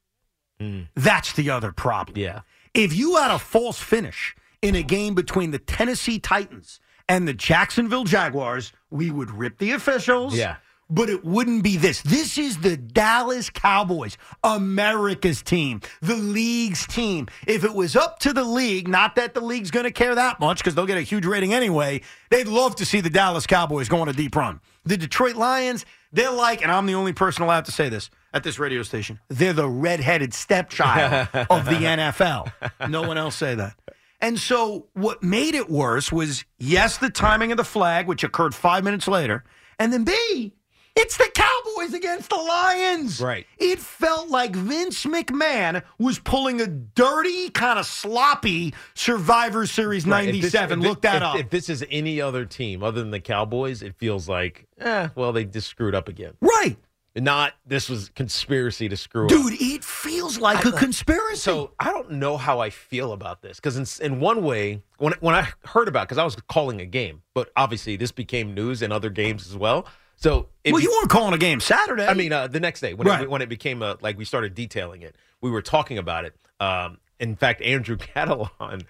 That's 0.95 1.33
the 1.35 1.51
other 1.51 1.73
problem. 1.73 2.17
Mm. 2.17 2.23
Yeah. 2.23 2.41
If 2.73 2.95
you 2.97 3.17
had 3.17 3.31
a 3.31 3.39
false 3.39 3.79
finish 3.79 4.35
in 4.63 4.75
a 4.75 4.83
game 4.83 5.15
between 5.15 5.51
the 5.51 5.59
Tennessee 5.59 6.19
Titans 6.19 6.81
and 7.09 7.29
the 7.29 7.35
Jacksonville 7.35 8.05
Jaguars, 8.05 8.73
we 8.91 9.11
would 9.11 9.31
rip 9.31 9.59
the 9.59 9.73
officials. 9.73 10.35
Yeah. 10.37 10.57
But 10.95 11.11
it 11.11 11.25
wouldn't 11.25 11.65
be 11.65 11.77
this. 11.77 12.03
This 12.03 12.39
is 12.39 12.59
the 12.59 12.77
Dallas 12.77 13.51
Cowboys, 13.51 14.17
America's 14.45 15.43
team, 15.43 15.81
the 16.01 16.15
league's 16.15 16.87
team. 16.87 17.27
If 17.49 17.65
it 17.65 17.75
was 17.75 17.97
up 17.97 18.21
to 18.21 18.33
the 18.33 18.45
league, 18.45 18.87
not 18.87 19.17
that 19.17 19.35
the 19.35 19.41
league's 19.41 19.73
going 19.73 19.85
to 19.85 19.91
care 19.91 20.15
that 20.15 20.39
much 20.39 20.59
because 20.59 20.77
they'll 20.77 20.87
get 20.87 20.97
a 20.97 21.03
huge 21.03 21.27
rating 21.27 21.53
anyway, 21.53 22.03
they'd 22.31 22.47
love 22.47 22.77
to 22.77 22.87
see 22.87 23.01
the 23.01 23.11
Dallas 23.11 23.45
Cowboys 23.45 23.89
go 23.89 24.03
on 24.03 24.09
a 24.09 24.13
deep 24.13 24.37
run. 24.37 24.61
The 24.85 24.97
Detroit 24.97 25.35
Lions, 25.35 25.85
they're 26.13 26.31
like, 26.31 26.63
and 26.63 26.71
I'm 26.71 26.87
the 26.87 26.95
only 26.95 27.13
person 27.13 27.43
allowed 27.43 27.65
to 27.65 27.73
say 27.73 27.89
this 27.89 28.09
at 28.33 28.45
this 28.45 28.61
radio 28.61 28.85
station, 28.85 29.19
they're 29.27 29.53
the 29.53 29.69
redheaded 29.69 30.33
stepchild 30.33 31.29
of 31.51 31.65
the 31.65 31.73
NFL. 31.75 32.53
No 32.89 33.03
one 33.03 33.19
else 33.19 33.35
say 33.35 33.57
that. 33.57 33.75
And 34.21 34.39
so 34.39 34.87
what 34.95 35.25
made 35.25 35.57
it 35.57 35.69
worse 35.69 36.13
was 36.13 36.45
yes, 36.61 36.99
the 36.99 37.11
timing 37.11 37.51
of 37.51 37.57
the 37.57 37.65
flag, 37.65 38.07
which 38.07 38.23
occurred 38.23 38.55
five 38.55 38.85
minutes 38.85 39.09
later, 39.09 39.43
and 39.81 39.93
then 39.93 40.05
B, 40.05 40.55
it's 40.97 41.17
the 41.17 41.29
Cowboys 41.35 41.93
against 41.95 42.31
the 42.31 42.37
Lions. 42.37 43.21
Right. 43.21 43.47
It 43.59 43.79
felt 43.79 44.29
like 44.29 44.55
Vince 44.55 45.05
McMahon 45.05 45.83
was 45.99 46.19
pulling 46.19 46.61
a 46.61 46.67
dirty, 46.67 47.51
kind 47.51 47.79
of 47.79 47.87
sloppy 47.87 48.75
Survivor 48.95 49.67
Series 49.67 50.07
Right. 50.07 50.29
If 50.29 50.43
this- 50.43 50.55
97. 50.55 50.79
if 50.81 50.85
Look 50.87 51.03
that 51.03 51.17
if, 51.17 51.23
up. 51.23 51.37
If 51.37 51.51
this 51.51 51.69
is 51.69 51.85
any 51.91 52.21
other 52.21 52.45
team 52.45 52.83
other 52.83 53.01
than 53.01 53.11
the 53.11 53.21
Cowboys, 53.21 53.83
it 53.83 53.95
feels 53.97 54.29
like, 54.29 54.67
eh, 54.79 55.09
well, 55.15 55.33
they 55.33 55.45
just 55.45 55.69
screwed 55.69 55.95
up 55.95 56.09
again. 56.09 56.35
right. 56.41 56.77
Not 57.17 57.53
this 57.65 57.89
was 57.89 58.09
conspiracy 58.09 58.89
to 58.89 58.97
screw 58.97 59.27
up. 59.27 59.29
Dude, 59.29 59.53
it 59.61 59.85
feels 59.85 60.39
like 60.39 60.65
a 60.65 60.73
conspiracy. 60.73 61.37
So 61.37 61.71
I 61.79 61.93
don't 61.93 62.11
know 62.11 62.37
how 62.37 62.59
I 62.59 62.71
feel 62.71 63.13
about 63.13 63.41
this 63.41 63.61
because 63.61 63.77
in, 64.01 64.05
in 64.05 64.19
one 64.19 64.43
way, 64.43 64.83
when 64.99 65.13
when 65.21 65.33
I 65.37 65.47
heard 65.65 65.87
about, 65.87 66.09
because 66.09 66.19
I 66.19 66.25
was 66.25 66.35
calling 66.49 66.81
a 66.81 66.87
game, 66.87 67.23
but 67.33 67.53
obviously 67.57 67.95
this 67.95 68.11
became 68.11 68.53
news 68.53 68.83
in 68.83 68.91
other 68.91 69.11
games 69.11 69.47
as 69.47 69.57
well. 69.57 69.87
So 70.17 70.49
well, 70.65 70.77
be- 70.77 70.83
you 70.83 70.91
weren't 70.91 71.11
calling 71.11 71.35
a 71.35 71.39
game 71.39 71.61
Saturday. 71.61 72.07
I 72.07 72.15
mean, 72.15 72.33
uh, 72.33 72.47
the 72.47 72.61
next 72.61 72.81
day 72.81 72.95
when 72.95 73.07
Right. 73.07 73.23
it, 73.23 73.31
when 73.31 73.43
it 73.43 73.49
became 73.49 73.83
a, 73.83 73.97
like 74.01 74.17
we 74.17 74.25
started 74.25 74.55
detailing 74.55 75.03
it, 75.03 75.17
we 75.41 75.51
were 75.51 75.63
talking 75.63 75.99
about 75.99 76.25
it. 76.25 76.35
Um, 76.61 76.99
in 77.21 77.37
fact, 77.37 77.61
Andrew 77.63 77.97
Catalan 78.15 78.83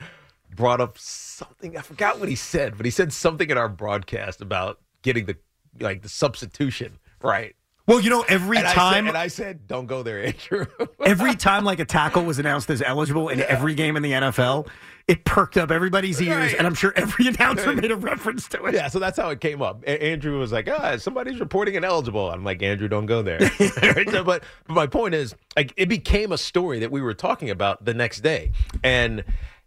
brought 0.55 0.81
up 0.81 0.97
something. 0.99 1.77
I 1.77 1.81
forgot 1.81 2.21
what 2.21 2.29
he 2.29 2.37
said, 2.37 2.77
but 2.77 2.87
he 2.87 2.91
said 2.91 3.13
something 3.13 3.51
in 3.51 3.59
our 3.59 3.69
broadcast 3.69 4.41
about 4.41 4.81
getting 5.03 5.25
the 5.27 5.37
like 5.81 6.03
the 6.03 6.09
substitution 6.09 6.99
right. 7.21 7.57
Well, 7.87 8.01
you 8.01 8.11
know, 8.11 8.25
every 8.29 8.57
And 8.59 8.67
I 8.67 8.71
said- 8.71 8.75
time 8.75 9.09
and 9.09 9.17
I 9.17 9.27
said, 9.29 9.67
"Don't 9.67 9.87
go 9.87 10.03
there, 10.03 10.25
Andrew." 10.27 10.67
every 11.05 11.35
time 11.35 11.65
like 11.65 11.81
a 11.81 11.85
tackle 11.85 12.25
was 12.25 12.39
announced 12.39 12.71
as 12.71 12.81
eligible 12.83 13.29
in 13.29 13.41
every 13.43 13.75
game 13.75 13.97
in 13.97 14.03
the 14.03 14.13
NFL, 14.13 14.69
it 15.07 15.25
perked 15.27 15.59
up 15.59 15.71
everybody's 15.71 16.19
ears, 16.23 16.35
Right. 16.53 16.55
and 16.57 16.67
I'm 16.67 16.75
sure 16.75 16.93
every 16.97 17.27
announcer 17.27 17.75
made 17.75 17.91
a 17.91 17.97
reference 17.97 18.49
to 18.49 18.65
it. 18.65 18.75
Yeah, 18.75 18.89
so 18.89 18.99
that's 18.99 19.19
how 19.19 19.29
it 19.29 19.41
came 19.43 19.61
up. 19.61 19.83
A- 19.87 20.03
Andrew 20.03 20.39
was 20.39 20.51
like, 20.51 20.67
"Ah, 20.69 20.97
somebody's 20.97 21.39
reporting 21.41 21.75
ineligible." 21.75 22.31
I'm 22.31 22.43
like, 22.43 22.63
"Andrew, 22.63 22.89
don't 22.89 23.05
go 23.07 23.21
there." 23.21 23.39
Right? 23.83 24.09
So, 24.11 24.25
but, 24.25 24.43
but 24.67 24.73
my 24.75 24.87
point 24.87 25.13
is, 25.15 25.35
like, 25.57 25.75
it 25.77 25.91
became 25.91 26.33
a 26.33 26.39
story 26.39 26.79
that 26.79 26.91
we 26.91 27.03
were 27.03 27.13
talking 27.15 27.51
about 27.51 27.85
the 27.85 27.93
next 27.93 28.21
day, 28.21 28.53
and 28.83 29.25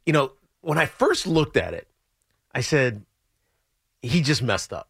you 0.08 0.14
know, 0.14 0.32
when 0.62 0.80
I 0.80 0.88
first 0.88 1.28
looked 1.28 1.56
at 1.56 1.76
it, 1.76 1.88
I 2.56 2.62
said, 2.62 3.06
"He 4.02 4.22
just 4.22 4.42
messed 4.42 4.74
up." 4.74 4.90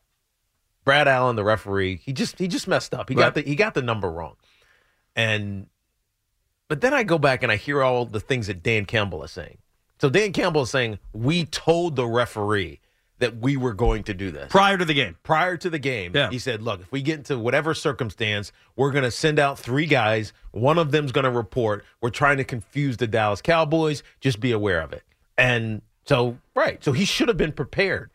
Brad 0.88 1.06
Allen, 1.10 1.36
the 1.36 1.43
referee, 1.43 1.97
he 2.02 2.13
just 2.13 2.39
he 2.39 2.47
just 2.47 2.65
messed 2.65 2.93
up. 2.93 3.10
He 3.10 3.15
got 3.15 3.34
the 3.36 3.41
he 3.41 3.58
got 3.58 3.73
the 3.73 3.82
number 3.82 4.10
wrong, 4.10 4.38
and 5.17 5.67
but 6.69 6.80
then 6.80 6.93
I 6.93 7.04
go 7.04 7.17
back 7.17 7.43
and 7.43 7.52
I 7.52 7.58
hear 7.58 7.84
all 7.84 8.06
the 8.06 8.21
things 8.21 8.47
that 8.47 8.63
Dan 8.63 8.86
Campbell 8.86 9.21
is 9.26 9.32
saying. 9.32 9.58
So 10.00 10.10
Dan 10.10 10.32
Campbell 10.32 10.62
is 10.62 10.69
saying 10.69 11.00
we 11.12 11.43
told 11.43 11.97
the 11.97 12.08
referee 12.08 12.80
that 13.19 13.36
we 13.36 13.58
were 13.58 13.73
going 13.73 14.04
to 14.04 14.13
do 14.13 14.32
this 14.32 14.50
Prior 14.50 14.78
to 14.78 14.86
the 14.86 14.93
game. 14.93 15.17
prior 15.23 15.58
to 15.58 15.69
the 15.69 15.78
game. 15.80 16.13
Yeah. 16.15 16.30
He 16.30 16.39
said, 16.39 16.62
"Look, 16.62 16.80
if 16.80 16.89
we 16.89 17.02
get 17.02 17.17
into 17.17 17.38
whatever 17.38 17.73
circumstance, 17.73 18.54
we're 18.78 18.91
going 18.91 19.04
to 19.04 19.12
send 19.12 19.39
out 19.39 19.60
three 19.60 19.88
guys. 19.88 20.32
One 20.52 20.78
of 20.78 20.91
them's 20.91 21.12
going 21.12 21.26
to 21.26 21.32
report. 21.32 21.84
We're 22.00 22.12
trying 22.12 22.38
to 22.38 22.45
confuse 22.45 22.95
the 22.95 23.08
Dallas 23.08 23.41
Cowboys. 23.41 24.04
Just 24.21 24.39
be 24.39 24.54
aware 24.54 24.80
of 24.80 24.93
it." 24.93 25.04
And 25.38 25.82
so, 26.06 26.38
right, 26.56 26.82
so 26.82 26.93
he 26.93 27.04
should 27.04 27.28
have 27.28 27.36
been 27.36 27.52
prepared. 27.52 28.10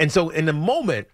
And 0.00 0.10
so, 0.10 0.30
in 0.30 0.46
the 0.46 0.52
moment, 0.52 1.06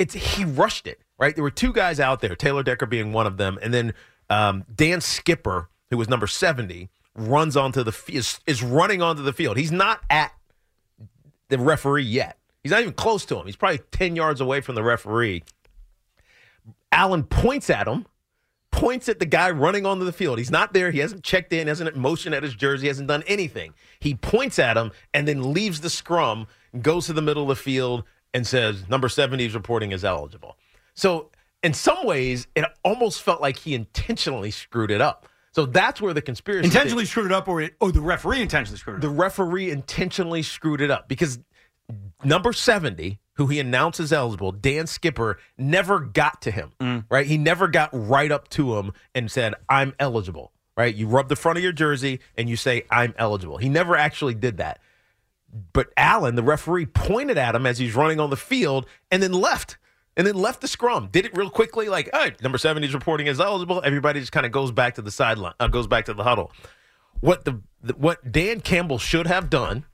it's 0.00 0.14
he 0.14 0.44
rushed 0.44 0.88
it. 0.88 1.00
Right, 1.18 1.34
there 1.34 1.44
were 1.44 1.50
two 1.50 1.72
guys 1.72 2.00
out 2.00 2.20
there, 2.22 2.34
Taylor 2.34 2.62
Decker 2.62 2.86
being 2.86 3.12
one 3.12 3.26
of 3.26 3.36
them, 3.36 3.58
and 3.62 3.72
then 3.72 3.92
Um, 4.30 4.64
Dan 4.74 5.00
Skipper, 5.00 5.68
who 5.90 5.96
was 5.96 6.08
number 6.08 6.28
70, 6.28 6.88
runs 7.14 7.56
onto 7.56 7.82
the 7.82 7.92
is, 8.08 8.38
is 8.46 8.62
running 8.62 9.02
onto 9.02 9.22
the 9.22 9.32
field. 9.32 9.56
He's 9.56 9.72
not 9.72 10.00
at 10.08 10.32
the 11.48 11.58
referee 11.58 12.04
yet. 12.04 12.38
He's 12.62 12.70
not 12.70 12.80
even 12.80 12.92
close 12.94 13.24
to 13.26 13.36
him. 13.36 13.46
He's 13.46 13.56
probably 13.56 13.80
10 13.90 14.14
yards 14.16 14.40
away 14.40 14.60
from 14.60 14.76
the 14.76 14.82
referee. 14.84 15.42
Allen 16.92 17.24
points 17.24 17.70
at 17.70 17.88
him, 17.88 18.06
points 18.70 19.08
at 19.08 19.18
the 19.18 19.26
guy 19.26 19.50
running 19.50 19.84
onto 19.84 20.04
the 20.04 20.12
field. 20.12 20.38
He's 20.38 20.50
not 20.50 20.72
there. 20.72 20.90
He 20.92 21.00
hasn't 21.00 21.24
checked 21.24 21.52
in, 21.52 21.66
hasn't 21.66 21.96
motioned 21.96 22.34
at 22.34 22.42
his 22.44 22.54
jersey, 22.54 22.86
hasn't 22.86 23.08
done 23.08 23.24
anything. 23.26 23.74
He 23.98 24.14
points 24.14 24.58
at 24.58 24.76
him 24.76 24.92
and 25.12 25.26
then 25.26 25.52
leaves 25.52 25.80
the 25.80 25.90
scrum, 25.90 26.46
goes 26.80 27.06
to 27.06 27.12
the 27.12 27.22
middle 27.22 27.42
of 27.42 27.48
the 27.48 27.56
field, 27.56 28.04
and 28.34 28.46
says, 28.46 28.88
Number 28.88 29.08
70 29.08 29.44
is 29.46 29.54
reporting 29.54 29.92
is 29.92 30.04
eligible. 30.04 30.56
So, 30.94 31.30
in 31.62 31.74
some 31.74 32.06
ways, 32.06 32.46
it 32.56 32.64
almost 32.84 33.22
felt 33.22 33.40
like 33.42 33.58
he 33.58 33.74
intentionally 33.74 34.50
screwed 34.50 34.90
it 34.90 35.00
up. 35.00 35.26
So 35.52 35.66
that's 35.66 36.00
where 36.00 36.14
the 36.14 36.22
conspiracy 36.22 36.64
Intentionally 36.64 37.04
screwed 37.04 37.26
it 37.26 37.32
up, 37.32 37.48
or 37.48 37.60
it, 37.60 37.74
oh, 37.80 37.90
the 37.90 38.00
referee 38.00 38.40
intentionally 38.40 38.78
screwed 38.78 38.94
it 38.94 38.98
up. 38.98 39.02
the 39.02 39.08
referee 39.10 39.70
intentionally 39.70 40.42
screwed 40.42 40.80
it 40.80 40.90
up 40.90 41.08
because 41.08 41.38
number 42.22 42.52
70 42.52 43.18
who 43.34 43.48
he 43.48 43.58
announces 43.58 44.12
eligible 44.12 44.52
dan 44.52 44.86
skipper 44.86 45.38
never 45.58 45.98
got 45.98 46.40
to 46.42 46.50
him 46.52 46.70
Mm. 46.80 47.04
right 47.10 47.26
he 47.26 47.36
never 47.36 47.66
got 47.66 47.90
right 47.92 48.30
up 48.30 48.48
to 48.50 48.76
him 48.76 48.92
and 49.12 49.28
said 49.28 49.54
i'm 49.68 49.92
eligible 49.98 50.52
right 50.76 50.94
you 50.94 51.08
rub 51.08 51.28
the 51.28 51.34
front 51.34 51.58
of 51.58 51.64
your 51.64 51.72
jersey 51.72 52.20
and 52.36 52.48
you 52.48 52.54
say 52.54 52.84
i'm 52.92 53.12
eligible 53.18 53.56
he 53.56 53.68
never 53.68 53.96
actually 53.96 54.34
did 54.34 54.58
that 54.58 54.80
but 55.72 55.88
allen 55.96 56.34
the 56.34 56.42
referee 56.42 56.86
pointed 56.86 57.36
at 57.38 57.54
him 57.54 57.66
as 57.66 57.78
he's 57.78 57.94
running 57.94 58.20
on 58.20 58.30
the 58.30 58.36
field 58.36 58.86
and 59.10 59.22
then 59.22 59.32
left 59.32 59.76
and 60.16 60.26
then 60.26 60.34
left 60.36 60.60
the 60.60 60.68
scrum 60.68 61.08
did 61.10 61.24
it 61.24 61.36
real 61.36 61.50
quickly 61.50 61.88
like 61.88 62.08
all 62.12 62.20
right 62.20 62.40
number 62.42 62.58
70 62.58 62.86
is 62.86 62.94
reporting 62.94 63.26
as 63.28 63.40
eligible 63.40 63.80
everybody 63.84 64.20
just 64.20 64.32
kind 64.32 64.46
of 64.46 64.52
goes 64.52 64.70
back 64.72 64.94
to 64.94 65.02
the 65.02 65.10
sideline 65.10 65.54
uh, 65.60 65.66
goes 65.68 65.86
back 65.86 66.04
to 66.06 66.14
the 66.14 66.22
huddle 66.24 66.52
what 67.20 67.44
the, 67.44 67.60
the 67.82 67.92
what 67.94 68.30
Dan 68.32 68.60
Campbell 68.60 68.98
should 68.98 69.26
have 69.26 69.50
done, 69.50 69.84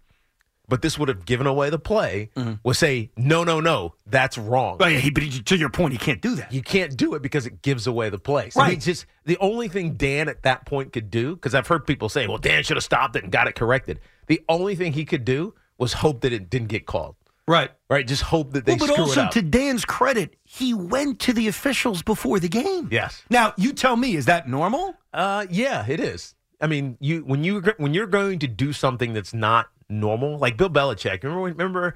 but 0.68 0.80
this 0.82 0.96
would 0.98 1.08
have 1.08 1.24
given 1.24 1.46
away 1.48 1.70
the 1.70 1.78
play, 1.78 2.30
was 2.62 2.78
say 2.78 3.10
no, 3.16 3.42
no, 3.42 3.58
no, 3.60 3.94
that's 4.06 4.38
wrong. 4.38 4.78
But, 4.78 4.92
he, 4.92 5.10
but 5.10 5.22
he- 5.24 5.42
to 5.42 5.56
your 5.56 5.70
point, 5.70 5.92
he 5.92 5.98
can't 5.98 6.20
do 6.20 6.36
that. 6.36 6.52
You 6.52 6.62
can't 6.62 6.96
do 6.96 7.14
it 7.14 7.22
because 7.22 7.44
it 7.46 7.62
gives 7.62 7.86
away 7.88 8.10
the 8.10 8.18
play. 8.18 8.50
So 8.50 8.60
Right. 8.60 8.78
just 8.80 9.06
the 9.24 9.36
only 9.38 9.66
thing 9.68 9.94
Dan 9.94 10.28
at 10.28 10.42
that 10.44 10.66
point 10.66 10.92
could 10.92 11.10
do, 11.10 11.34
because 11.34 11.52
I've 11.54 11.66
heard 11.66 11.84
people 11.86 12.08
say, 12.08 12.28
well, 12.28 12.38
Dan 12.38 12.62
should 12.62 12.76
have 12.76 12.84
stopped 12.84 13.16
it 13.16 13.24
and 13.24 13.32
got 13.32 13.48
it 13.48 13.54
corrected. 13.56 13.98
The 14.26 14.42
only 14.48 14.74
thing 14.74 14.92
he 14.92 15.04
could 15.04 15.24
do 15.24 15.54
was 15.78 15.94
hope 15.94 16.20
that 16.22 16.32
it 16.32 16.50
didn't 16.50 16.68
get 16.68 16.86
called. 16.86 17.16
Right. 17.48 17.70
Right. 17.88 18.06
Just 18.06 18.22
hope 18.22 18.52
that 18.54 18.64
they 18.64 18.72
Well, 18.74 18.88
but 18.88 18.98
also 18.98 19.28
to 19.28 19.42
Dan's 19.42 19.84
credit, 19.84 20.34
he 20.44 20.74
went 20.74 21.20
to 21.20 21.32
the 21.32 21.46
officials 21.46 22.02
before 22.02 22.40
the 22.40 22.48
game. 22.48 22.88
yes. 22.90 23.22
Now 23.30 23.54
you 23.56 23.72
tell 23.72 23.96
me, 23.96 24.16
is 24.16 24.24
that 24.26 24.48
normal? 24.48 24.96
Uh, 25.14 25.46
yeah, 25.48 25.84
it 25.86 26.00
is. 26.00 26.34
I 26.60 26.66
mean, 26.66 26.96
you 27.00 27.20
when 27.20 27.44
you 27.44 27.62
when 27.76 27.94
you're 27.94 28.06
going 28.06 28.38
to 28.40 28.48
do 28.48 28.72
something 28.72 29.12
that's 29.12 29.32
not 29.34 29.68
normal, 29.88 30.38
like 30.38 30.56
Bill 30.56 30.70
Belichick. 30.70 31.22
Remember, 31.22 31.42
remember, 31.42 31.94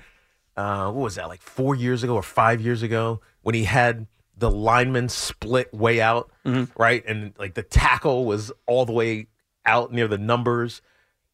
uh, 0.56 0.90
what 0.92 1.02
was 1.02 1.14
that? 1.16 1.28
Like 1.28 1.42
four 1.42 1.74
years 1.74 2.02
ago 2.04 2.14
or 2.14 2.22
five 2.22 2.60
years 2.60 2.82
ago, 2.82 3.20
when 3.42 3.54
he 3.54 3.64
had 3.64 4.06
the 4.36 4.50
lineman 4.50 5.08
split 5.08 5.72
way 5.74 6.00
out, 6.00 6.30
right, 6.76 7.04
and 7.06 7.32
like 7.38 7.54
the 7.54 7.62
tackle 7.62 8.24
was 8.24 8.52
all 8.66 8.84
the 8.86 8.92
way 8.92 9.26
out 9.66 9.92
near 9.92 10.06
the 10.08 10.18
numbers, 10.18 10.80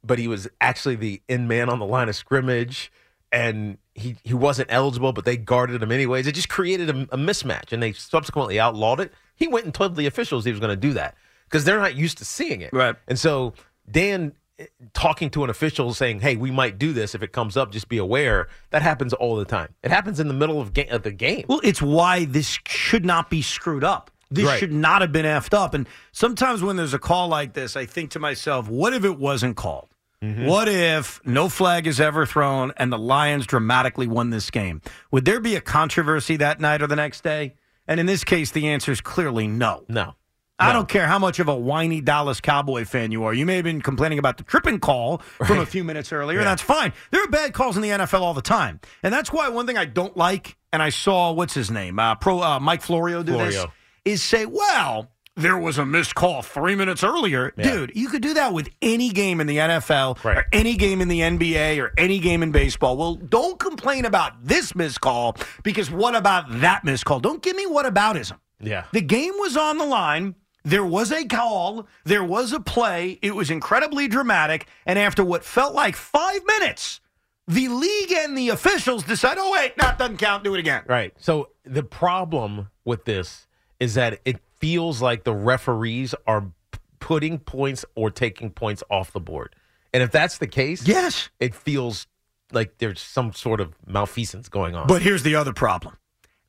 but 0.07 0.19
he 0.19 0.29
was 0.29 0.49
actually 0.61 0.97
the 0.97 1.21
in 1.29 1.49
man 1.49 1.69
on 1.69 1.79
the 1.79 1.87
line 1.87 2.09
of 2.09 2.17
scrimmage, 2.17 2.93
and 3.33 3.79
he 3.95 4.17
he 4.23 4.35
wasn't 4.35 4.69
eligible, 4.71 5.13
but 5.13 5.25
they 5.25 5.37
guarded 5.37 5.83
him 5.83 5.91
anyways. 5.93 6.27
It 6.27 6.33
just 6.35 6.49
created 6.49 6.91
a, 6.91 7.03
a 7.13 7.17
mismatch, 7.19 7.73
and 7.73 7.83
they 7.83 7.93
subsequently 7.93 8.59
outlawed 8.61 9.01
it. 9.01 9.13
He 9.35 9.49
went 9.49 9.65
and 9.65 9.75
told 9.75 9.97
the 9.97 10.07
officials 10.07 10.45
he 10.45 10.51
was 10.51 10.61
going 10.61 10.71
to 10.71 10.77
do 10.77 10.93
that 10.95 11.15
because 11.45 11.65
they're 11.65 11.79
not 11.81 11.95
used 11.97 12.19
to 12.19 12.25
seeing 12.25 12.61
it. 12.61 12.71
Right. 12.73 12.95
And 13.09 13.19
so 13.19 13.53
Dan 13.91 14.33
eh, 14.59 14.67
talking 14.95 15.29
to 15.31 15.45
an 15.45 15.51
official 15.51 15.93
saying, 15.95 16.21
"Hey, 16.21 16.37
we 16.37 16.51
might 16.51 16.79
do 16.79 16.93
this 16.93 17.15
if 17.15 17.23
it 17.23 17.33
comes 17.33 17.57
up. 17.57 17.73
Just 17.73 17.89
be 17.89 17.99
aware." 17.99 18.49
That 18.71 18.83
happens 18.83 19.13
all 19.13 19.37
the 19.37 19.45
time. 19.45 19.75
It 19.83 19.91
happens 19.91 20.21
in 20.21 20.29
the 20.29 20.35
middle 20.35 20.61
of, 20.61 20.73
ga- 20.73 20.89
of 20.89 21.03
the 21.03 21.13
game. 21.13 21.45
Well, 21.49 21.61
it's 21.65 21.83
why 21.83 22.25
this 22.27 22.59
should 22.67 23.05
not 23.05 23.29
be 23.31 23.43
screwed 23.43 23.85
up. 23.85 24.11
This 24.29 24.45
Right. 24.47 24.59
should 24.59 24.73
not 24.73 25.03
have 25.03 25.13
been 25.13 25.25
effed 25.25 25.55
up. 25.55 25.73
And 25.73 25.89
sometimes 26.11 26.61
when 26.61 26.75
there's 26.77 26.95
a 26.95 26.99
call 26.99 27.29
like 27.29 27.53
this, 27.53 27.77
I 27.77 27.87
think 27.87 28.11
to 28.11 28.19
myself, 28.19 28.69
what 28.69 28.93
if 28.93 29.05
it 29.05 29.19
wasn't 29.21 29.57
called? 29.57 29.89
Mm-hmm. 30.23 30.47
What 30.47 30.69
if 30.69 31.21
no 31.27 31.49
flag 31.49 31.87
is 31.87 32.01
ever 32.01 32.25
thrown 32.27 32.73
and 32.77 32.93
the 32.93 32.99
Lions 32.99 33.47
dramatically 33.47 34.07
won 34.07 34.31
this 34.31 34.51
game? 34.51 34.81
Would 35.11 35.25
there 35.25 35.41
be 35.41 35.57
a 35.57 35.61
controversy 35.61 36.37
that 36.37 36.61
night 36.61 36.83
or 36.83 36.87
the 36.87 36.97
next 36.97 37.23
day? 37.23 37.55
And 37.87 38.01
in 38.01 38.07
this 38.07 38.25
case, 38.25 38.51
the 38.51 38.69
answer 38.69 38.93
is 38.93 39.01
clearly 39.01 39.47
no. 39.47 39.85
No. 39.89 40.15
I 40.59 40.73
don't 40.73 40.89
care 40.89 41.07
how 41.07 41.19
much 41.19 41.39
of 41.39 41.49
a 41.49 41.55
whiny 41.55 42.01
Dallas 42.01 42.41
Cowboy 42.41 42.87
fan 42.87 43.13
you 43.13 43.25
are. 43.25 43.35
You 43.35 43.45
may 43.45 43.57
have 43.57 43.65
been 43.65 43.83
complaining 43.83 44.19
about 44.19 44.39
the 44.39 44.43
tripping 44.43 44.81
call 44.81 45.19
from 45.19 45.59
a 45.59 45.67
few 45.67 45.85
minutes 45.85 46.13
earlier, 46.13 46.39
and 46.39 46.47
that's 46.47 46.63
fine. 46.63 46.95
There 47.11 47.23
are 47.23 47.29
bad 47.29 47.53
calls 47.53 47.77
in 47.77 47.83
the 47.83 47.91
NFL 47.91 48.23
all 48.23 48.33
the 48.33 48.41
time, 48.41 48.81
and 49.03 49.13
that's 49.13 49.31
why 49.31 49.51
one 49.51 49.67
thing 49.67 49.77
I 49.77 49.85
don't 49.85 50.17
like, 50.17 50.57
and 50.73 50.83
I 50.83 50.89
saw 50.89 51.33
what's 51.33 51.53
his 51.53 51.71
name, 51.71 51.99
uh, 51.99 52.15
Pro 52.15 52.41
uh, 52.41 52.59
Mike 52.59 52.81
Florio 52.81 53.23
do 53.23 53.33
this, 53.33 53.55
Florio. 53.55 53.73
is 54.07 54.23
say, 54.23 54.47
well. 54.47 55.11
There 55.37 55.59
was 55.59 55.77
a 55.77 55.85
missed 55.85 56.15
call 56.15 56.41
three 56.43 56.75
minutes 56.75 57.05
earlier. 57.05 57.53
Yeah. 57.57 57.71
Dude, 57.71 57.93
you 57.95 58.09
could 58.09 58.23
do 58.23 58.35
that 58.35 58.55
with 58.55 58.71
any 58.81 59.11
game 59.11 59.39
in 59.41 59.47
the 59.47 59.59
NFL 59.59 60.25
Right. 60.25 60.39
or 60.39 60.47
any 60.53 60.77
game 60.77 61.01
in 61.03 61.09
the 61.09 61.21
NBA 61.21 61.79
or 61.83 61.93
any 61.99 62.19
game 62.21 62.43
in 62.43 62.53
baseball. 62.53 62.97
Well, 62.97 63.17
don't 63.17 63.59
complain 63.59 64.07
about 64.07 64.33
this 64.43 64.75
missed 64.75 65.03
call 65.03 65.37
because 65.63 65.91
what 65.91 66.15
about 66.17 66.61
that 66.61 66.85
missed 66.85 67.05
call? 67.05 67.21
Don't 67.21 67.43
give 67.43 67.55
me 67.55 67.67
what 67.67 67.85
aboutism. 67.85 68.39
Yeah. 68.61 68.85
The 68.93 69.03
game 69.03 69.35
was 69.39 69.57
on 69.59 69.77
the 69.77 69.85
line. 69.85 70.37
There 70.65 70.85
was 70.87 71.13
a 71.13 71.25
call. 71.27 71.87
There 72.05 72.25
was 72.25 72.53
a 72.53 72.59
play. 72.61 73.19
It 73.21 73.35
was 73.35 73.51
incredibly 73.51 74.09
dramatic. 74.09 74.67
And 74.87 74.99
after 74.99 75.23
what 75.23 75.45
felt 75.45 75.75
like 75.75 75.95
five 75.97 76.41
minutes, 76.47 77.01
the 77.47 77.69
league 77.69 78.11
and 78.11 78.37
the 78.37 78.49
officials 78.49 79.05
decide, 79.05 79.37
oh, 79.39 79.53
wait, 79.53 79.77
that 79.77 79.99
doesn't 79.99 80.17
count. 80.17 80.45
Do 80.45 80.55
it 80.55 80.59
again. 80.61 80.83
Right. 80.89 81.13
So 81.19 81.51
the 81.65 81.83
problem 81.83 82.71
with 82.87 83.05
this 83.05 83.47
is 83.79 83.95
that 83.95 84.19
it 84.25 84.41
feels 84.61 85.01
like 85.03 85.25
the 85.25 85.35
referees 85.35 86.15
are 86.27 86.51
putting 86.99 87.39
points 87.39 87.85
or 87.95 88.11
taking 88.11 88.51
points 88.51 88.83
off 88.91 89.13
the 89.13 89.21
board. 89.21 89.55
And 89.93 90.03
if 90.03 90.11
that's 90.11 90.39
the 90.39 90.47
case, 90.47 90.87
Yes. 90.87 91.31
it 91.41 91.55
feels 91.55 92.07
like 92.53 92.79
there's 92.79 93.01
some 93.01 93.33
sort 93.33 93.61
of 93.61 93.75
malfeasance 93.87 94.49
going 94.49 94.75
on. 94.75 94.87
But 94.87 95.03
here's 95.03 95.23
the 95.23 95.35
other 95.37 95.53
problem. 95.53 95.97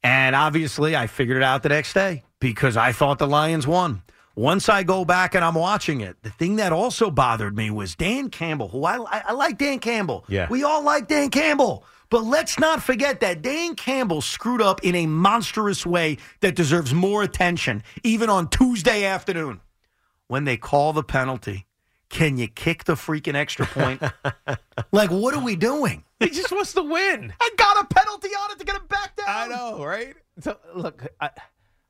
And 0.03 0.35
obviously, 0.35 0.95
I 0.95 1.07
figured 1.07 1.37
it 1.37 1.43
out 1.43 1.63
the 1.63 1.69
next 1.69 1.93
day 1.93 2.23
because 2.39 2.77
I 2.77 2.91
thought 2.91 3.19
the 3.19 3.27
Lions 3.27 3.65
won. 3.67 4.03
Once 4.35 4.69
I 4.69 4.83
go 4.83 5.03
back 5.03 5.33
and 5.33 5.43
I'm 5.43 5.55
watching 5.55 6.01
it, 6.01 6.15
the 6.21 6.29
thing 6.29 6.57
that 6.57 6.71
also 6.71 7.09
bothered 7.09 7.55
me 7.57 7.71
was 7.71 7.95
Dan 7.95 8.29
Campbell, 8.29 8.67
who 8.67 8.85
I, 8.85 8.97
I, 8.97 9.23
I 9.29 9.33
like 9.33 9.57
Dan 9.57 9.79
Campbell. 9.79 10.23
Yeah. 10.27 10.47
We 10.49 10.63
all 10.63 10.83
like 10.83 11.07
Dan 11.07 11.29
Campbell. 11.31 11.83
But 12.09 12.23
let's 12.23 12.57
not 12.57 12.81
forget 12.81 13.19
that 13.19 13.41
Dan 13.41 13.75
Campbell 13.75 14.21
screwed 14.21 14.61
up 14.61 14.83
in 14.83 14.95
a 14.95 15.05
monstrous 15.05 15.85
way 15.85 16.17
that 16.39 16.55
deserves 16.55 16.93
more 16.93 17.23
attention, 17.23 17.83
even 18.03 18.29
on 18.29 18.49
Tuesday 18.49 19.03
afternoon. 19.03 19.61
When 20.27 20.45
they 20.45 20.57
call 20.57 20.93
the 20.93 21.03
penalty, 21.03 21.65
can 22.09 22.37
you 22.37 22.47
kick 22.47 22.85
the 22.85 22.95
freaking 22.95 23.35
extra 23.35 23.65
point? 23.65 24.01
like, 24.91 25.11
what 25.11 25.33
are 25.33 25.43
we 25.43 25.55
doing? 25.55 26.03
he 26.19 26.29
just 26.29 26.51
wants 26.51 26.73
to 26.73 26.83
win. 26.83 27.33
I 27.39 27.49
got 27.57 27.83
a 27.83 27.93
penalty 27.93 28.29
on 28.29 28.51
it 28.51 28.59
to 28.59 28.65
get 28.65 28.75
him 28.75 28.87
back 28.87 29.15
down. 29.15 29.27
I 29.27 29.47
know, 29.47 29.83
right? 29.83 30.15
So 30.39 30.57
look, 30.75 31.05
I, 31.19 31.29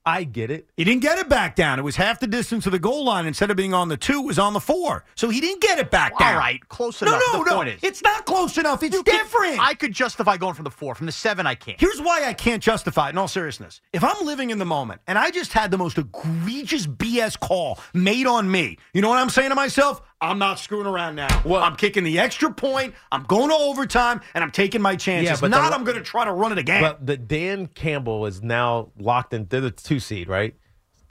I 0.07 0.23
get 0.23 0.49
it. 0.51 0.69
He 0.77 0.85
didn't 0.85 1.01
get 1.01 1.19
it 1.19 1.27
back 1.27 1.55
down. 1.57 1.79
It 1.79 1.81
was 1.81 1.97
half 1.97 2.21
the 2.21 2.27
distance 2.27 2.63
to 2.63 2.69
the 2.69 2.79
goal 2.79 3.03
line. 3.03 3.25
Instead 3.25 3.51
of 3.51 3.57
being 3.57 3.73
on 3.73 3.89
the 3.89 3.97
two, 3.97 4.19
it 4.21 4.25
was 4.25 4.39
on 4.39 4.53
the 4.53 4.59
four. 4.61 5.03
So 5.15 5.27
he 5.27 5.41
didn't 5.41 5.61
get 5.61 5.79
it 5.79 5.91
back 5.91 6.17
down. 6.17 6.33
All 6.35 6.39
right, 6.39 6.65
close 6.69 7.01
enough. 7.01 7.21
no, 7.33 7.43
the 7.43 7.49
no. 7.51 7.61
is, 7.63 7.79
It's 7.83 8.01
not 8.01 8.25
close 8.25 8.57
enough. 8.57 8.81
It's 8.83 8.95
you 8.95 9.03
can- 9.03 9.15
different. 9.17 9.59
I 9.59 9.73
could 9.73 9.91
justify 9.91 10.37
going 10.37 10.53
from 10.53 10.63
the 10.63 10.71
four. 10.71 10.95
From 10.95 11.07
the 11.07 11.11
seven, 11.11 11.45
I 11.45 11.55
can't. 11.55 11.77
Here's 11.79 11.99
why 12.01 12.23
I 12.25 12.33
can't 12.33 12.63
justify 12.63 13.07
it 13.07 13.11
in 13.11 13.17
all 13.17 13.27
seriousness. 13.27 13.81
If 13.91 14.01
I'm 14.03 14.25
living 14.25 14.49
in 14.49 14.59
the 14.59 14.65
moment 14.65 15.01
and 15.07 15.17
I 15.17 15.29
just 15.29 15.51
had 15.51 15.71
the 15.71 15.77
most 15.77 15.97
egregious 15.97 16.87
BS 16.87 17.37
call 17.37 17.79
made 17.93 18.27
on 18.27 18.49
me, 18.49 18.77
you 18.93 19.01
know 19.01 19.09
what 19.09 19.19
I'm 19.19 19.29
saying 19.29 19.49
to 19.49 19.55
myself? 19.55 20.01
I'm 20.19 20.39
not 20.39 20.57
screwing 20.59 20.87
around 20.87 21.15
now. 21.15 21.43
Well- 21.45 21.61
I'm 21.61 21.75
kicking 21.75 22.03
the 22.03 22.19
extra 22.19 22.51
point, 22.51 22.95
I'm 23.11 23.23
going 23.23 23.49
to 23.49 23.55
overtime, 23.55 24.21
and 24.33 24.43
I'm 24.43 24.51
taking 24.51 24.81
my 24.81 24.95
chances. 24.95 25.29
Yeah, 25.29 25.35
but 25.39 25.51
the- 25.51 25.61
not 25.61 25.73
I'm 25.73 25.83
going 25.83 25.97
to 25.97 26.03
try 26.03 26.25
to 26.25 26.31
run 26.31 26.51
it 26.51 26.57
again. 26.57 26.81
But 26.81 27.05
the 27.05 27.17
Dan 27.17 27.67
Campbell 27.67 28.25
is 28.25 28.41
now 28.41 28.91
locked 28.97 29.33
in. 29.33 29.45
They're 29.47 29.61
the 29.61 29.71
two 29.71 29.99
seed, 29.99 30.27
right? 30.27 30.55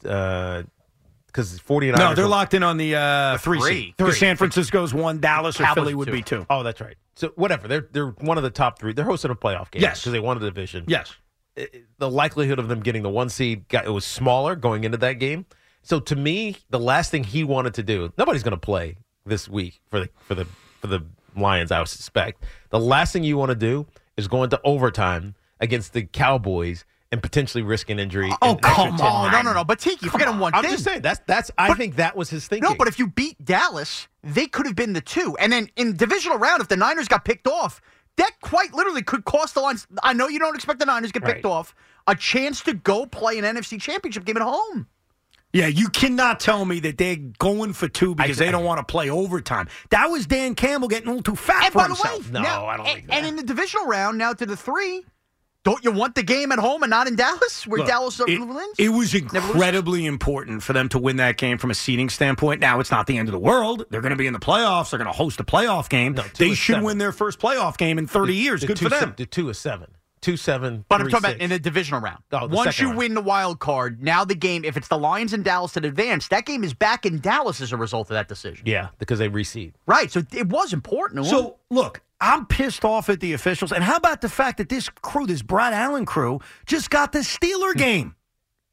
Because 0.01 1.61
49 1.61 1.99
no, 1.99 2.15
they're 2.15 2.27
locked 2.27 2.55
in 2.55 2.63
on 2.63 2.77
the 2.79 2.97
uh, 2.97 3.39
three, 3.39 3.61
three. 3.61 3.71
seed. 3.71 3.95
Because 3.97 4.19
San 4.19 4.37
Francisco's 4.37 4.95
one, 4.95 5.21
Dallas 5.21 5.61
or 5.61 5.65
Cowboys 5.65 5.75
Philly 5.83 5.95
would 5.95 6.07
two. 6.07 6.13
be 6.13 6.23
two. 6.23 6.47
Oh, 6.49 6.63
that's 6.63 6.81
right. 6.81 6.97
So 7.15 7.29
whatever. 7.37 7.69
They're 7.69 7.89
they're 7.93 8.09
one 8.09 8.37
of 8.39 8.43
the 8.45 8.51
top 8.51 8.79
three. 8.79 8.93
They're 8.93 9.05
hosting 9.05 9.31
a 9.31 9.35
playoff 9.35 9.71
game. 9.71 9.83
Yes. 9.83 10.01
because 10.01 10.13
they 10.13 10.21
won 10.21 10.37
a 10.37 10.41
division. 10.41 10.85
Yes. 10.87 11.15
It- 11.55 11.85
the 11.99 12.11
likelihood 12.11 12.59
of 12.59 12.69
them 12.69 12.81
getting 12.81 13.03
the 13.03 13.11
one 13.11 13.29
seed 13.31 13.69
got, 13.69 13.87
it 13.87 13.91
was 13.91 14.05
smaller 14.05 14.55
going 14.57 14.85
into 14.85 14.99
that 14.99 15.15
game. 15.15 15.47
So 15.87 16.01
to 16.01 16.17
me, 16.17 16.57
the 16.71 16.81
last 16.81 17.13
thing 17.13 17.23
he 17.23 17.45
wanted 17.45 17.75
to 17.75 17.83
do, 17.85 18.13
nobody's 18.19 18.43
going 18.43 18.51
to 18.57 18.57
play 18.61 18.97
this 19.25 19.49
week 19.49 19.81
for 19.89 20.01
the 20.01 20.09
for 20.27 20.35
the 20.35 20.45
for 20.81 20.89
the 20.89 21.05
Lions. 21.37 21.71
I 21.71 21.79
would 21.79 21.87
suspect 21.89 22.43
the 22.71 22.81
last 22.81 23.13
thing 23.13 23.23
you 23.23 23.37
want 23.37 23.51
to 23.51 23.55
do 23.55 23.87
is 24.17 24.27
go 24.27 24.43
into 24.43 24.61
overtime 24.65 25.37
against 25.61 25.93
the 25.93 26.03
Cowboys 26.03 26.85
and 27.13 27.23
potentially 27.23 27.63
risk 27.63 27.89
an 27.89 28.01
injury. 28.01 28.33
Oh, 28.43 28.55
in 28.55 28.59
come 28.59 28.97
10 28.97 29.07
on. 29.07 29.31
No, 29.31 29.43
no, 29.43 29.53
no. 29.53 29.63
But 29.63 29.79
Tiki, 29.79 30.09
forget 30.09 30.27
him 30.27 30.41
one 30.41 30.53
I'm 30.57 30.63
thing. 30.63 30.73
just 30.73 30.83
saying 30.83 31.03
that's 31.03 31.21
that's. 31.29 31.53
I 31.57 31.73
think 31.75 31.95
that 31.97 32.17
was 32.17 32.31
his 32.31 32.49
thinking. 32.49 32.69
No, 32.69 32.75
but 32.75 32.89
if 32.89 32.99
you 32.99 33.07
beat 33.07 33.43
Dallas, 33.45 34.09
they 34.25 34.49
could 34.49 34.67
have 34.67 34.75
been 34.75 34.93
the 34.93 35.01
two. 35.01 35.37
And 35.39 35.53
then 35.53 35.69
in 35.77 35.97
divisional 35.97 36.37
round, 36.39 36.61
if 36.63 36.67
the 36.69 36.77
Niners 36.77 37.07
got 37.07 37.25
picked 37.25 37.47
off, 37.47 37.81
that 38.17 38.33
quite 38.43 38.75
literally 38.75 39.03
could 39.03 39.25
cost 39.25 39.55
the 39.55 39.61
Lions. 39.61 39.87
I 40.03 40.15
know 40.15 40.27
you 40.27 40.41
don't 40.41 40.57
expect 40.57 40.81
the 40.81 40.87
Niners 40.87 41.13
to 41.13 41.21
get 41.21 41.27
picked 41.27 41.45
Right. 41.45 41.51
off. 41.51 41.77
A 42.09 42.17
chance 42.17 42.61
to 42.63 42.75
go 42.75 43.07
play 43.07 43.39
an 43.39 43.45
NFC 43.45 43.81
Championship 43.81 44.25
game 44.25 44.37
at 44.37 44.43
home. 44.43 44.89
Yeah, 45.57 45.67
you 45.69 45.89
cannot 45.89 46.39
tell 46.41 46.65
me 46.65 46.81
that 46.81 46.99
they're 46.99 47.17
going 47.39 47.73
for 47.73 47.89
two 47.89 48.15
because 48.15 48.37
they 48.39 48.51
don't 48.51 48.65
want 48.65 48.79
to 48.79 48.85
play 48.91 49.09
overtime. 49.11 49.69
That 49.91 50.07
was 50.11 50.27
Dan 50.27 50.55
Campbell 50.55 50.89
getting 50.89 51.09
a 51.09 51.11
little 51.13 51.23
too 51.23 51.37
fat 51.37 51.65
And 51.65 51.73
for 51.73 51.79
by 51.79 51.83
the 51.89 51.95
himself. 51.95 52.27
way, 52.33 52.41
now, 52.43 52.67
I 52.67 52.77
don't. 52.77 52.87
and, 52.87 53.11
and 53.13 53.27
in 53.27 53.37
the 53.37 53.43
divisional 53.43 53.87
round, 53.87 54.19
now 54.19 54.33
to 54.35 54.45
the 54.45 54.57
three, 54.57 55.05
don't 55.65 55.83
you 55.83 55.91
want 55.91 56.15
the 56.15 56.23
game 56.23 56.53
at 56.53 56.59
home 56.61 56.83
and 56.85 56.91
not 56.91 57.09
in 57.09 57.17
Dallas, 57.17 57.67
where 57.67 57.79
Look, 57.79 57.89
Dallas 57.89 58.21
it, 58.21 58.39
wins? 58.39 58.77
it 58.79 58.91
was 58.91 59.15
incredibly 59.15 60.07
important 60.07 60.63
for 60.63 60.73
them 60.73 60.89
to 60.91 60.99
win 60.99 61.17
that 61.17 61.39
game 61.39 61.59
from 61.59 61.71
a 61.71 61.75
seeding 61.75 62.09
standpoint. 62.09 62.61
Now, 62.61 62.79
it's 62.79 62.91
not 62.93 63.07
the 63.09 63.19
end 63.19 63.27
of 63.29 63.33
the 63.33 63.39
world. 63.39 63.85
They're 63.91 64.01
going 64.01 64.11
to 64.11 64.17
be 64.17 64.27
in 64.29 64.33
the 64.33 64.39
playoffs. 64.39 64.91
They're 64.91 64.99
going 64.99 65.11
to 65.11 65.17
host 65.17 65.41
a 65.41 65.45
playoff 65.45 65.89
game. 65.89 66.17
they 66.39 66.55
should 66.55 66.75
seven. 66.75 66.85
win 66.85 66.99
their 66.99 67.11
first 67.13 67.41
playoff 67.41 67.77
game 67.79 67.99
in 67.99 68.07
30 68.07 68.33
The- 68.33 68.39
years. 68.39 68.61
the 68.61 68.67
Good 68.69 68.77
two 68.77 68.85
for 68.85 68.91
them. 68.91 69.15
The 69.17 69.27
two 69.27 69.49
is 69.49 69.59
seven. 69.59 69.89
Two 70.27 70.37
seven. 70.37 70.85
But 70.89 71.01
I'm 71.01 71.09
talking 71.09 71.21
six. 71.21 71.35
about 71.37 71.41
in 71.41 71.51
the 71.51 71.59
divisional 71.61 72.01
round. 72.01 72.19
Oh, 72.33 72.49
the 72.49 72.57
Once 72.57 72.81
you 72.81 72.87
round. 72.87 72.99
win 72.99 73.15
the 73.15 73.21
wild 73.21 73.61
card, 73.61 74.03
now 74.03 74.25
the 74.25 74.35
game, 74.35 74.65
if 74.65 74.77
it's 74.77 74.89
the 74.89 74.99
Lions 74.99 75.33
and 75.33 75.45
Dallas 75.45 75.75
that 75.75 75.85
advance, 75.85 76.27
that 76.27 76.47
game 76.47 76.65
is 76.65 76.75
back 76.75 77.07
in 77.07 77.21
Dallas 77.21 77.61
as 77.61 77.73
a 77.73 77.77
result 77.77 78.11
of 78.11 78.15
that 78.15 78.27
decision. 78.27 78.67
Yeah, 78.67 78.89
because 78.99 79.21
they 79.21 79.29
reseed. 79.29 79.75
Right. 79.87 80.11
So 80.11 80.25
it 80.33 80.49
was 80.49 80.73
important. 80.73 81.27
So, 81.27 81.59
look, 81.71 82.03
I'm 82.21 82.45
pissed 82.45 82.85
off 82.85 83.09
at 83.09 83.21
the 83.21 83.35
officials. 83.35 83.71
And 83.71 83.85
how 83.85 83.95
about 83.95 84.21
the 84.21 84.29
fact 84.29 84.59
that 84.59 84.69
this 84.69 84.89
crew, 84.89 85.29
this 85.29 85.43
Brad 85.43 85.73
Allen 85.73 86.05
crew, 86.07 86.41
just 86.67 86.91
got 86.91 87.13
the 87.13 87.21
Steeler 87.21 87.73
game? 87.77 88.17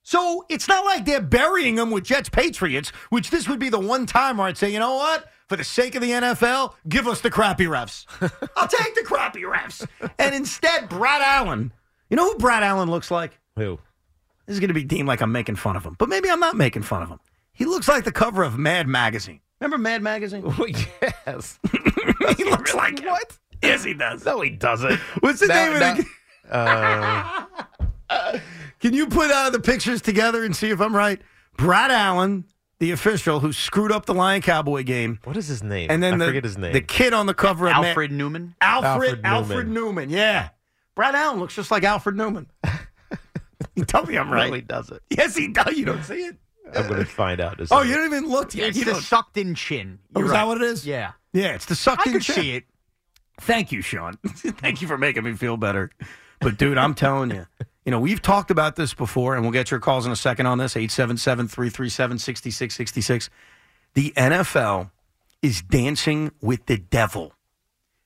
So 0.01 0.47
it's 0.49 0.67
not 0.67 0.83
like 0.85 1.05
they're 1.05 1.21
burying 1.21 1.75
them 1.75 1.91
with 1.91 2.03
Jets 2.03 2.29
Patriots, 2.29 2.89
which 3.11 3.29
this 3.29 3.47
would 3.47 3.59
be 3.59 3.69
the 3.69 3.79
one 3.79 4.07
time 4.07 4.37
where 4.37 4.47
I'd 4.47 4.57
say, 4.57 4.71
you 4.73 4.79
know 4.79 4.95
what? 4.95 5.31
For 5.53 5.57
the 5.57 5.63
sake 5.63 5.93
of 5.93 6.01
the 6.01 6.09
NFL, 6.09 6.73
give 6.89 7.07
us 7.07 7.21
the 7.21 7.29
crappy 7.29 7.65
refs. 7.65 8.07
I'll 8.57 8.67
take 8.67 8.95
the 8.95 9.03
crappy 9.03 9.43
refs. 9.43 9.85
And 10.17 10.33
instead, 10.33 10.89
Brad 10.89 11.21
Allen, 11.21 11.71
you 12.09 12.17
know 12.17 12.31
who 12.31 12.39
Brad 12.39 12.63
Allen 12.63 12.89
looks 12.89 13.11
like? 13.11 13.39
Who? 13.55 13.77
This 14.47 14.55
is 14.55 14.59
going 14.59 14.69
to 14.69 14.73
be 14.73 14.83
deemed 14.83 15.07
like 15.07 15.21
I'm 15.21 15.31
making 15.31 15.57
fun 15.57 15.75
of 15.75 15.83
him, 15.85 15.95
but 15.99 16.09
maybe 16.09 16.27
I'm 16.31 16.39
not 16.39 16.55
making 16.57 16.81
fun 16.81 17.03
of 17.03 17.09
him. 17.09 17.19
He 17.51 17.65
looks 17.65 17.87
like 17.87 18.03
the 18.03 18.11
cover 18.11 18.41
of 18.41 18.57
Mad 18.57 18.87
Magazine. 18.87 19.41
Remember 19.61 19.77
Mad 19.77 20.01
Magazine? 20.01 20.41
Oh, 20.43 20.65
yes. 21.27 21.59
he 22.35 22.43
looks 22.45 22.73
like 22.73 22.97
him. 22.97 23.11
What? 23.11 23.37
Yes, 23.61 23.83
he 23.83 23.93
does. 23.93 24.25
No, 24.25 24.41
he 24.41 24.49
doesn't. 24.49 24.99
What's 25.19 25.39
the 25.41 25.45
Now- 25.49 25.69
name 25.69 25.79
now- 25.79 25.91
of 25.91 27.47
the? 27.59 27.65
Uh, 28.09 28.39
Can 28.79 28.95
you 28.95 29.05
put 29.05 29.29
uh, 29.29 29.51
the 29.51 29.59
pictures 29.59 30.01
together 30.01 30.43
and 30.45 30.55
see 30.55 30.71
if 30.71 30.81
I'm 30.81 30.95
right? 30.95 31.21
Brad 31.57 31.91
Allen, 31.91 32.45
the 32.84 32.91
official 32.91 33.39
who 33.39 33.53
screwed 33.53 33.93
up 33.93 34.05
the 34.05 34.13
Lion 34.13 34.41
Cowboy 34.41 34.84
game. 34.84 35.17
what 35.23 35.38
is 35.38 35.47
his 35.47 35.63
name? 35.63 35.89
And 35.89 36.03
then 36.03 36.15
I 36.15 36.17
the, 36.17 36.25
forget 36.25 36.43
his 36.43 36.57
name. 36.57 36.73
the 36.73 36.81
kid 36.81 37.13
on 37.13 37.27
the 37.27 37.34
cover 37.34 37.67
of 37.69 37.77
Ma- 37.77 37.84
Alfred 37.86 38.11
Neuman. 38.11 38.55
Alfred, 38.59 39.21
Alfred 39.23 39.25
Alfred 39.25 39.67
Neuman. 39.69 40.07
Neuman. 40.07 40.09
Yeah. 40.09 40.49
Brad 40.93 41.15
Allen 41.15 41.39
looks 41.39 41.55
just 41.55 41.71
like 41.71 41.86
Alfred 41.86 42.15
Neuman. 42.15 42.47
you 43.75 43.86
tell 43.86 44.05
me 44.05 44.17
I'm 44.17 44.29
right. 44.29 44.49
No, 44.49 44.55
he 44.55 44.61
does 44.61 44.89
it? 44.89 45.01
Yes, 45.09 45.34
he 45.38 45.47
does. 45.47 45.77
You 45.77 45.86
don't 45.86 46.03
see 46.03 46.25
it? 46.25 46.36
I'm 46.75 46.88
going 46.88 46.99
to 46.99 47.05
find 47.05 47.39
out. 47.39 47.57
Oh, 47.71 47.81
it- 47.81 47.88
you 47.88 47.95
don't 47.95 48.05
even 48.05 48.27
look 48.29 48.53
yet. 48.53 48.69
It's 48.69 48.77
You 48.77 48.84
the 48.84 48.91
don't- 48.91 49.01
sucked 49.01 49.38
in 49.38 49.55
chin. 49.55 49.99
Oh, 50.13 50.19
You're 50.19 50.27
is 50.27 50.34
that 50.34 50.45
what 50.45 50.57
it 50.61 50.63
is? 50.63 50.86
Yeah. 50.86 51.13
Yeah, 51.31 51.53
it's 51.55 51.65
the 51.65 51.75
sucked 51.75 52.05
I 52.05 52.09
in 52.09 52.13
could 52.17 52.21
chin. 52.23 52.36
see 52.36 52.51
it. 52.57 52.63
Thank 53.39 53.71
you, 53.71 53.81
Sean. 53.81 54.17
Thank 54.36 54.81
you 54.81 54.89
for 54.89 54.97
making 54.97 55.23
me 55.23 55.34
feel 55.34 55.55
better. 55.55 55.89
But, 56.41 56.57
dude, 56.57 56.77
I'm 56.77 56.93
telling 56.95 57.31
you, 57.31 57.47
you 57.86 57.91
know, 57.91 57.99
we've 57.99 58.21
talked 58.21 58.51
about 58.51 58.75
this 58.75 58.93
before, 58.93 59.36
and 59.36 59.43
we'll 59.43 59.51
get 59.51 59.71
your 59.71 59.79
calls 59.79 60.05
in 60.05 60.11
a 60.11 60.15
second 60.15 60.45
on 60.45 60.57
this 60.57 60.75
877 60.75 61.47
337 61.47 62.17
6666. 62.17 63.29
The 63.93 64.13
NFL 64.15 64.91
is 65.41 65.61
dancing 65.61 66.31
with 66.41 66.65
the 66.65 66.77
devil. 66.77 67.34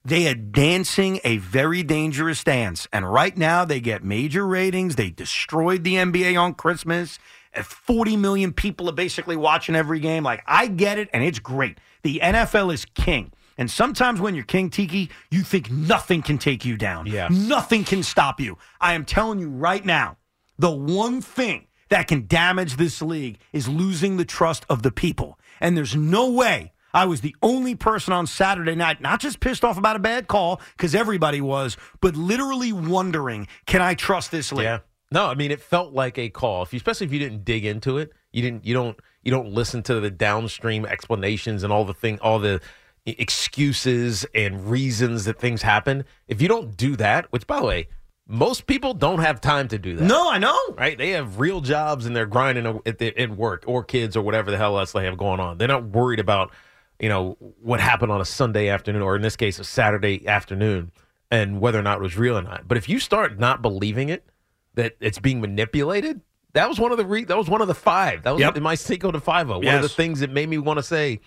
They 0.03 0.27
are 0.27 0.35
dancing 0.35 1.19
a 1.23 1.37
very 1.37 1.83
dangerous 1.83 2.43
dance. 2.43 2.87
And 2.93 3.11
right 3.11 3.37
now, 3.37 3.65
they 3.65 3.79
get 3.79 4.03
major 4.03 4.47
ratings. 4.47 4.95
They 4.95 5.09
destroyed 5.09 5.83
the 5.83 5.95
NBA 5.95 6.41
on 6.41 6.53
Christmas. 6.53 7.19
Uh, 7.53 7.61
40 7.61 8.15
million 8.17 8.53
people 8.53 8.89
are 8.89 8.93
basically 8.93 9.35
watching 9.35 9.75
every 9.75 9.99
game. 9.99 10.23
Like, 10.23 10.43
I 10.47 10.67
get 10.67 10.97
it, 10.97 11.09
and 11.13 11.23
it's 11.23 11.39
great. 11.39 11.77
The 12.03 12.21
NFL 12.23 12.73
is 12.73 12.85
king. 12.85 13.33
And 13.57 13.69
sometimes 13.71 14.19
when 14.19 14.35
you're 14.35 14.43
King 14.43 14.69
Tiki, 14.69 15.09
you 15.31 15.41
think 15.41 15.71
nothing 15.71 16.21
can 16.21 16.37
take 16.37 16.63
you 16.63 16.77
down. 16.77 17.07
Yeah. 17.07 17.27
Nothing 17.31 17.83
can 17.83 18.03
stop 18.03 18.39
you. 18.39 18.57
I 18.79 18.93
am 18.93 19.05
telling 19.05 19.39
you 19.39 19.49
right 19.49 19.85
now, 19.85 20.17
the 20.59 20.71
one 20.71 21.21
thing 21.21 21.67
that 21.89 22.07
can 22.07 22.27
damage 22.27 22.75
this 22.75 23.01
league 23.01 23.39
is 23.53 23.67
losing 23.67 24.17
the 24.17 24.25
trust 24.25 24.65
of 24.69 24.83
the 24.83 24.91
people. 24.91 25.39
And 25.59 25.75
there's 25.75 25.95
no 25.95 26.29
way 26.31 26.73
I 26.93 27.05
was 27.05 27.21
the 27.21 27.35
only 27.41 27.75
person 27.75 28.13
on 28.13 28.27
Saturday 28.27 28.75
night, 28.75 29.01
not 29.01 29.19
just 29.19 29.39
pissed 29.39 29.63
off 29.63 29.77
about 29.77 29.95
a 29.95 29.99
bad 29.99 30.27
call, 30.27 30.61
because 30.75 30.95
everybody 30.95 31.41
was, 31.41 31.77
but 32.01 32.15
literally 32.15 32.73
wondering, 32.73 33.47
can 33.65 33.81
I 33.81 33.93
trust 33.93 34.31
this 34.31 34.51
league? 34.51 34.63
Yeah. 34.63 34.79
No, 35.11 35.27
I 35.27 35.35
mean 35.35 35.51
it 35.51 35.61
felt 35.61 35.93
like 35.93 36.17
a 36.17 36.29
call. 36.29 36.63
If 36.63 36.73
you, 36.73 36.77
especially 36.77 37.07
if 37.07 37.13
you 37.13 37.19
didn't 37.19 37.45
dig 37.45 37.65
into 37.65 37.97
it, 37.97 38.11
you 38.31 38.41
didn't. 38.41 38.65
You 38.65 38.73
don't. 38.73 38.97
You 39.23 39.31
don't 39.31 39.51
listen 39.51 39.83
to 39.83 39.99
the 39.99 40.09
downstream 40.09 40.85
explanations 40.85 41.63
and 41.63 41.71
all 41.71 41.85
the 41.85 41.93
thing, 41.93 42.17
all 42.19 42.39
the 42.39 42.61
excuses 43.07 44.25
and 44.35 44.69
reasons 44.69 45.25
that 45.25 45.39
things 45.39 45.61
happen. 45.61 46.03
If 46.27 46.41
you 46.41 46.47
don't 46.47 46.75
do 46.75 46.95
that, 46.97 47.31
which 47.31 47.47
by 47.47 47.59
the 47.59 47.65
way, 47.65 47.87
most 48.27 48.67
people 48.67 48.93
don't 48.93 49.19
have 49.19 49.39
time 49.39 49.69
to 49.69 49.77
do 49.77 49.95
that. 49.95 50.03
No, 50.03 50.29
I 50.29 50.37
know. 50.37 50.59
Right? 50.77 50.97
They 50.97 51.11
have 51.11 51.39
real 51.39 51.61
jobs 51.61 52.05
and 52.05 52.13
they're 52.15 52.25
grinding 52.25 52.81
at, 52.85 52.97
the, 52.97 53.17
at 53.17 53.29
work 53.31 53.63
or 53.65 53.83
kids 53.83 54.17
or 54.17 54.21
whatever 54.21 54.51
the 54.51 54.57
hell 54.57 54.77
else 54.77 54.91
they 54.91 55.05
have 55.05 55.17
going 55.17 55.39
on. 55.39 55.57
They're 55.57 55.67
not 55.69 55.85
worried 55.85 56.19
about, 56.19 56.51
you 56.99 57.07
know, 57.07 57.37
what 57.61 57.79
happened 57.79 58.11
on 58.11 58.19
a 58.19 58.25
Sunday 58.25 58.67
afternoon 58.67 59.01
or 59.01 59.15
in 59.15 59.21
this 59.21 59.37
case, 59.37 59.59
a 59.59 59.63
Saturday 59.63 60.27
afternoon 60.27 60.91
and 61.31 61.61
whether 61.61 61.79
or 61.79 61.83
not 61.83 61.99
it 61.99 62.01
was 62.01 62.17
real 62.17 62.37
or 62.37 62.41
not. 62.41 62.67
But 62.67 62.77
if 62.77 62.89
you 62.89 62.99
start 62.99 63.39
not 63.39 63.61
believing 63.61 64.09
it, 64.09 64.25
that 64.73 64.97
it's 64.99 65.19
being 65.19 65.39
manipulated, 65.39 66.19
that 66.53 66.67
was 66.67 66.79
one 66.79 66.91
of 66.91 66.97
the 66.97 67.05
re- 67.05 67.23
that 67.25 67.37
was 67.37 67.49
one 67.49 67.61
of 67.61 67.67
the 67.67 67.75
five. 67.75 68.23
That 68.23 68.31
was 68.31 68.41
Yep. 68.41 68.57
in 68.57 68.63
my 68.63 68.75
Cinco 68.75 69.11
de 69.11 69.19
Five. 69.19 69.49
Oh. 69.49 69.59
One 69.59 69.75
of 69.75 69.81
the 69.81 69.89
things 69.89 70.19
that 70.19 70.31
made 70.31 70.49
me 70.49 70.57
want 70.57 70.77
to 70.77 70.83
say 70.83 71.19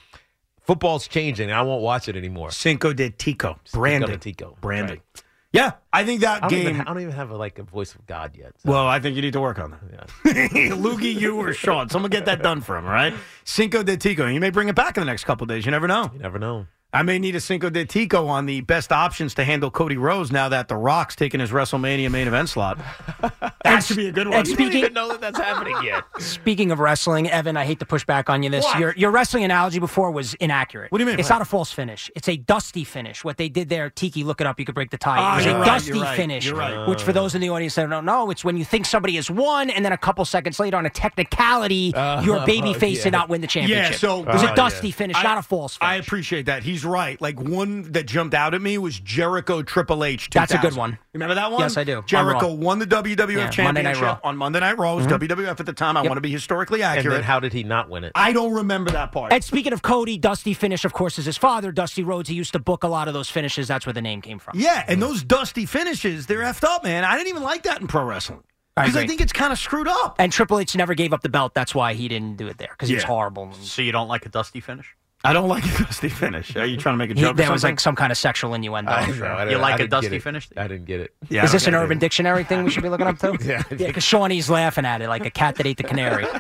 football's 0.70 1.08
changing. 1.08 1.50
And 1.50 1.58
I 1.58 1.62
won't 1.62 1.82
watch 1.82 2.08
it 2.08 2.14
anymore. 2.16 2.52
Cinco 2.52 2.92
de 2.92 3.10
Tico. 3.10 3.58
Cinco 3.64 3.80
Branding. 3.80 4.10
de 4.10 4.16
Tico. 4.18 4.56
Branding. 4.60 5.00
Right. 5.16 5.24
Yeah, 5.52 5.72
I 5.92 6.04
think 6.04 6.20
that 6.20 6.44
I 6.44 6.48
game. 6.48 6.68
even, 6.68 6.80
I 6.82 6.84
don't 6.84 7.00
even 7.00 7.12
have 7.14 7.30
a, 7.30 7.36
like 7.36 7.58
a 7.58 7.64
voice 7.64 7.92
of 7.96 8.06
God 8.06 8.36
yet. 8.36 8.52
so- 8.58 8.70
Well, 8.70 8.86
I 8.86 9.00
think 9.00 9.16
you 9.16 9.22
need 9.22 9.32
to 9.32 9.40
work 9.40 9.58
on 9.58 9.72
that. 9.72 9.80
Yeah. 10.24 10.68
Loogie, 10.76 11.12
you 11.12 11.36
or 11.40 11.52
Sean. 11.52 11.88
Someone 11.88 12.10
get 12.10 12.26
that 12.26 12.40
done 12.40 12.60
for 12.60 12.76
him, 12.78 12.86
all 12.86 12.92
right? 12.92 13.12
Cinco 13.42 13.82
de 13.82 13.96
Tico. 13.96 14.26
You 14.28 14.38
may 14.38 14.50
bring 14.50 14.68
it 14.68 14.76
back 14.76 14.96
in 14.96 15.00
the 15.00 15.06
next 15.06 15.24
couple 15.24 15.42
of 15.42 15.48
days. 15.48 15.64
You 15.66 15.72
never 15.72 15.88
know. 15.88 16.08
You 16.12 16.20
never 16.20 16.38
know. 16.38 16.68
I 16.92 17.02
may 17.02 17.18
need 17.18 17.34
a 17.34 17.40
Cinco 17.40 17.68
de 17.68 17.84
Tico 17.84 18.28
on 18.28 18.46
the 18.46 18.60
best 18.60 18.92
options 18.92 19.34
to 19.34 19.44
handle 19.44 19.72
Cody 19.72 19.96
Rhodes 19.96 20.30
now 20.30 20.48
that 20.50 20.68
The 20.68 20.76
Rock's 20.76 21.16
taking 21.16 21.40
his 21.40 21.50
WrestleMania 21.50 22.12
main 22.12 22.28
event 22.28 22.48
slot. 22.48 22.78
That 23.64 23.84
should 23.84 23.96
be 23.96 24.06
a 24.08 24.12
good 24.12 24.26
one. 24.28 24.38
and 24.38 24.48
You 24.48 24.56
don't 24.56 24.66
speaking- 24.66 24.78
even 24.80 24.92
know 24.94 25.08
that 25.08 25.20
that's 25.20 25.38
happening 25.38 25.76
yet. 25.84 26.04
Speaking 26.18 26.70
of 26.72 26.78
wrestling, 26.80 27.28
Evan, 27.30 27.56
I 27.56 27.64
hate 27.64 27.78
to 27.80 27.86
push 27.86 28.04
back 28.04 28.30
on 28.30 28.42
you. 28.42 28.50
This 28.50 28.66
your 28.78 28.94
your 28.96 29.10
wrestling 29.10 29.44
analogy 29.44 29.78
before 29.78 30.10
was 30.10 30.34
inaccurate. 30.34 30.90
What 30.92 30.98
do 30.98 31.04
you 31.04 31.10
mean? 31.10 31.18
It's 31.20 31.28
not 31.28 31.42
a 31.42 31.44
false 31.44 31.70
finish. 31.72 32.10
It's 32.16 32.28
a 32.28 32.36
dusty 32.36 32.84
finish. 32.84 33.22
What 33.24 33.36
they 33.36 33.48
did 33.48 33.68
there, 33.68 33.90
Tiki, 33.90 34.24
look 34.24 34.40
it 34.40 34.46
up. 34.46 34.58
You 34.58 34.64
could 34.66 34.74
break 34.74 34.90
the 34.90 34.98
tie. 34.98 35.18
Ah, 35.18 35.34
it 35.34 35.36
was 35.38 35.46
a 35.46 35.54
right, 35.58 35.66
dusty 35.66 36.00
right, 36.00 36.16
finish. 36.16 36.50
right. 36.50 36.88
Which, 36.88 37.02
for 37.02 37.12
those 37.12 37.34
in 37.34 37.40
the 37.40 37.50
audience 37.50 37.74
that 37.74 37.88
don't 37.88 38.04
know, 38.04 38.30
it's 38.30 38.44
when 38.44 38.56
you 38.56 38.64
think 38.64 38.86
somebody 38.86 39.16
has 39.16 39.30
won, 39.30 39.70
and 39.70 39.84
then 39.84 39.92
a 39.92 39.98
couple 39.98 40.24
seconds 40.24 40.58
later, 40.58 40.76
on 40.76 40.86
a 40.86 40.90
technicality, 40.90 41.94
Uh, 41.94 42.22
your 42.22 42.44
baby 42.46 42.72
face 42.84 42.98
yeah. 42.98 43.04
did 43.04 43.12
not 43.12 43.28
win 43.28 43.40
the 43.40 43.46
championship. 43.46 43.92
Yeah, 43.92 43.96
so 43.98 44.20
it 44.20 44.26
was 44.26 44.42
Oh, 44.42 44.52
a 44.52 44.56
dusty 44.56 44.88
yeah. 44.88 44.94
finish, 44.94 45.16
I- 45.16 45.22
not 45.22 45.38
a 45.38 45.42
false 45.42 45.76
finish. 45.76 45.90
I 45.92 45.96
appreciate 45.96 46.46
that. 46.46 46.62
He's 46.62 46.84
right. 46.84 47.20
Like 47.20 47.40
one 47.40 47.92
that 47.92 48.04
jumped 48.06 48.34
out 48.34 48.54
at 48.54 48.62
me 48.62 48.78
was 48.78 48.98
Jericho 49.00 49.62
Triple 49.62 50.04
H. 50.04 50.30
That's 50.32 50.52
a 50.54 50.58
good 50.58 50.74
one. 50.76 50.98
Remember 51.12 51.34
that 51.34 51.50
one? 51.50 51.60
Yes, 51.60 51.76
I 51.76 51.84
do. 51.84 52.02
Jericho 52.06 52.52
won 52.52 52.78
the 52.78 52.86
WWF 52.86 53.49
Monday 53.58 53.82
Night 53.82 54.00
Raw. 54.00 54.18
on 54.24 54.36
Monday 54.36 54.60
Night 54.60 54.78
Raw. 54.78 54.92
It 54.92 54.96
was 54.96 55.06
mm-hmm. 55.06 55.40
WWF 55.40 55.60
at 55.60 55.66
the 55.66 55.72
time. 55.72 55.96
I 55.96 56.02
want 56.02 56.14
to 56.16 56.20
be 56.20 56.30
historically 56.30 56.82
And 56.82 56.98
accurate. 56.98 57.16
then 57.16 57.22
how 57.24 57.40
did 57.40 57.52
he 57.52 57.62
not 57.64 57.88
win 57.88 58.04
it? 58.04 58.12
I 58.14 58.32
don't 58.32 58.52
remember 58.52 58.90
that 58.92 59.12
part. 59.12 59.32
And 59.32 59.42
speaking 59.44 59.72
of 59.72 59.82
Cody, 59.82 60.18
Dusty 60.18 60.54
finish, 60.54 60.84
of 60.84 60.92
course, 60.92 61.18
is 61.18 61.26
his 61.26 61.36
father, 61.36 61.72
Dusty 61.72 62.02
Rhodes. 62.02 62.28
He 62.28 62.34
used 62.34 62.52
to 62.52 62.58
book 62.58 62.84
a 62.84 62.88
lot 62.88 63.08
of 63.08 63.14
those 63.14 63.28
finishes. 63.30 63.68
That's 63.68 63.86
where 63.86 63.92
the 63.92 64.02
name 64.02 64.20
came 64.22 64.38
from. 64.38 64.58
Yeah, 64.58 64.84
and 64.88 65.00
those 65.02 65.22
dusty 65.22 65.66
finishes, 65.66 66.26
they're 66.26 66.40
effed 66.40 66.64
up, 66.64 66.84
man. 66.84 67.04
I 67.04 67.16
didn't 67.16 67.28
even 67.28 67.42
like 67.42 67.62
that 67.64 67.80
in 67.80 67.86
pro 67.86 68.04
wrestling. 68.04 68.42
I 68.76 68.82
Because 68.84 68.96
I, 68.96 69.00
agree. 69.00 69.08
think 69.08 69.20
it's 69.20 69.32
kind 69.32 69.52
of 69.52 69.58
screwed 69.58 69.88
up. 69.88 70.16
And 70.18 70.32
Triple 70.32 70.58
H 70.60 70.76
never 70.76 70.94
gave 70.94 71.12
up 71.12 71.22
the 71.22 71.28
belt. 71.28 71.54
That's 71.54 71.74
why 71.74 71.94
he 71.94 72.08
didn't 72.08 72.36
do 72.36 72.46
it 72.46 72.56
there 72.58 72.68
because 72.70 72.88
he 72.88 72.94
was 72.94 73.02
Yeah. 73.02 73.08
horrible. 73.08 73.52
So 73.62 73.82
you 73.82 73.92
don't 73.92 74.08
like 74.08 74.24
a 74.26 74.28
dusty 74.28 74.60
finish? 74.60 74.94
I 75.22 75.34
don't 75.34 75.48
like 75.48 75.64
a 75.64 75.84
dusty 75.84 76.08
finish. 76.08 76.56
Are 76.56 76.64
you 76.64 76.78
trying 76.78 76.94
to 76.94 76.96
make 76.96 77.10
a 77.10 77.14
joke? 77.14 77.34
or 77.34 77.36
there 77.36 77.52
was 77.52 77.62
like 77.62 77.78
some 77.78 77.94
kind 77.94 78.10
of 78.10 78.16
sexual 78.16 78.54
innuendo. 78.54 78.90
I 78.90 79.06
don't 79.06 79.18
know. 79.18 79.26
I 79.26 79.50
You 79.50 79.58
like 79.58 79.80
I 79.80 79.84
a 79.84 79.88
dusty 79.88 80.18
finish? 80.18 80.48
I 80.56 80.66
didn't 80.66 80.86
get 80.86 81.00
it. 81.00 81.14
Yeah, 81.28 81.44
Is 81.44 81.52
this 81.52 81.66
an 81.66 81.72
get 81.72 81.80
it 81.80 81.84
Urban. 81.84 81.98
Dictionary 81.98 82.42
thing 82.44 82.64
we 82.64 82.70
should 82.70 82.82
be 82.82 82.88
looking 82.88 83.06
up 83.06 83.18
to? 83.18 83.36
Yeah, 83.44 83.62
I 83.70 83.74
yeah, 83.74 83.86
because 83.88 84.04
Shawnee's 84.04 84.48
laughing 84.48 84.84
at 84.86 85.02
it 85.02 85.08
like 85.08 85.26
a 85.26 85.30
cat 85.30 85.56
that 85.56 85.66
ate 85.66 85.76
the 85.76 85.82
canary. 85.82 86.24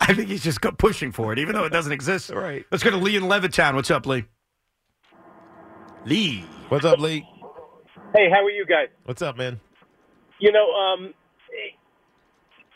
I 0.00 0.14
think 0.14 0.28
he's 0.28 0.42
just 0.42 0.60
pushing 0.78 1.10
for 1.12 1.32
it, 1.32 1.38
even 1.38 1.54
though 1.54 1.64
it 1.64 1.70
doesn't 1.70 1.92
exist. 1.92 2.30
Right. 2.30 2.64
Let's 2.70 2.84
go 2.84 2.90
to 2.90 2.96
Lee 2.96 3.16
in 3.16 3.24
Levittown. 3.24 3.74
What's 3.74 3.90
up, 3.90 4.06
Lee? 4.06 4.24
Lee. 6.04 6.44
What's 6.68 6.84
up, 6.84 6.98
Lee? 6.98 7.26
Hey, 8.14 8.28
how 8.30 8.44
are 8.44 8.50
you 8.50 8.66
guys? 8.66 8.88
What's 9.04 9.22
up, 9.22 9.36
man? 9.36 9.60
You 10.38 10.52
know, 10.52 10.72
um, 10.72 11.14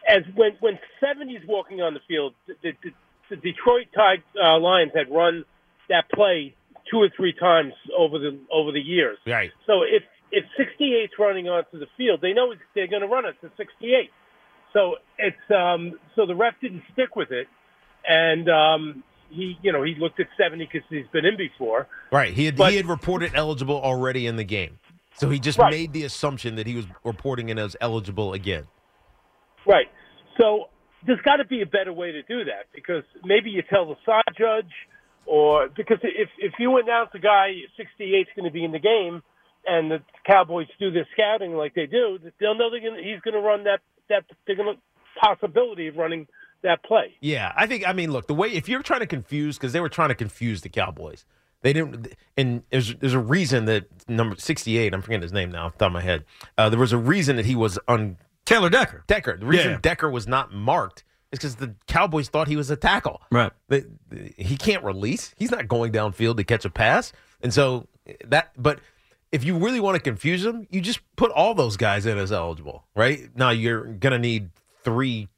as 0.08 0.22
when 0.34 0.52
when 0.60 0.78
70's 1.02 1.46
walking 1.48 1.80
on 1.80 1.94
the 1.94 2.00
field, 2.06 2.34
the, 2.46 2.54
the, 2.62 2.90
the 3.30 3.36
Detroit 3.36 3.86
Tig- 3.94 4.22
uh, 4.42 4.58
Lions 4.58 4.92
had 4.94 5.10
run 5.10 5.44
that 5.88 6.08
play 6.10 6.54
two 6.90 6.98
or 6.98 7.08
three 7.16 7.32
times 7.32 7.72
over 7.96 8.18
the 8.18 8.38
over 8.52 8.72
the 8.72 8.80
years. 8.80 9.18
Right. 9.26 9.50
So 9.66 9.82
if 9.82 10.02
if 10.32 10.44
68's 10.58 11.12
running 11.18 11.48
onto 11.48 11.78
the 11.78 11.86
field, 11.96 12.20
they 12.20 12.32
know 12.32 12.52
they're 12.74 12.86
going 12.88 13.02
to 13.02 13.08
run 13.08 13.24
it 13.24 13.36
to 13.42 13.50
68. 13.56 14.10
So 14.72 14.96
it's 15.18 15.36
um, 15.54 15.98
so 16.16 16.26
the 16.26 16.34
ref 16.34 16.54
didn't 16.60 16.82
stick 16.92 17.14
with 17.16 17.30
it, 17.30 17.46
and 18.08 18.48
um, 18.48 19.04
he 19.30 19.56
you 19.62 19.72
know 19.72 19.82
he 19.82 19.94
looked 19.94 20.20
at 20.20 20.26
70 20.36 20.64
because 20.70 20.86
he's 20.90 21.06
been 21.12 21.24
in 21.24 21.36
before. 21.36 21.86
Right. 22.10 22.32
He 22.34 22.44
had 22.46 22.56
But- 22.56 22.70
he 22.72 22.76
had 22.76 22.86
reported 22.86 23.32
eligible 23.34 23.80
already 23.80 24.26
in 24.26 24.36
the 24.36 24.44
game. 24.44 24.78
So 25.16 25.30
he 25.30 25.38
just 25.38 25.58
Right. 25.60 25.70
made 25.70 25.92
the 25.92 26.02
assumption 26.02 26.56
that 26.56 26.66
he 26.66 26.74
was 26.74 26.86
reporting 27.04 27.48
it 27.48 27.56
as 27.56 27.76
eligible 27.80 28.32
again. 28.32 28.66
Right. 29.64 29.86
So 30.40 30.68
there's 31.06 31.20
got 31.22 31.36
to 31.36 31.44
be 31.44 31.62
a 31.62 31.66
better 31.66 31.92
way 31.92 32.12
to 32.12 32.22
do 32.22 32.44
that 32.44 32.66
because 32.74 33.04
maybe 33.24 33.50
you 33.50 33.62
tell 33.68 33.86
the 33.86 33.96
side 34.06 34.34
judge, 34.38 34.72
or 35.26 35.68
because 35.68 35.98
if 36.02 36.28
if 36.38 36.52
you 36.58 36.76
announce 36.78 37.10
a 37.14 37.18
guy 37.18 37.52
68 37.76 38.20
is 38.20 38.26
going 38.36 38.44
to 38.44 38.52
be 38.52 38.64
in 38.64 38.72
the 38.72 38.78
game, 38.78 39.22
and 39.66 39.90
the 39.90 39.98
Cowboys 40.26 40.66
do 40.78 40.90
their 40.90 41.06
scouting 41.12 41.54
like 41.54 41.74
they 41.74 41.86
do, 41.86 42.18
they'll 42.40 42.54
know 42.54 42.70
they're 42.70 42.80
gonna, 42.80 43.02
he's 43.02 43.20
going 43.20 43.34
to 43.34 43.40
run 43.40 43.64
that 43.64 43.80
that 44.08 44.24
they're 44.46 44.56
going 44.56 44.76
to 44.76 44.80
possibility 45.20 45.88
of 45.88 45.96
running 45.96 46.26
that 46.62 46.82
play. 46.82 47.14
Yeah, 47.20 47.52
I 47.56 47.66
think. 47.66 47.86
I 47.86 47.92
mean, 47.92 48.10
look, 48.10 48.26
the 48.26 48.34
way 48.34 48.48
if 48.48 48.68
you're 48.68 48.82
trying 48.82 49.00
to 49.00 49.06
confuse, 49.06 49.56
because 49.56 49.72
they 49.72 49.80
were 49.80 49.88
trying 49.88 50.08
to 50.08 50.14
confuse 50.14 50.62
the 50.62 50.68
Cowboys, 50.68 51.24
they 51.62 51.72
didn't. 51.72 52.14
And 52.36 52.62
there's 52.70 52.94
there's 52.96 53.14
a 53.14 53.18
reason 53.18 53.66
that 53.66 53.84
number 54.08 54.36
68. 54.36 54.92
I'm 54.92 55.02
forgetting 55.02 55.22
his 55.22 55.32
name 55.32 55.50
now, 55.50 55.66
off 55.66 55.72
the 55.74 55.78
top 55.78 55.86
of 55.88 55.92
my 55.92 56.00
head. 56.00 56.24
Uh, 56.58 56.68
there 56.68 56.78
was 56.78 56.92
a 56.92 56.98
reason 56.98 57.36
that 57.36 57.46
he 57.46 57.54
was 57.54 57.78
on 57.86 58.16
Taylor 58.44 58.70
Decker. 58.70 59.04
Decker. 59.06 59.36
The 59.36 59.46
reason 59.46 59.72
Yeah. 59.72 59.78
Decker 59.80 60.10
was 60.10 60.26
not 60.28 60.52
marked 60.52 61.04
is 61.32 61.38
because 61.38 61.56
the 61.56 61.74
Cowboys 61.86 62.28
thought 62.28 62.46
he 62.48 62.56
was 62.56 62.70
a 62.70 62.76
tackle. 62.76 63.22
Right. 63.30 63.52
The- 63.68 63.86
the- 64.08 64.32
he 64.36 64.56
can't 64.56 64.84
release. 64.84 65.34
He's 65.36 65.50
not 65.50 65.66
going 65.68 65.92
downfield 65.92 66.36
to 66.36 66.44
catch 66.44 66.64
a 66.64 66.70
pass, 66.70 67.12
and 67.42 67.52
so 67.52 67.88
that. 68.24 68.50
But 68.56 68.80
if 69.32 69.42
you 69.44 69.56
really 69.56 69.80
want 69.80 69.96
to 69.96 70.00
confuse 70.00 70.42
them, 70.42 70.66
you 70.70 70.80
just 70.80 71.00
put 71.16 71.30
all 71.32 71.54
those 71.54 71.76
guys 71.76 72.06
in 72.06 72.18
as 72.18 72.30
eligible, 72.30 72.84
right? 72.94 73.28
Now 73.34 73.50
you're 73.50 73.84
gonna 73.94 74.18
need 74.18 74.50
three 74.84 75.28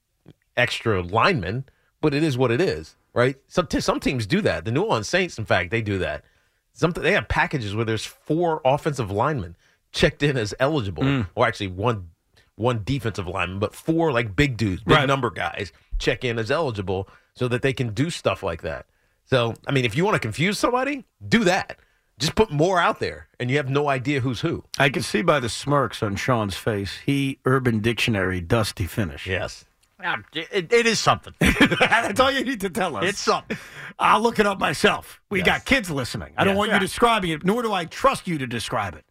extra 0.56 1.00
linemen, 1.02 1.64
but 2.00 2.12
it 2.14 2.22
is 2.22 2.36
what 2.36 2.50
it 2.50 2.60
is, 2.60 2.96
right? 3.14 3.36
Some 3.46 3.66
t- 3.66 3.80
some 3.80 4.00
teams 4.00 4.26
do 4.26 4.40
that. 4.42 4.64
The 4.64 4.72
New 4.72 4.82
Orleans 4.82 5.08
Saints, 5.08 5.38
in 5.38 5.44
fact, 5.44 5.70
they 5.70 5.80
do 5.82 5.98
that. 5.98 6.24
Some 6.72 6.90
they 6.90 7.12
have 7.12 7.28
packages 7.28 7.74
where 7.74 7.84
there's 7.84 8.04
four 8.04 8.60
offensive 8.64 9.10
linemen 9.10 9.56
checked 9.92 10.22
in 10.22 10.36
as 10.36 10.52
eligible, 10.60 11.02
Mm. 11.04 11.28
or 11.34 11.46
actually 11.46 11.68
one 11.68 12.10
one 12.56 12.82
defensive 12.84 13.26
lineman, 13.26 13.58
but 13.58 13.74
four 13.74 14.12
like 14.12 14.34
big 14.34 14.56
dudes, 14.56 14.82
big 14.82 14.96
Right. 14.96 15.06
number 15.06 15.30
guys 15.30 15.72
check 15.98 16.24
in 16.24 16.38
as 16.38 16.50
eligible 16.50 17.08
so 17.34 17.48
that 17.48 17.62
they 17.62 17.72
can 17.72 17.94
do 17.94 18.10
stuff 18.10 18.42
like 18.42 18.62
that. 18.62 18.86
So, 19.24 19.54
I 19.66 19.72
mean, 19.72 19.84
if 19.84 19.96
you 19.96 20.04
want 20.04 20.14
to 20.14 20.20
confuse 20.20 20.58
somebody, 20.58 21.04
do 21.26 21.44
that. 21.44 21.78
Just 22.18 22.34
put 22.34 22.50
more 22.50 22.80
out 22.80 22.98
there, 22.98 23.28
and 23.38 23.50
you 23.50 23.58
have 23.58 23.68
no 23.68 23.88
idea 23.88 24.20
who's 24.20 24.40
who. 24.40 24.64
I 24.78 24.88
can 24.88 25.02
see 25.02 25.20
by 25.20 25.38
the 25.38 25.50
smirks 25.50 26.02
on 26.02 26.16
Sean's 26.16 26.56
face. 26.56 26.98
He 27.04 27.38
Urban 27.44 27.80
Dictionary 27.80 28.40
dusty 28.40 28.86
finish. 28.86 29.26
Yes. 29.26 29.66
Yeah, 30.00 30.16
it, 30.34 30.72
it 30.72 30.86
is 30.86 30.98
something. 30.98 31.34
That's 31.40 32.20
all 32.20 32.30
you 32.30 32.44
need 32.44 32.60
to 32.60 32.70
tell 32.70 32.96
us. 32.96 33.04
It's 33.04 33.18
something. 33.18 33.56
I'll 33.98 34.20
look 34.22 34.38
it 34.38 34.46
up 34.46 34.58
myself. 34.58 35.20
We 35.30 35.38
Yes. 35.40 35.46
got 35.46 35.64
kids 35.66 35.90
listening. 35.90 36.32
I 36.38 36.44
don't 36.44 36.56
want 36.56 36.68
Yeah. 36.70 36.76
you 36.76 36.80
describing 36.80 37.30
it, 37.30 37.44
nor 37.44 37.62
do 37.62 37.72
I 37.72 37.84
trust 37.86 38.26
you 38.28 38.38
to 38.38 38.46
describe 38.46 38.94
it. 38.94 39.04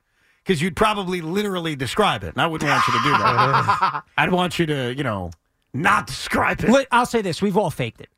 Because 0.45 0.61
you'd 0.61 0.75
probably 0.75 1.21
literally 1.21 1.75
describe 1.75 2.23
it, 2.23 2.33
and 2.33 2.41
I 2.41 2.45
wouldn't 2.45 2.69
want 2.69 2.87
you 2.87 2.93
to 2.93 3.03
do 3.03 3.09
that. 3.09 4.03
I'd 4.17 4.31
want 4.31 4.59
you 4.59 4.67
to, 4.67 4.93
you 4.93 5.03
know, 5.03 5.31
not 5.73 6.05
describe 6.05 6.63
it. 6.63 6.69
Wait, 6.69 6.87
I'll 6.91 7.07
say 7.07 7.21
this: 7.21 7.41
we've 7.41 7.57
all 7.57 7.71
faked 7.71 8.01
it. 8.01 8.09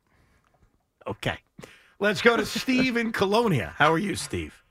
Okay. 1.06 1.38
Let's 2.00 2.20
go 2.20 2.36
to 2.36 2.46
Steve 2.46 2.96
in 2.96 3.12
Colonia. 3.12 3.74
How 3.76 3.92
are 3.92 3.98
you, 3.98 4.14
Steve? 4.14 4.62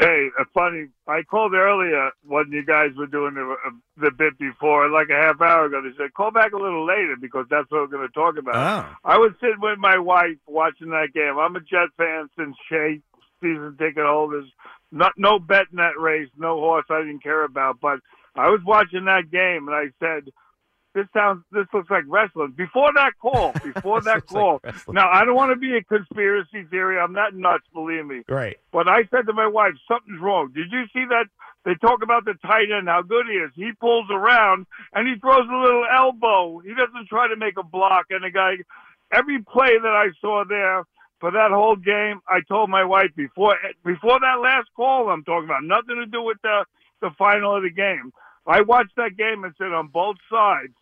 Hey, 0.00 0.28
uh, 0.38 0.44
funny. 0.54 0.86
I 1.06 1.22
called 1.22 1.52
earlier 1.52 2.10
when 2.26 2.50
you 2.50 2.64
guys 2.64 2.90
were 2.96 3.06
doing 3.06 3.34
the, 3.34 3.42
uh, 3.66 3.70
the 3.98 4.10
bit 4.10 4.38
before, 4.38 4.88
like 4.88 5.08
a 5.10 5.14
half 5.14 5.42
hour 5.42 5.66
ago. 5.66 5.82
They 5.82 5.90
said 5.96 6.14
call 6.14 6.30
back 6.30 6.52
a 6.52 6.56
little 6.56 6.86
later 6.86 7.16
because 7.20 7.44
that's 7.50 7.70
what 7.70 7.82
we're 7.82 7.98
going 7.98 8.08
to 8.08 8.14
talk 8.14 8.38
about. 8.38 8.56
Oh. 8.56 8.96
I 9.04 9.18
was 9.18 9.32
sitting 9.40 9.60
with 9.60 9.78
my 9.78 9.98
wife 9.98 10.38
watching 10.46 10.88
that 10.90 11.08
game. 11.12 11.38
I'm 11.38 11.54
a 11.54 11.60
Jet 11.60 11.90
fan 11.98 12.30
since 12.38 12.56
Shea 12.68 13.00
season 13.40 13.76
ticket 13.78 14.04
holders. 14.04 14.46
Not 14.92 15.12
no 15.16 15.38
bet 15.38 15.66
in 15.70 15.76
that 15.76 15.98
race, 15.98 16.28
no 16.36 16.58
horse 16.58 16.86
I 16.90 17.00
didn't 17.00 17.22
care 17.22 17.44
about. 17.44 17.80
But 17.80 18.00
I 18.34 18.48
was 18.48 18.60
watching 18.64 19.04
that 19.04 19.30
game 19.30 19.68
and 19.68 19.74
I 19.74 19.90
said, 20.00 20.32
"This 20.94 21.06
sounds, 21.14 21.44
this 21.52 21.66
looks 21.72 21.90
like 21.90 22.04
wrestling." 22.08 22.54
Before 22.56 22.92
that 22.94 23.12
call, 23.20 23.52
before 23.74 24.00
that 24.02 24.26
call. 24.26 24.60
now 24.88 25.08
I 25.10 25.24
don't 25.24 25.36
want 25.36 25.52
to 25.52 25.56
be 25.56 25.76
a 25.76 25.84
conspiracy 25.84 26.64
theory. 26.70 26.98
I'm 26.98 27.12
not 27.12 27.34
nuts, 27.34 27.64
believe 27.72 28.06
me. 28.06 28.22
Right. 28.28 28.58
But 28.72 28.88
I 28.88 29.02
said 29.10 29.26
to 29.26 29.32
my 29.32 29.46
wife, 29.46 29.74
something's 29.86 30.20
wrong. 30.20 30.52
Did 30.54 30.72
you 30.72 30.84
see 30.92 31.04
that? 31.08 31.26
They 31.64 31.74
talk 31.74 32.02
about 32.02 32.24
the 32.24 32.34
tight 32.40 32.72
end, 32.72 32.88
how 32.88 33.02
good 33.02 33.26
he 33.30 33.36
is. 33.36 33.50
He 33.54 33.72
pulls 33.78 34.06
around 34.10 34.66
and 34.94 35.06
he 35.06 35.20
throws 35.20 35.46
a 35.46 35.56
little 35.56 35.84
elbow. 35.92 36.58
He 36.60 36.70
doesn't 36.70 37.08
try 37.08 37.28
to 37.28 37.36
make 37.36 37.58
a 37.58 37.62
block. 37.62 38.06
And 38.08 38.24
the 38.24 38.30
guy, 38.30 38.54
every 39.12 39.42
play 39.42 39.76
that 39.76 39.92
I 39.92 40.08
saw 40.22 40.44
there 40.48 40.84
for 41.20 41.30
that 41.30 41.50
whole 41.50 41.76
game, 41.76 42.20
I 42.26 42.40
told 42.48 42.70
my 42.70 42.84
wife 42.84 43.10
before 43.14 43.56
before 43.84 44.18
that 44.20 44.40
last 44.42 44.68
call 44.74 45.10
I'm 45.10 45.22
talking 45.22 45.44
about, 45.44 45.64
nothing 45.64 45.96
to 45.96 46.06
do 46.06 46.22
with 46.22 46.38
the 46.42 46.64
the 47.00 47.10
final 47.18 47.56
of 47.56 47.62
the 47.62 47.70
game. 47.70 48.12
I 48.46 48.62
watched 48.62 48.96
that 48.96 49.16
game 49.16 49.44
and 49.44 49.54
said 49.58 49.72
on 49.72 49.88
both 49.88 50.16
sides, 50.30 50.74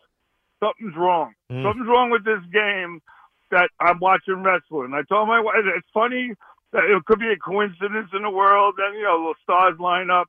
something's 0.61 0.97
wrong. 0.97 1.35
Mm. 1.51 1.65
Something's 1.65 1.89
wrong 1.89 2.11
with 2.11 2.25
this 2.25 2.41
game 2.53 3.03
that 3.51 3.69
I'm 3.81 3.99
watching 3.99 4.43
wrestling. 4.43 4.95
I 4.95 5.03
told 5.03 5.29
my 5.29 5.41
wife, 5.41 5.57
it's 5.77 5.87
funny 5.93 6.35
that 6.73 6.85
it 6.85 7.05
could 7.07 7.19
be 7.19 7.33
a 7.33 7.37
coincidence 7.37 8.11
in 8.13 8.23
the 8.23 8.31
world, 8.31 8.75
and 8.79 8.95
you 8.97 9.05
know, 9.05 9.33
the 9.33 9.35
stars 9.43 9.79
line 9.81 10.11
up. 10.11 10.29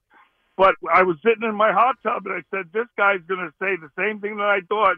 But 0.57 0.75
I 0.91 1.03
was 1.03 1.17
sitting 1.23 1.47
in 1.47 1.55
my 1.55 1.71
hot 1.71 1.95
tub, 2.03 2.25
and 2.25 2.35
I 2.35 2.43
said, 2.49 2.71
"This 2.73 2.87
guy's 2.97 3.21
going 3.27 3.45
to 3.45 3.53
say 3.59 3.77
the 3.77 3.91
same 3.97 4.19
thing 4.19 4.37
that 4.37 4.49
I 4.49 4.59
thought 4.67 4.97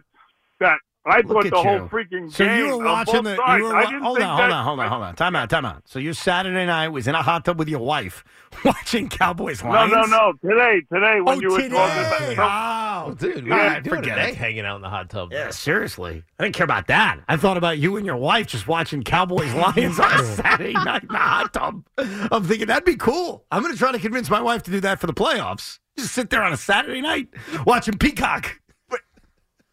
that 0.60 0.80
I 1.04 1.18
Look 1.18 1.28
thought 1.30 1.46
at 1.48 1.52
the 1.52 1.58
whole 1.64 1.74
you. 1.78 1.90
freaking 1.90 2.32
So 2.32 2.46
game 2.46 2.58
you 2.68 2.78
were 2.78 2.86
watching 2.86 3.24
the. 3.24 3.32
You 3.32 3.38
were, 3.38 3.44
I 3.44 3.60
wa- 3.84 3.90
didn't 3.90 4.04
hold 4.04 4.20
on, 4.22 4.38
hold 4.38 4.52
on, 4.52 4.64
hold 4.66 4.80
on, 4.82 4.88
hold 4.90 5.02
on. 5.04 5.16
Time 5.16 5.36
out, 5.36 5.50
time 5.50 5.66
out. 5.66 5.82
So 5.88 5.98
your 5.98 6.14
Saturday 6.14 6.66
night 6.68 6.90
was 6.90 7.08
in 7.08 7.16
a 7.16 7.24
hot 7.24 7.44
tub 7.44 7.58
with 7.58 7.68
your 7.70 7.80
wife, 7.80 8.24
watching 8.66 9.10
Cowboys 9.10 9.64
No, 9.64 9.72
Lions. 9.72 9.92
no, 9.94 10.02
no. 10.04 10.34
No. 10.44 10.50
Today, 10.50 10.82
today, 10.94 11.20
when 11.22 11.38
Oh, 11.40 11.42
you 11.42 11.50
were 11.50 11.60
talking 11.70 12.34
about. 12.34 13.08
Oh, 13.08 13.14
dude, 13.16 13.38
all 13.38 13.42
we 13.44 13.50
right, 13.52 13.84
were 13.84 13.96
forget 13.96 14.16
today 14.16 14.30
it. 14.30 14.36
hanging 14.36 14.64
out 14.66 14.76
in 14.76 14.84
the 14.84 14.90
hot 14.90 15.10
tub. 15.10 15.30
Yeah, 15.32 15.50
seriously. 15.50 16.24
I 16.40 16.44
didn't 16.44 16.56
care 16.56 16.66
about 16.66 16.86
that. 16.88 17.20
I 17.28 17.36
thought 17.36 17.58
about 17.58 17.80
you 17.80 17.98
and 17.98 18.06
your 18.06 18.18
wife 18.18 18.46
just 18.46 18.68
watching 18.68 19.02
Cowboys 19.04 19.52
Lions 19.56 20.00
on 20.00 20.20
a 20.20 20.24
Saturday 20.24 20.74
night 20.74 21.02
in 21.02 21.08
the 21.10 21.18
hot 21.18 21.52
tub. 21.52 21.84
I'm 21.98 22.44
thinking 22.44 22.68
that'd 22.68 22.86
be 22.86 22.96
cool. 22.96 23.44
I'm 23.50 23.64
going 23.64 23.74
to 23.74 23.80
try 23.80 23.92
to 23.92 23.98
convince 24.00 24.30
my 24.30 24.42
wife 24.42 24.62
to 24.64 24.72
do 24.72 24.80
that 24.82 25.00
for 25.00 25.08
the 25.08 25.14
playoffs. 25.16 25.80
Just 25.98 26.14
sit 26.14 26.30
there 26.30 26.44
on 26.44 26.54
a 26.54 26.58
Saturday 26.58 27.02
night 27.02 27.28
watching 27.66 27.98
Peacock. 27.98 28.61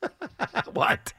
what? 0.72 1.12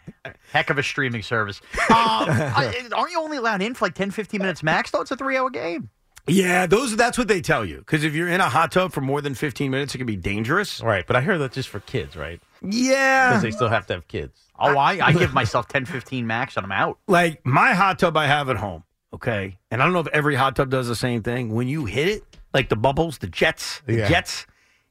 Heck 0.52 0.70
of 0.70 0.78
a 0.78 0.84
streaming 0.84 1.24
service. 1.24 1.62
Um, 1.90 2.30
I- 2.30 2.88
aren't 2.96 3.12
you 3.12 3.20
only 3.20 3.38
allowed 3.38 3.62
in 3.62 3.74
for 3.74 3.86
like 3.86 3.96
10, 3.96 4.12
15 4.12 4.40
minutes 4.42 4.62
max, 4.62 4.92
though? 4.92 5.02
It's 5.02 5.12
a 5.12 5.16
three 5.16 5.38
hour 5.38 5.50
game. 5.50 5.90
Yeah, 6.28 6.68
those 6.68 6.96
that's 6.96 7.18
what 7.18 7.28
they 7.28 7.42
tell 7.42 7.66
you. 7.66 7.80
Because 7.80 8.04
if 8.04 8.14
you're 8.14 8.28
in 8.28 8.40
a 8.40 8.50
hot 8.50 8.72
tub 8.72 8.92
for 8.92 9.02
more 9.02 9.20
than 9.22 9.34
15 9.34 9.72
minutes, 9.72 9.96
it 9.96 9.98
can 9.98 10.06
be 10.06 10.16
dangerous. 10.16 10.82
Right, 10.82 11.06
but 11.08 11.16
I 11.16 11.22
hear 11.22 11.38
that's 11.40 11.56
just 11.56 11.70
for 11.70 11.80
kids, 11.80 12.16
right? 12.16 12.40
Yeah. 12.62 13.30
Because 13.30 13.42
they 13.42 13.52
still 13.52 13.70
have 13.70 13.88
to 13.88 13.94
have 13.94 14.08
kids. 14.08 14.40
Oh, 14.60 14.78
I, 14.78 15.00
I 15.04 15.14
give 15.14 15.34
myself 15.34 15.68
10, 15.70 15.86
15 15.86 16.28
max 16.28 16.56
and 16.58 16.66
I'm 16.66 16.72
out. 16.72 17.00
Like 17.08 17.44
my 17.46 17.74
hot 17.74 17.98
tub 17.98 18.16
I 18.16 18.28
have 18.28 18.50
at 18.50 18.58
home, 18.58 18.84
okay? 19.14 19.58
And 19.72 19.82
I 19.82 19.86
don't 19.86 19.94
know 19.94 20.02
if 20.02 20.08
every 20.10 20.36
hot 20.36 20.56
tub 20.56 20.70
does 20.70 20.88
the 20.88 20.96
same 20.96 21.24
thing. 21.24 21.54
When 21.56 21.68
you 21.68 21.86
hit 21.86 22.08
it, 22.08 22.24
like 22.54 22.70
the 22.70 22.76
bubbles, 22.76 23.18
the 23.18 23.28
jets, 23.28 23.82
the 23.88 23.96
Yeah. 23.96 24.10
jets, 24.10 24.46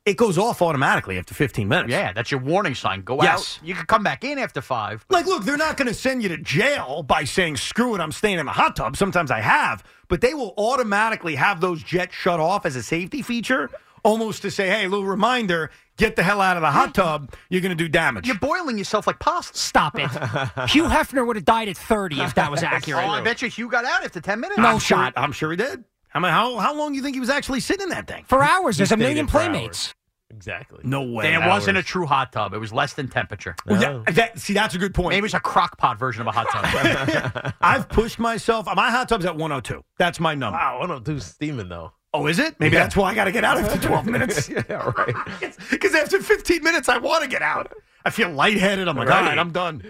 it 0.09 0.16
goes 0.16 0.38
off 0.38 0.62
automatically 0.62 1.18
after 1.18 1.34
15 1.34 1.68
minutes. 1.68 1.90
Yeah, 1.90 2.12
that's 2.12 2.30
your 2.30 2.40
warning 2.40 2.74
sign. 2.74 3.02
Go 3.02 3.22
Yes. 3.22 3.59
out. 3.59 3.66
You 3.66 3.74
can 3.74 3.84
come 3.86 4.02
back 4.02 4.24
in 4.24 4.38
after 4.38 4.61
five. 4.62 5.04
Like, 5.11 5.26
look, 5.26 5.44
they're 5.44 5.56
not 5.59 5.76
going 5.76 5.88
to 5.88 5.94
send 5.94 6.22
you 6.22 6.28
to 6.30 6.38
jail 6.38 7.02
by 7.02 7.24
saying, 7.24 7.56
screw 7.59 7.94
it, 7.94 8.00
I'm 8.00 8.12
staying 8.12 8.38
in 8.38 8.46
the 8.46 8.52
hot 8.52 8.74
tub. 8.76 8.96
Sometimes 8.96 9.30
I 9.30 9.40
have, 9.40 9.84
but 10.09 10.20
they 10.20 10.32
will 10.34 10.54
automatically 10.56 11.34
have 11.34 11.61
those 11.61 11.82
jets 11.82 12.14
shut 12.14 12.40
off 12.40 12.64
as 12.64 12.74
a 12.76 12.82
safety 12.82 13.20
feature, 13.20 13.68
almost 14.02 14.42
to 14.42 14.50
say, 14.50 14.68
hey, 14.70 14.88
little 14.88 15.04
reminder, 15.06 15.70
get 15.98 16.16
the 16.16 16.22
hell 16.22 16.40
out 16.40 16.56
of 16.56 16.62
the 16.62 16.70
hot 16.70 16.94
tub. 16.94 17.34
You're 17.50 17.61
going 17.61 17.76
to 17.76 17.84
do 17.84 17.88
damage. 17.88 18.26
You're 18.26 18.38
boiling 18.38 18.78
yourself 18.78 19.06
like 19.06 19.18
pasta. 19.18 19.59
Stop 19.59 19.98
it. 19.98 20.11
Hugh 20.70 20.84
Hefner 20.84 21.26
would 21.26 21.36
have 21.36 21.44
died 21.44 21.68
at 21.68 21.76
30 21.76 22.20
if 22.22 22.34
that 22.36 22.50
was 22.50 22.62
accurate. 22.74 23.04
Oh, 23.04 23.11
I 23.11 23.20
bet 23.20 23.42
you 23.42 23.48
Hugh 23.48 23.68
got 23.68 23.84
out 23.84 24.04
after 24.04 24.20
10 24.22 24.40
minutes. 24.40 24.59
No 24.59 24.64
I'm 24.68 24.78
sure- 24.78 24.96
shot. 24.98 25.12
I'm 25.16 25.32
sure 25.32 25.50
he 25.50 25.56
did. 25.56 25.84
I 26.14 26.20
mean, 26.20 26.32
how, 26.32 26.56
how 26.56 26.74
long 26.74 26.92
do 26.92 26.96
you 26.96 27.02
think 27.02 27.14
he 27.14 27.20
was 27.20 27.28
actually 27.28 27.61
sitting 27.61 27.82
in 27.84 27.88
that 27.90 28.06
thing? 28.06 28.24
For 28.26 28.42
hours. 28.42 28.78
There's 28.78 28.92
a 28.92 28.96
million 28.96 29.18
in 29.18 29.26
for 29.26 29.32
playmates. 29.40 29.94
Exactly. 30.31 30.81
No 30.85 31.03
way. 31.03 31.33
And 31.33 31.43
it 31.43 31.47
wasn't 31.49 31.79
a 31.79 31.83
true 31.83 32.05
hot 32.07 32.33
tub. 32.33 32.53
It 32.53 32.59
was 32.59 32.72
less 32.72 32.93
than 32.93 33.09
temperature. 33.09 33.57
Well, 33.66 33.81
that- 33.81 33.91
oh. 33.93 34.05
that- 34.12 34.39
see, 34.39 34.53
that's 34.53 34.74
a 34.74 34.79
good 34.79 34.95
point. 34.95 35.11
Maybe 35.14 35.24
it's 35.24 35.35
a 35.35 35.41
crock 35.41 35.79
pot 35.79 35.99
version 35.99 36.20
of 36.20 36.26
a 36.26 36.33
hot 36.33 36.49
tub. 36.51 37.55
I've 37.61 37.89
pushed 37.89 38.18
myself. 38.18 38.68
Uh, 38.68 38.74
my 38.74 38.91
hot 38.91 39.09
tub's 39.09 39.24
at 39.24 39.37
102. 39.37 39.83
That's 39.99 40.20
my 40.20 40.35
number. 40.35 40.59
Wow, 40.59 40.81
102 40.81 41.20
steaming 41.20 41.68
though. 41.68 41.93
Oh, 42.14 42.26
is 42.26 42.39
it? 42.39 42.59
Maybe 42.61 42.74
Yeah. 42.76 42.83
that's 42.85 42.97
why 42.97 43.11
I 43.11 43.14
got 43.14 43.24
to 43.24 43.33
get 43.33 43.45
out 43.45 43.59
after 43.59 43.79
12 43.87 44.07
minutes. 44.16 44.49
yeah, 44.49 44.61
right. 44.97 45.14
Because 45.70 45.95
after 45.95 46.20
15 46.22 46.62
minutes, 46.62 46.89
I 46.89 46.99
want 46.99 47.22
to 47.22 47.29
get 47.29 47.43
out. 47.43 47.72
I 48.05 48.11
feel 48.11 48.31
lightheaded. 48.31 48.87
I'm 48.89 48.97
like, 48.97 49.09
Right. 49.09 49.18
all 49.22 49.24
right, 49.29 49.39
I'm 49.39 49.51
done. 49.53 49.83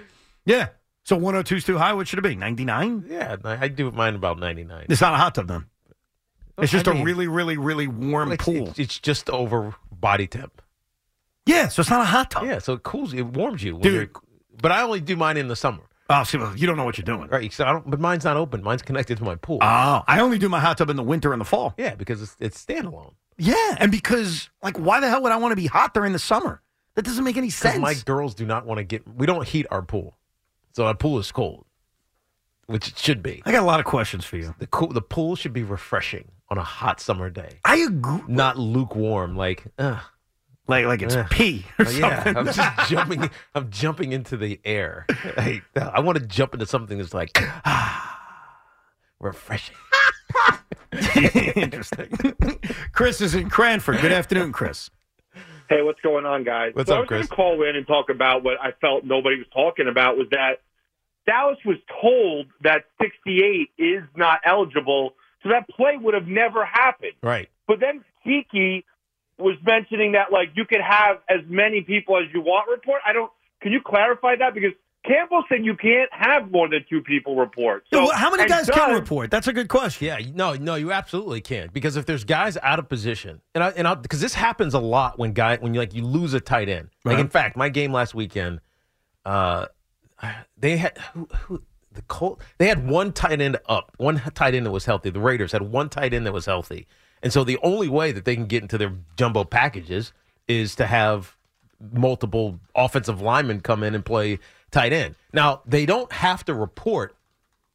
Yeah. 0.44 0.68
So 1.04 1.16
102 1.16 1.56
is 1.56 1.64
too 1.64 1.78
high. 1.78 1.92
What 1.94 2.06
should 2.08 2.18
it 2.18 2.22
be? 2.22 2.34
99? 2.36 3.04
Yeah, 3.08 3.36
I 3.44 3.64
I 3.64 3.68
do 3.68 3.90
mine 3.90 4.14
about 4.14 4.38
99. 4.38 4.86
It's 4.88 5.00
not 5.00 5.14
a 5.14 5.16
hot 5.16 5.34
tub 5.34 5.48
then. 5.48 5.66
It's 6.58 6.72
just 6.72 6.88
I 6.88 6.90
a 6.90 6.94
mean- 6.94 7.04
really, 7.04 7.28
really, 7.28 7.56
really 7.56 7.86
warm 7.86 8.32
It's, 8.32 8.44
pool. 8.44 8.68
it's, 8.70 8.78
it's 8.80 8.98
just 8.98 9.30
over 9.30 9.74
body 10.00 10.26
temp. 10.26 10.62
Yeah, 11.46 11.68
so 11.68 11.80
it's 11.80 11.90
not 11.90 12.02
a 12.02 12.04
hot 12.04 12.30
tub. 12.30 12.44
Yeah, 12.44 12.58
so 12.58 12.74
it 12.74 12.82
cools, 12.82 13.14
it 13.14 13.22
warms 13.22 13.62
you. 13.62 13.78
Dude. 13.78 14.10
But 14.60 14.72
I 14.72 14.82
only 14.82 15.00
do 15.00 15.16
mine 15.16 15.36
in 15.36 15.48
the 15.48 15.56
summer. 15.56 15.82
Oh, 16.10 16.24
see, 16.24 16.38
well, 16.38 16.56
you 16.56 16.66
don't 16.66 16.76
know 16.76 16.84
what 16.84 16.96
you're 16.96 17.04
doing. 17.04 17.28
Right. 17.28 17.52
So 17.52 17.64
I 17.64 17.72
don't, 17.72 17.88
but 17.90 18.00
mine's 18.00 18.24
not 18.24 18.36
open. 18.36 18.62
Mine's 18.62 18.82
connected 18.82 19.18
to 19.18 19.24
my 19.24 19.34
pool. 19.34 19.58
Oh, 19.60 20.02
I 20.06 20.20
only 20.20 20.38
do 20.38 20.48
my 20.48 20.58
hot 20.58 20.78
tub 20.78 20.88
in 20.88 20.96
the 20.96 21.02
winter 21.02 21.32
and 21.32 21.40
the 21.40 21.44
fall. 21.44 21.74
yeah, 21.76 21.94
because 21.94 22.22
it's, 22.22 22.36
it's 22.40 22.64
standalone. 22.64 23.12
Yeah, 23.36 23.76
and 23.78 23.92
because 23.92 24.50
like, 24.62 24.78
why 24.78 25.00
the 25.00 25.08
hell 25.08 25.22
would 25.22 25.32
I 25.32 25.36
want 25.36 25.52
to 25.52 25.56
be 25.56 25.66
hot 25.66 25.94
during 25.94 26.12
the 26.12 26.18
summer? 26.18 26.62
That 26.94 27.04
doesn't 27.04 27.22
make 27.24 27.36
any 27.36 27.50
sense. 27.50 27.78
my 27.78 27.94
girls 27.94 28.34
do 28.34 28.44
not 28.44 28.66
want 28.66 28.78
to 28.78 28.84
get. 28.84 29.06
We 29.06 29.26
don't 29.26 29.46
heat 29.46 29.66
our 29.70 29.82
pool, 29.82 30.16
so 30.72 30.86
our 30.86 30.94
pool 30.94 31.18
is 31.20 31.30
cold, 31.30 31.64
which 32.66 32.88
it 32.88 32.98
should 32.98 33.22
be. 33.22 33.42
I 33.46 33.52
got 33.52 33.62
a 33.62 33.66
lot 33.66 33.78
of 33.78 33.86
questions 33.86 34.24
for 34.24 34.36
you. 34.36 34.54
The 34.58 34.66
cool, 34.66 34.88
the 34.88 35.02
pool 35.02 35.36
should 35.36 35.52
be 35.52 35.62
refreshing 35.62 36.32
on 36.50 36.58
a 36.58 36.62
hot 36.64 37.00
summer 37.00 37.30
day, 37.30 37.58
I 37.64 37.76
agree. 37.78 38.20
not 38.28 38.58
lukewarm. 38.58 39.36
Like, 39.36 39.64
ugh. 39.78 40.00
Like, 40.66 40.84
like 40.84 41.00
it's 41.00 41.16
Ugh. 41.16 41.26
pee 41.30 41.64
or 41.78 41.86
Oh, 41.86 41.90
yeah, 41.90 42.22
something. 42.24 42.36
I'm 42.36 42.44
just 42.46 42.60
jumping. 42.90 43.30
I'm 43.54 43.70
jumping 43.70 44.12
into 44.12 44.36
the 44.36 44.60
air. 44.66 45.06
I, 45.08 45.62
I 45.76 46.00
want 46.00 46.18
to 46.18 46.26
jump 46.26 46.52
into 46.52 46.66
something 46.66 46.98
that's 46.98 47.14
like 47.14 47.38
refreshing. 49.20 49.76
Interesting. 51.56 52.08
Chris 52.92 53.20
is 53.20 53.34
in 53.34 53.48
Cranford. 53.50 54.00
Good 54.00 54.12
afternoon, 54.12 54.52
Chris. 54.52 54.90
Hey, 55.68 55.82
what's 55.82 56.00
going 56.00 56.24
on, 56.24 56.44
guys? 56.44 56.72
What's 56.74 56.88
so 56.88 56.94
up, 56.94 56.98
I 56.98 57.00
was 57.00 57.08
Chris? 57.08 57.18
going 57.18 57.28
to 57.28 57.34
call 57.34 57.68
in 57.68 57.76
and 57.76 57.86
talk 57.86 58.08
about 58.10 58.42
what 58.42 58.54
I 58.60 58.72
felt 58.80 59.04
nobody 59.04 59.36
was 59.36 59.46
talking 59.52 59.86
about 59.88 60.16
was 60.16 60.26
that 60.30 60.60
Dallas 61.26 61.58
was 61.64 61.76
told 62.00 62.46
that 62.62 62.84
68 63.00 63.68
is 63.76 64.02
not 64.16 64.40
eligible, 64.46 65.12
so 65.42 65.50
that 65.50 65.68
play 65.68 65.96
would 66.00 66.14
have 66.14 66.26
never 66.26 66.64
happened. 66.64 67.12
Right. 67.22 67.48
But 67.66 67.80
then 67.80 68.04
Tiki 68.24 68.84
was 69.38 69.56
mentioning 69.64 70.12
that 70.12 70.32
like 70.32 70.50
you 70.54 70.64
could 70.64 70.80
have 70.80 71.18
as 71.28 71.40
many 71.48 71.82
people 71.82 72.16
as 72.16 72.24
you 72.34 72.40
want 72.40 72.68
report. 72.70 73.00
I 73.06 73.12
don't. 73.12 73.30
Can 73.60 73.72
you 73.72 73.80
clarify 73.84 74.36
that 74.36 74.54
because 74.54 74.72
Campbell 75.06 75.44
said 75.48 75.64
you 75.64 75.76
can't 75.76 76.10
have 76.12 76.50
more 76.50 76.68
than 76.68 76.84
two 76.88 77.00
people 77.00 77.36
report. 77.36 77.84
So 77.92 78.04
well, 78.04 78.12
how 78.12 78.30
many 78.30 78.42
and 78.42 78.50
guys 78.50 78.68
can 78.68 78.94
report? 78.94 79.30
That's 79.30 79.46
a 79.46 79.52
good 79.52 79.68
question. 79.68 80.06
Yeah, 80.06 80.18
no, 80.34 80.54
no, 80.54 80.74
you 80.74 80.92
absolutely 80.92 81.40
can 81.40 81.70
because 81.72 81.96
if 81.96 82.04
there's 82.04 82.24
guys 82.24 82.58
out 82.62 82.78
of 82.78 82.88
position, 82.88 83.40
and 83.54 83.64
I 83.64 83.70
and 83.70 84.02
because 84.02 84.20
this 84.20 84.34
happens 84.34 84.74
a 84.74 84.78
lot 84.80 85.18
when 85.18 85.32
guy 85.32 85.56
when 85.56 85.72
you 85.72 85.80
like 85.80 85.94
you 85.94 86.02
lose 86.04 86.34
a 86.34 86.40
tight 86.40 86.68
end. 86.68 86.90
Like 87.04 87.14
Right. 87.14 87.20
in 87.20 87.28
fact, 87.28 87.56
my 87.56 87.68
game 87.68 87.92
last 87.92 88.14
weekend, 88.14 88.60
uh, 89.24 89.66
they 90.58 90.76
had 90.76 90.98
who, 91.14 91.28
who 91.42 91.62
the 91.98 92.02
Colt 92.08 92.40
they 92.58 92.68
had 92.68 92.88
one 92.88 93.12
tight 93.12 93.40
end 93.40 93.58
up, 93.68 93.92
one 93.98 94.20
tight 94.34 94.54
end 94.54 94.64
that 94.66 94.70
was 94.70 94.84
healthy. 94.84 95.10
The 95.10 95.20
Raiders 95.20 95.52
had 95.52 95.62
one 95.62 95.88
tight 95.88 96.14
end 96.14 96.24
that 96.26 96.32
was 96.32 96.46
healthy, 96.46 96.86
and 97.22 97.32
so 97.32 97.42
the 97.44 97.58
only 97.62 97.88
way 97.88 98.12
that 98.12 98.24
they 98.24 98.34
can 98.36 98.46
get 98.46 98.62
into 98.62 98.78
their 98.78 98.92
jumbo 99.16 99.44
packages 99.44 100.12
is 100.46 100.74
to 100.76 100.86
have 100.86 101.36
multiple 101.92 102.58
offensive 102.74 103.20
linemen 103.20 103.60
come 103.60 103.82
in 103.82 103.94
and 103.94 104.04
play 104.04 104.38
tight 104.70 104.92
end. 104.92 105.14
Now 105.32 105.62
they 105.66 105.86
don't 105.86 106.10
have 106.12 106.44
to 106.46 106.54
report 106.54 107.14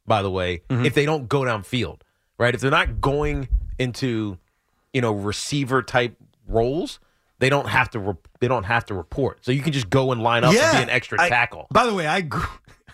by 0.06 0.20
the 0.22 0.30
way, 0.30 0.60
Mm-hmm. 0.68 0.84
if 0.84 0.92
they 0.94 1.06
don't 1.06 1.28
go 1.30 1.40
downfield, 1.40 2.00
right? 2.36 2.54
If 2.54 2.60
they're 2.60 2.70
not 2.70 3.00
going 3.00 3.48
into, 3.78 4.36
you 4.92 5.00
know, 5.00 5.12
receiver 5.12 5.82
type 5.82 6.14
roles, 6.46 7.00
they 7.38 7.48
don't 7.48 7.68
have 7.68 7.88
to. 7.92 7.98
Re- 7.98 8.14
they 8.40 8.46
don't 8.48 8.64
have 8.64 8.84
to 8.86 8.94
report. 8.94 9.42
So 9.46 9.50
you 9.50 9.62
can 9.62 9.72
just 9.72 9.88
go 9.88 10.12
and 10.12 10.22
line 10.22 10.44
up 10.44 10.52
and 10.52 10.76
be 10.76 10.82
an 10.82 10.90
extra 10.90 11.18
I- 11.22 11.30
tackle. 11.30 11.68
By 11.70 11.86
the 11.86 11.94
way, 11.94 12.06
I 12.06 12.20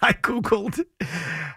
I 0.03 0.13
googled 0.15 0.85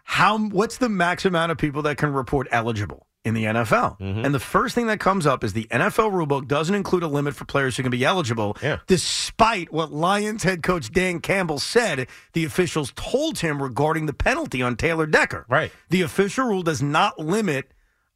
how 0.04 0.38
what's 0.38 0.78
the 0.78 0.90
max 0.90 1.26
amount 1.26 1.52
of 1.52 1.58
people 1.58 1.82
that 1.84 1.98
can 1.98 2.14
report 2.14 2.48
eligible 2.52 3.08
in 3.26 3.34
the 3.34 3.46
NFL, 3.46 3.98
Mm-hmm. 4.00 4.26
and 4.26 4.36
the 4.36 4.40
first 4.40 4.76
thing 4.76 4.88
that 4.88 5.00
comes 5.00 5.26
up 5.26 5.46
is 5.46 5.54
the 5.54 5.64
NFL 5.72 6.12
rulebook 6.12 6.46
doesn't 6.46 6.76
include 6.76 7.04
a 7.04 7.08
limit 7.08 7.34
for 7.34 7.46
players 7.46 7.78
who 7.78 7.84
can 7.84 7.90
be 7.90 8.04
eligible. 8.04 8.58
Yeah. 8.62 8.80
Despite 8.88 9.72
what 9.72 9.94
Lions 9.94 10.44
head 10.44 10.62
coach 10.62 10.92
Dan 10.92 11.22
Campbell 11.22 11.60
said, 11.60 12.08
the 12.34 12.44
officials 12.44 12.92
told 12.98 13.40
him 13.40 13.64
regarding 13.64 14.08
the 14.08 14.14
penalty 14.14 14.62
on 14.62 14.76
Taylor 14.76 15.06
Decker. 15.06 15.46
Right. 15.48 15.72
The 15.90 16.02
official 16.02 16.46
rule 16.48 16.64
does 16.64 16.82
not 16.82 17.18
limit. 17.18 17.72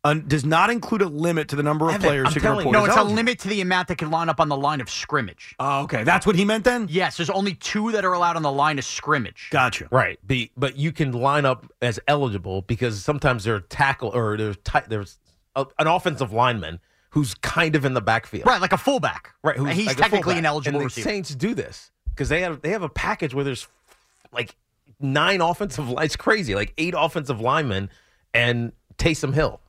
Uh, 0.09 0.13
does 0.15 0.45
not 0.45 0.69
include 0.69 1.01
a 1.01 1.07
limit 1.07 1.47
to 1.49 1.55
the 1.55 1.63
number 1.63 1.87
of 1.89 1.95
Evan, 1.95 2.07
players 2.07 2.27
I'm 2.27 2.33
who 2.33 2.39
can 2.39 2.41
telling 2.41 2.57
report. 2.67 2.73
you. 2.75 2.79
as 2.83 2.89
as 2.89 2.95
No, 2.95 3.01
eligible. 3.01 3.03
it's 3.03 3.09
Oh, 3.09 3.11
a 3.11 3.13
a 3.13 3.15
limit 3.15 3.39
to 3.39 3.47
the 3.47 3.61
amount 3.61 3.87
that 3.89 3.97
can 3.97 4.09
line 4.11 4.29
up 4.29 4.39
on 4.39 4.49
the 4.49 4.57
line 4.57 4.81
of 4.81 4.89
scrimmage. 4.89 5.55
Oh, 5.59 5.81
okay. 5.83 6.03
That's 6.03 6.25
what 6.25 6.35
he 6.35 6.45
meant 6.45 6.63
then? 6.63 6.87
Yes, 6.89 7.17
there's 7.17 7.29
only 7.29 7.53
two 7.55 7.91
that 7.91 8.05
are 8.05 8.13
allowed 8.13 8.35
on 8.35 8.41
the 8.43 8.51
line 8.51 8.79
of 8.79 8.85
scrimmage. 8.85 9.47
Gotcha. 9.51 9.87
Right. 9.91 10.19
Be, 10.25 10.51
but 10.57 10.77
you 10.77 10.91
can 10.91 11.11
line 11.11 11.45
up 11.45 11.65
as 11.81 11.99
eligible 12.07 12.61
because 12.63 13.03
sometimes 13.03 13.43
there's 13.43 13.63
tackle 13.69 14.09
or 14.09 14.37
there's 14.37 14.57
ti- 14.63 14.79
there's 14.87 15.19
a, 15.55 15.65
an 15.79 15.87
offensive 15.87 16.31
lineman 16.31 16.79
who's 17.11 17.33
kind 17.35 17.75
of 17.75 17.83
in 17.85 17.93
the 17.93 18.01
backfield. 18.01 18.45
Right, 18.45 18.61
like 18.61 18.73
a 18.73 18.77
fullback. 18.77 19.33
Right. 19.43 19.57
Who's 19.57 19.75
He's 19.75 19.87
like 19.87 19.97
a 19.97 20.01
technically 20.01 20.21
fullback. 20.33 20.39
an 20.39 20.45
eligible 20.45 20.79
and 20.79 20.85
receiver. 20.85 21.03
The 21.07 21.09
Saints 21.15 21.35
do 21.35 21.53
this 21.55 21.91
because 22.09 22.29
they 22.29 22.41
have 22.41 22.61
they 22.61 22.69
have 22.69 22.83
a 22.83 22.89
package 22.89 23.33
where 23.33 23.43
there's 23.43 23.67
like 24.31 24.55
nine 24.99 25.41
offensive 25.41 25.89
line. 25.89 26.05
It's 26.05 26.15
crazy, 26.15 26.53
like 26.55 26.73
eight 26.77 26.93
offensive 26.97 27.39
linemen 27.41 27.89
and 28.33 28.71
Taysom 28.97 29.33
Hill. 29.33 29.61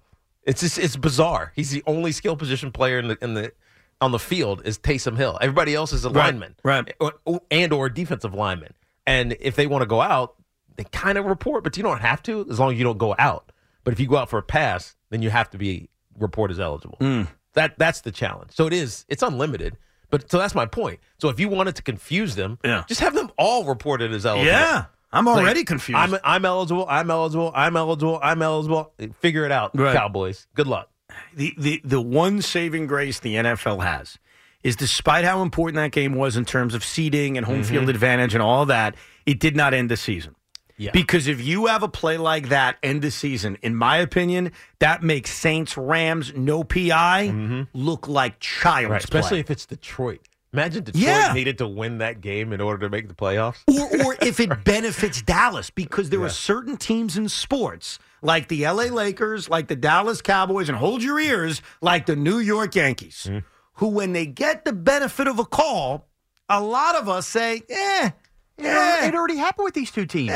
It's 0.48 0.60
just 0.62 0.78
it's 0.78 0.96
bizarre. 0.96 1.52
He's 1.54 1.70
the 1.70 1.82
only 1.86 2.10
skill 2.10 2.34
position 2.34 2.72
player 2.72 2.98
in 2.98 3.08
the 3.08 3.18
in 3.22 3.34
the 3.34 3.52
on 4.00 4.10
the 4.12 4.18
field 4.18 4.62
is 4.64 4.78
Taysom 4.78 5.16
Hill. 5.16 5.38
Everybody 5.40 5.74
else 5.74 5.92
is 5.92 6.04
a 6.04 6.10
Right, 6.10 6.26
lineman, 6.32 6.54
right. 6.64 6.92
Or- 7.00 7.40
and 7.50 7.72
or 7.72 7.88
defensive 7.88 8.32
lineman. 8.34 8.72
And 9.06 9.36
if 9.40 9.54
they 9.56 9.66
want 9.66 9.82
to 9.82 9.86
go 9.86 10.00
out, 10.00 10.34
they 10.76 10.84
kind 10.84 11.18
of 11.18 11.24
report, 11.26 11.64
but 11.64 11.76
you 11.76 11.82
don't 11.82 12.00
have 12.00 12.22
to 12.24 12.46
as 12.50 12.58
long 12.58 12.72
as 12.72 12.78
you 12.78 12.84
don't 12.84 12.98
go 12.98 13.14
out. 13.18 13.52
But 13.84 13.92
if 13.92 14.00
you 14.00 14.06
go 14.08 14.16
out 14.16 14.30
for 14.30 14.38
a 14.38 14.42
pass, 14.42 14.96
then 15.10 15.22
you 15.22 15.30
have 15.30 15.50
to 15.50 15.58
be 15.58 15.88
report 16.18 16.50
as 16.50 16.58
eligible. 16.60 16.96
Hmm. 16.98 17.22
That 17.54 17.78
that's 17.78 18.00
the 18.02 18.10
challenge. 18.12 18.52
So 18.52 18.66
it 18.66 18.72
is 18.72 19.04
it's 19.08 19.22
unlimited. 19.22 19.76
But 20.10 20.30
so 20.30 20.38
that's 20.38 20.54
my 20.54 20.64
point. 20.64 21.00
So 21.18 21.28
if 21.28 21.38
you 21.38 21.50
wanted 21.50 21.76
to 21.76 21.82
confuse 21.82 22.34
them, 22.36 22.58
Yeah. 22.64 22.84
just 22.88 23.00
have 23.02 23.14
them 23.14 23.30
all 23.36 23.64
reported 23.64 24.12
as 24.14 24.24
eligible. 24.24 24.46
Yeah. 24.50 24.84
I'm 25.12 25.26
It's 25.26 25.36
like, 25.36 25.44
already 25.44 25.64
confused. 25.64 25.98
I'm 25.98 26.14
I'm 26.24 26.44
eligible. 26.44 26.86
I'm 26.88 27.10
eligible. 27.10 27.50
I'm 27.54 27.76
eligible. 27.76 28.18
I'm 28.22 28.42
eligible. 28.42 28.92
Figure 29.20 29.44
it 29.46 29.52
out, 29.52 29.70
Right. 29.74 29.94
Cowboys. 29.96 30.46
Good 30.54 30.66
luck. 30.66 30.90
the, 31.34 31.54
the 31.56 31.80
the 31.84 32.00
one 32.00 32.42
saving 32.42 32.86
grace 32.86 33.18
the 33.20 33.34
NFL 33.36 33.82
has 33.82 34.18
is 34.62 34.76
despite 34.76 35.24
how 35.24 35.40
important 35.42 35.76
that 35.76 35.92
game 35.92 36.14
was 36.14 36.36
in 36.36 36.44
terms 36.44 36.74
of 36.74 36.84
seeding 36.84 37.36
and 37.36 37.46
home 37.46 37.62
Mm-hmm. 37.62 37.70
field 37.72 37.88
advantage 37.88 38.34
and 38.34 38.42
all 38.42 38.66
that, 38.66 38.94
it 39.24 39.38
did 39.40 39.56
not 39.56 39.72
end 39.72 39.90
the 39.90 39.96
season. 39.96 40.34
Yeah. 40.76 40.90
Because 40.92 41.26
if 41.26 41.40
you 41.40 41.66
have 41.66 41.82
a 41.82 41.88
play 41.88 42.18
like 42.18 42.50
that 42.50 42.76
end 42.84 43.02
the 43.02 43.10
season, 43.10 43.56
in 43.62 43.74
my 43.74 43.96
opinion, 43.96 44.52
that 44.80 45.02
makes 45.02 45.32
Saints 45.32 45.76
Rams 45.76 46.32
no 46.36 46.62
PI 46.64 47.66
look 47.72 48.06
like 48.08 48.38
child's 48.40 48.84
Mm-hmm. 48.84 48.92
Right. 48.92 49.02
Especially 49.04 49.28
play. 49.30 49.40
if 49.40 49.50
it's 49.50 49.66
Detroit. 49.66 50.20
Imagine 50.52 50.84
Detroit 50.84 51.02
Yeah. 51.04 51.32
needed 51.34 51.58
to 51.58 51.68
win 51.68 51.98
that 51.98 52.20
game 52.20 52.52
in 52.52 52.60
order 52.60 52.86
to 52.86 52.90
make 52.90 53.08
the 53.08 53.14
playoffs. 53.14 53.58
or, 53.68 54.06
or 54.06 54.16
if 54.22 54.40
it 54.40 54.64
benefits 54.64 55.20
Dallas, 55.22 55.68
because 55.70 56.08
there 56.10 56.22
are 56.22 56.30
certain 56.30 56.76
teams 56.76 57.16
in 57.18 57.28
sports, 57.28 57.98
like 58.22 58.48
the 58.48 58.64
LA 58.66 58.84
Lakers, 58.84 59.48
like 59.50 59.68
the 59.68 59.76
Dallas 59.76 60.22
Cowboys, 60.22 60.68
and 60.68 60.78
hold 60.78 61.02
your 61.02 61.20
ears, 61.20 61.60
like 61.82 62.06
the 62.06 62.16
New 62.16 62.38
York 62.38 62.74
Yankees, 62.74 63.26
Mm-hmm. 63.28 63.38
who, 63.74 63.88
when 63.88 64.12
they 64.12 64.26
get 64.26 64.64
the 64.64 64.72
benefit 64.72 65.28
of 65.28 65.38
a 65.38 65.44
call, 65.44 66.08
a 66.48 66.60
lot 66.62 66.94
of 66.96 67.08
us 67.08 67.26
say, 67.26 67.62
eh, 67.68 68.10
It, 68.56 68.64
it 69.08 69.14
already 69.14 69.36
happened 69.36 69.64
with 69.66 69.74
these 69.74 69.90
two 69.90 70.06
teams. 70.06 70.32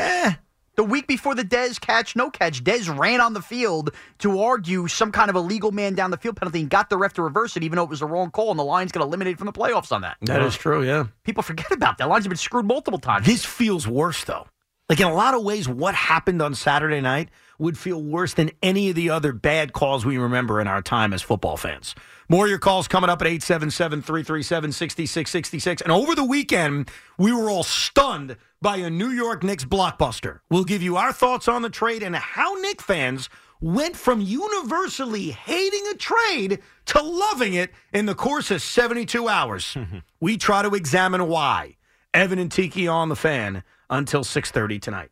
The 0.74 0.84
week 0.84 1.06
before 1.06 1.34
the 1.34 1.44
Dez 1.44 1.78
catch, 1.78 2.16
no 2.16 2.30
catch, 2.30 2.64
Dez 2.64 2.96
ran 2.98 3.20
on 3.20 3.34
the 3.34 3.42
field 3.42 3.94
to 4.20 4.40
argue 4.40 4.88
some 4.88 5.12
kind 5.12 5.28
of 5.28 5.36
illegal 5.36 5.70
man 5.70 5.94
down 5.94 6.10
the 6.10 6.16
field 6.16 6.36
penalty 6.36 6.60
and 6.60 6.70
got 6.70 6.88
the 6.88 6.96
ref 6.96 7.12
to 7.14 7.22
reverse 7.22 7.58
it, 7.58 7.62
even 7.62 7.76
though 7.76 7.82
it 7.82 7.90
was 7.90 8.00
the 8.00 8.06
wrong 8.06 8.30
call, 8.30 8.50
and 8.50 8.58
the 8.58 8.64
Lions 8.64 8.90
got 8.90 9.02
eliminated 9.02 9.36
from 9.36 9.46
the 9.46 9.52
playoffs 9.52 9.92
on 9.92 10.00
that. 10.00 10.16
That 10.22 10.40
is 10.40 10.56
true, 10.56 10.82
yeah. 10.82 11.08
People 11.24 11.42
forget 11.42 11.70
about 11.72 11.98
that. 11.98 12.08
Lions 12.08 12.24
have 12.24 12.30
been 12.30 12.38
screwed 12.38 12.64
multiple 12.64 12.98
times. 12.98 13.26
This 13.26 13.44
feels 13.44 13.86
worse, 13.86 14.24
though. 14.24 14.46
Like 14.88 14.98
in 14.98 15.06
a 15.06 15.14
lot 15.14 15.34
of 15.34 15.42
ways, 15.42 15.68
what 15.68 15.94
happened 15.94 16.40
on 16.40 16.54
Saturday 16.54 17.02
night 17.02 17.28
would 17.62 17.78
feel 17.78 18.02
worse 18.02 18.34
than 18.34 18.50
any 18.62 18.90
of 18.90 18.96
the 18.96 19.08
other 19.08 19.32
bad 19.32 19.72
calls 19.72 20.04
we 20.04 20.18
remember 20.18 20.60
in 20.60 20.66
our 20.66 20.82
time 20.82 21.12
as 21.12 21.22
football 21.22 21.56
fans. 21.56 21.94
More 22.28 22.46
of 22.46 22.50
your 22.50 22.58
calls 22.58 22.88
coming 22.88 23.08
up 23.08 23.20
at 23.20 23.28
877 23.28 24.02
337 24.02 24.72
6666. 24.72 25.82
And 25.82 25.92
over 25.92 26.14
the 26.14 26.24
weekend, 26.24 26.90
we 27.16 27.32
were 27.32 27.48
all 27.48 27.62
stunned 27.62 28.36
by 28.60 28.78
a 28.78 28.90
New 28.90 29.10
York 29.10 29.42
Knicks 29.42 29.64
blockbuster. 29.64 30.40
We'll 30.50 30.64
give 30.64 30.82
you 30.82 30.96
our 30.96 31.12
thoughts 31.12 31.46
on 31.46 31.62
the 31.62 31.70
trade 31.70 32.02
and 32.02 32.16
how 32.16 32.54
Knick 32.54 32.82
fans 32.82 33.28
went 33.60 33.94
from 33.94 34.20
universally 34.20 35.30
hating 35.30 35.86
a 35.92 35.94
trade 35.94 36.58
to 36.86 37.00
loving 37.00 37.54
it 37.54 37.70
in 37.92 38.06
the 38.06 38.14
course 38.14 38.50
of 38.50 38.60
72 38.60 39.28
hours. 39.28 39.76
we 40.20 40.36
try 40.36 40.62
to 40.62 40.74
examine 40.74 41.28
why. 41.28 41.76
Evan 42.12 42.40
and 42.40 42.50
Tiki 42.50 42.88
on 42.88 43.08
the 43.08 43.16
fan 43.16 43.62
until 43.88 44.24
6:30 44.24 44.80
tonight. 44.82 45.11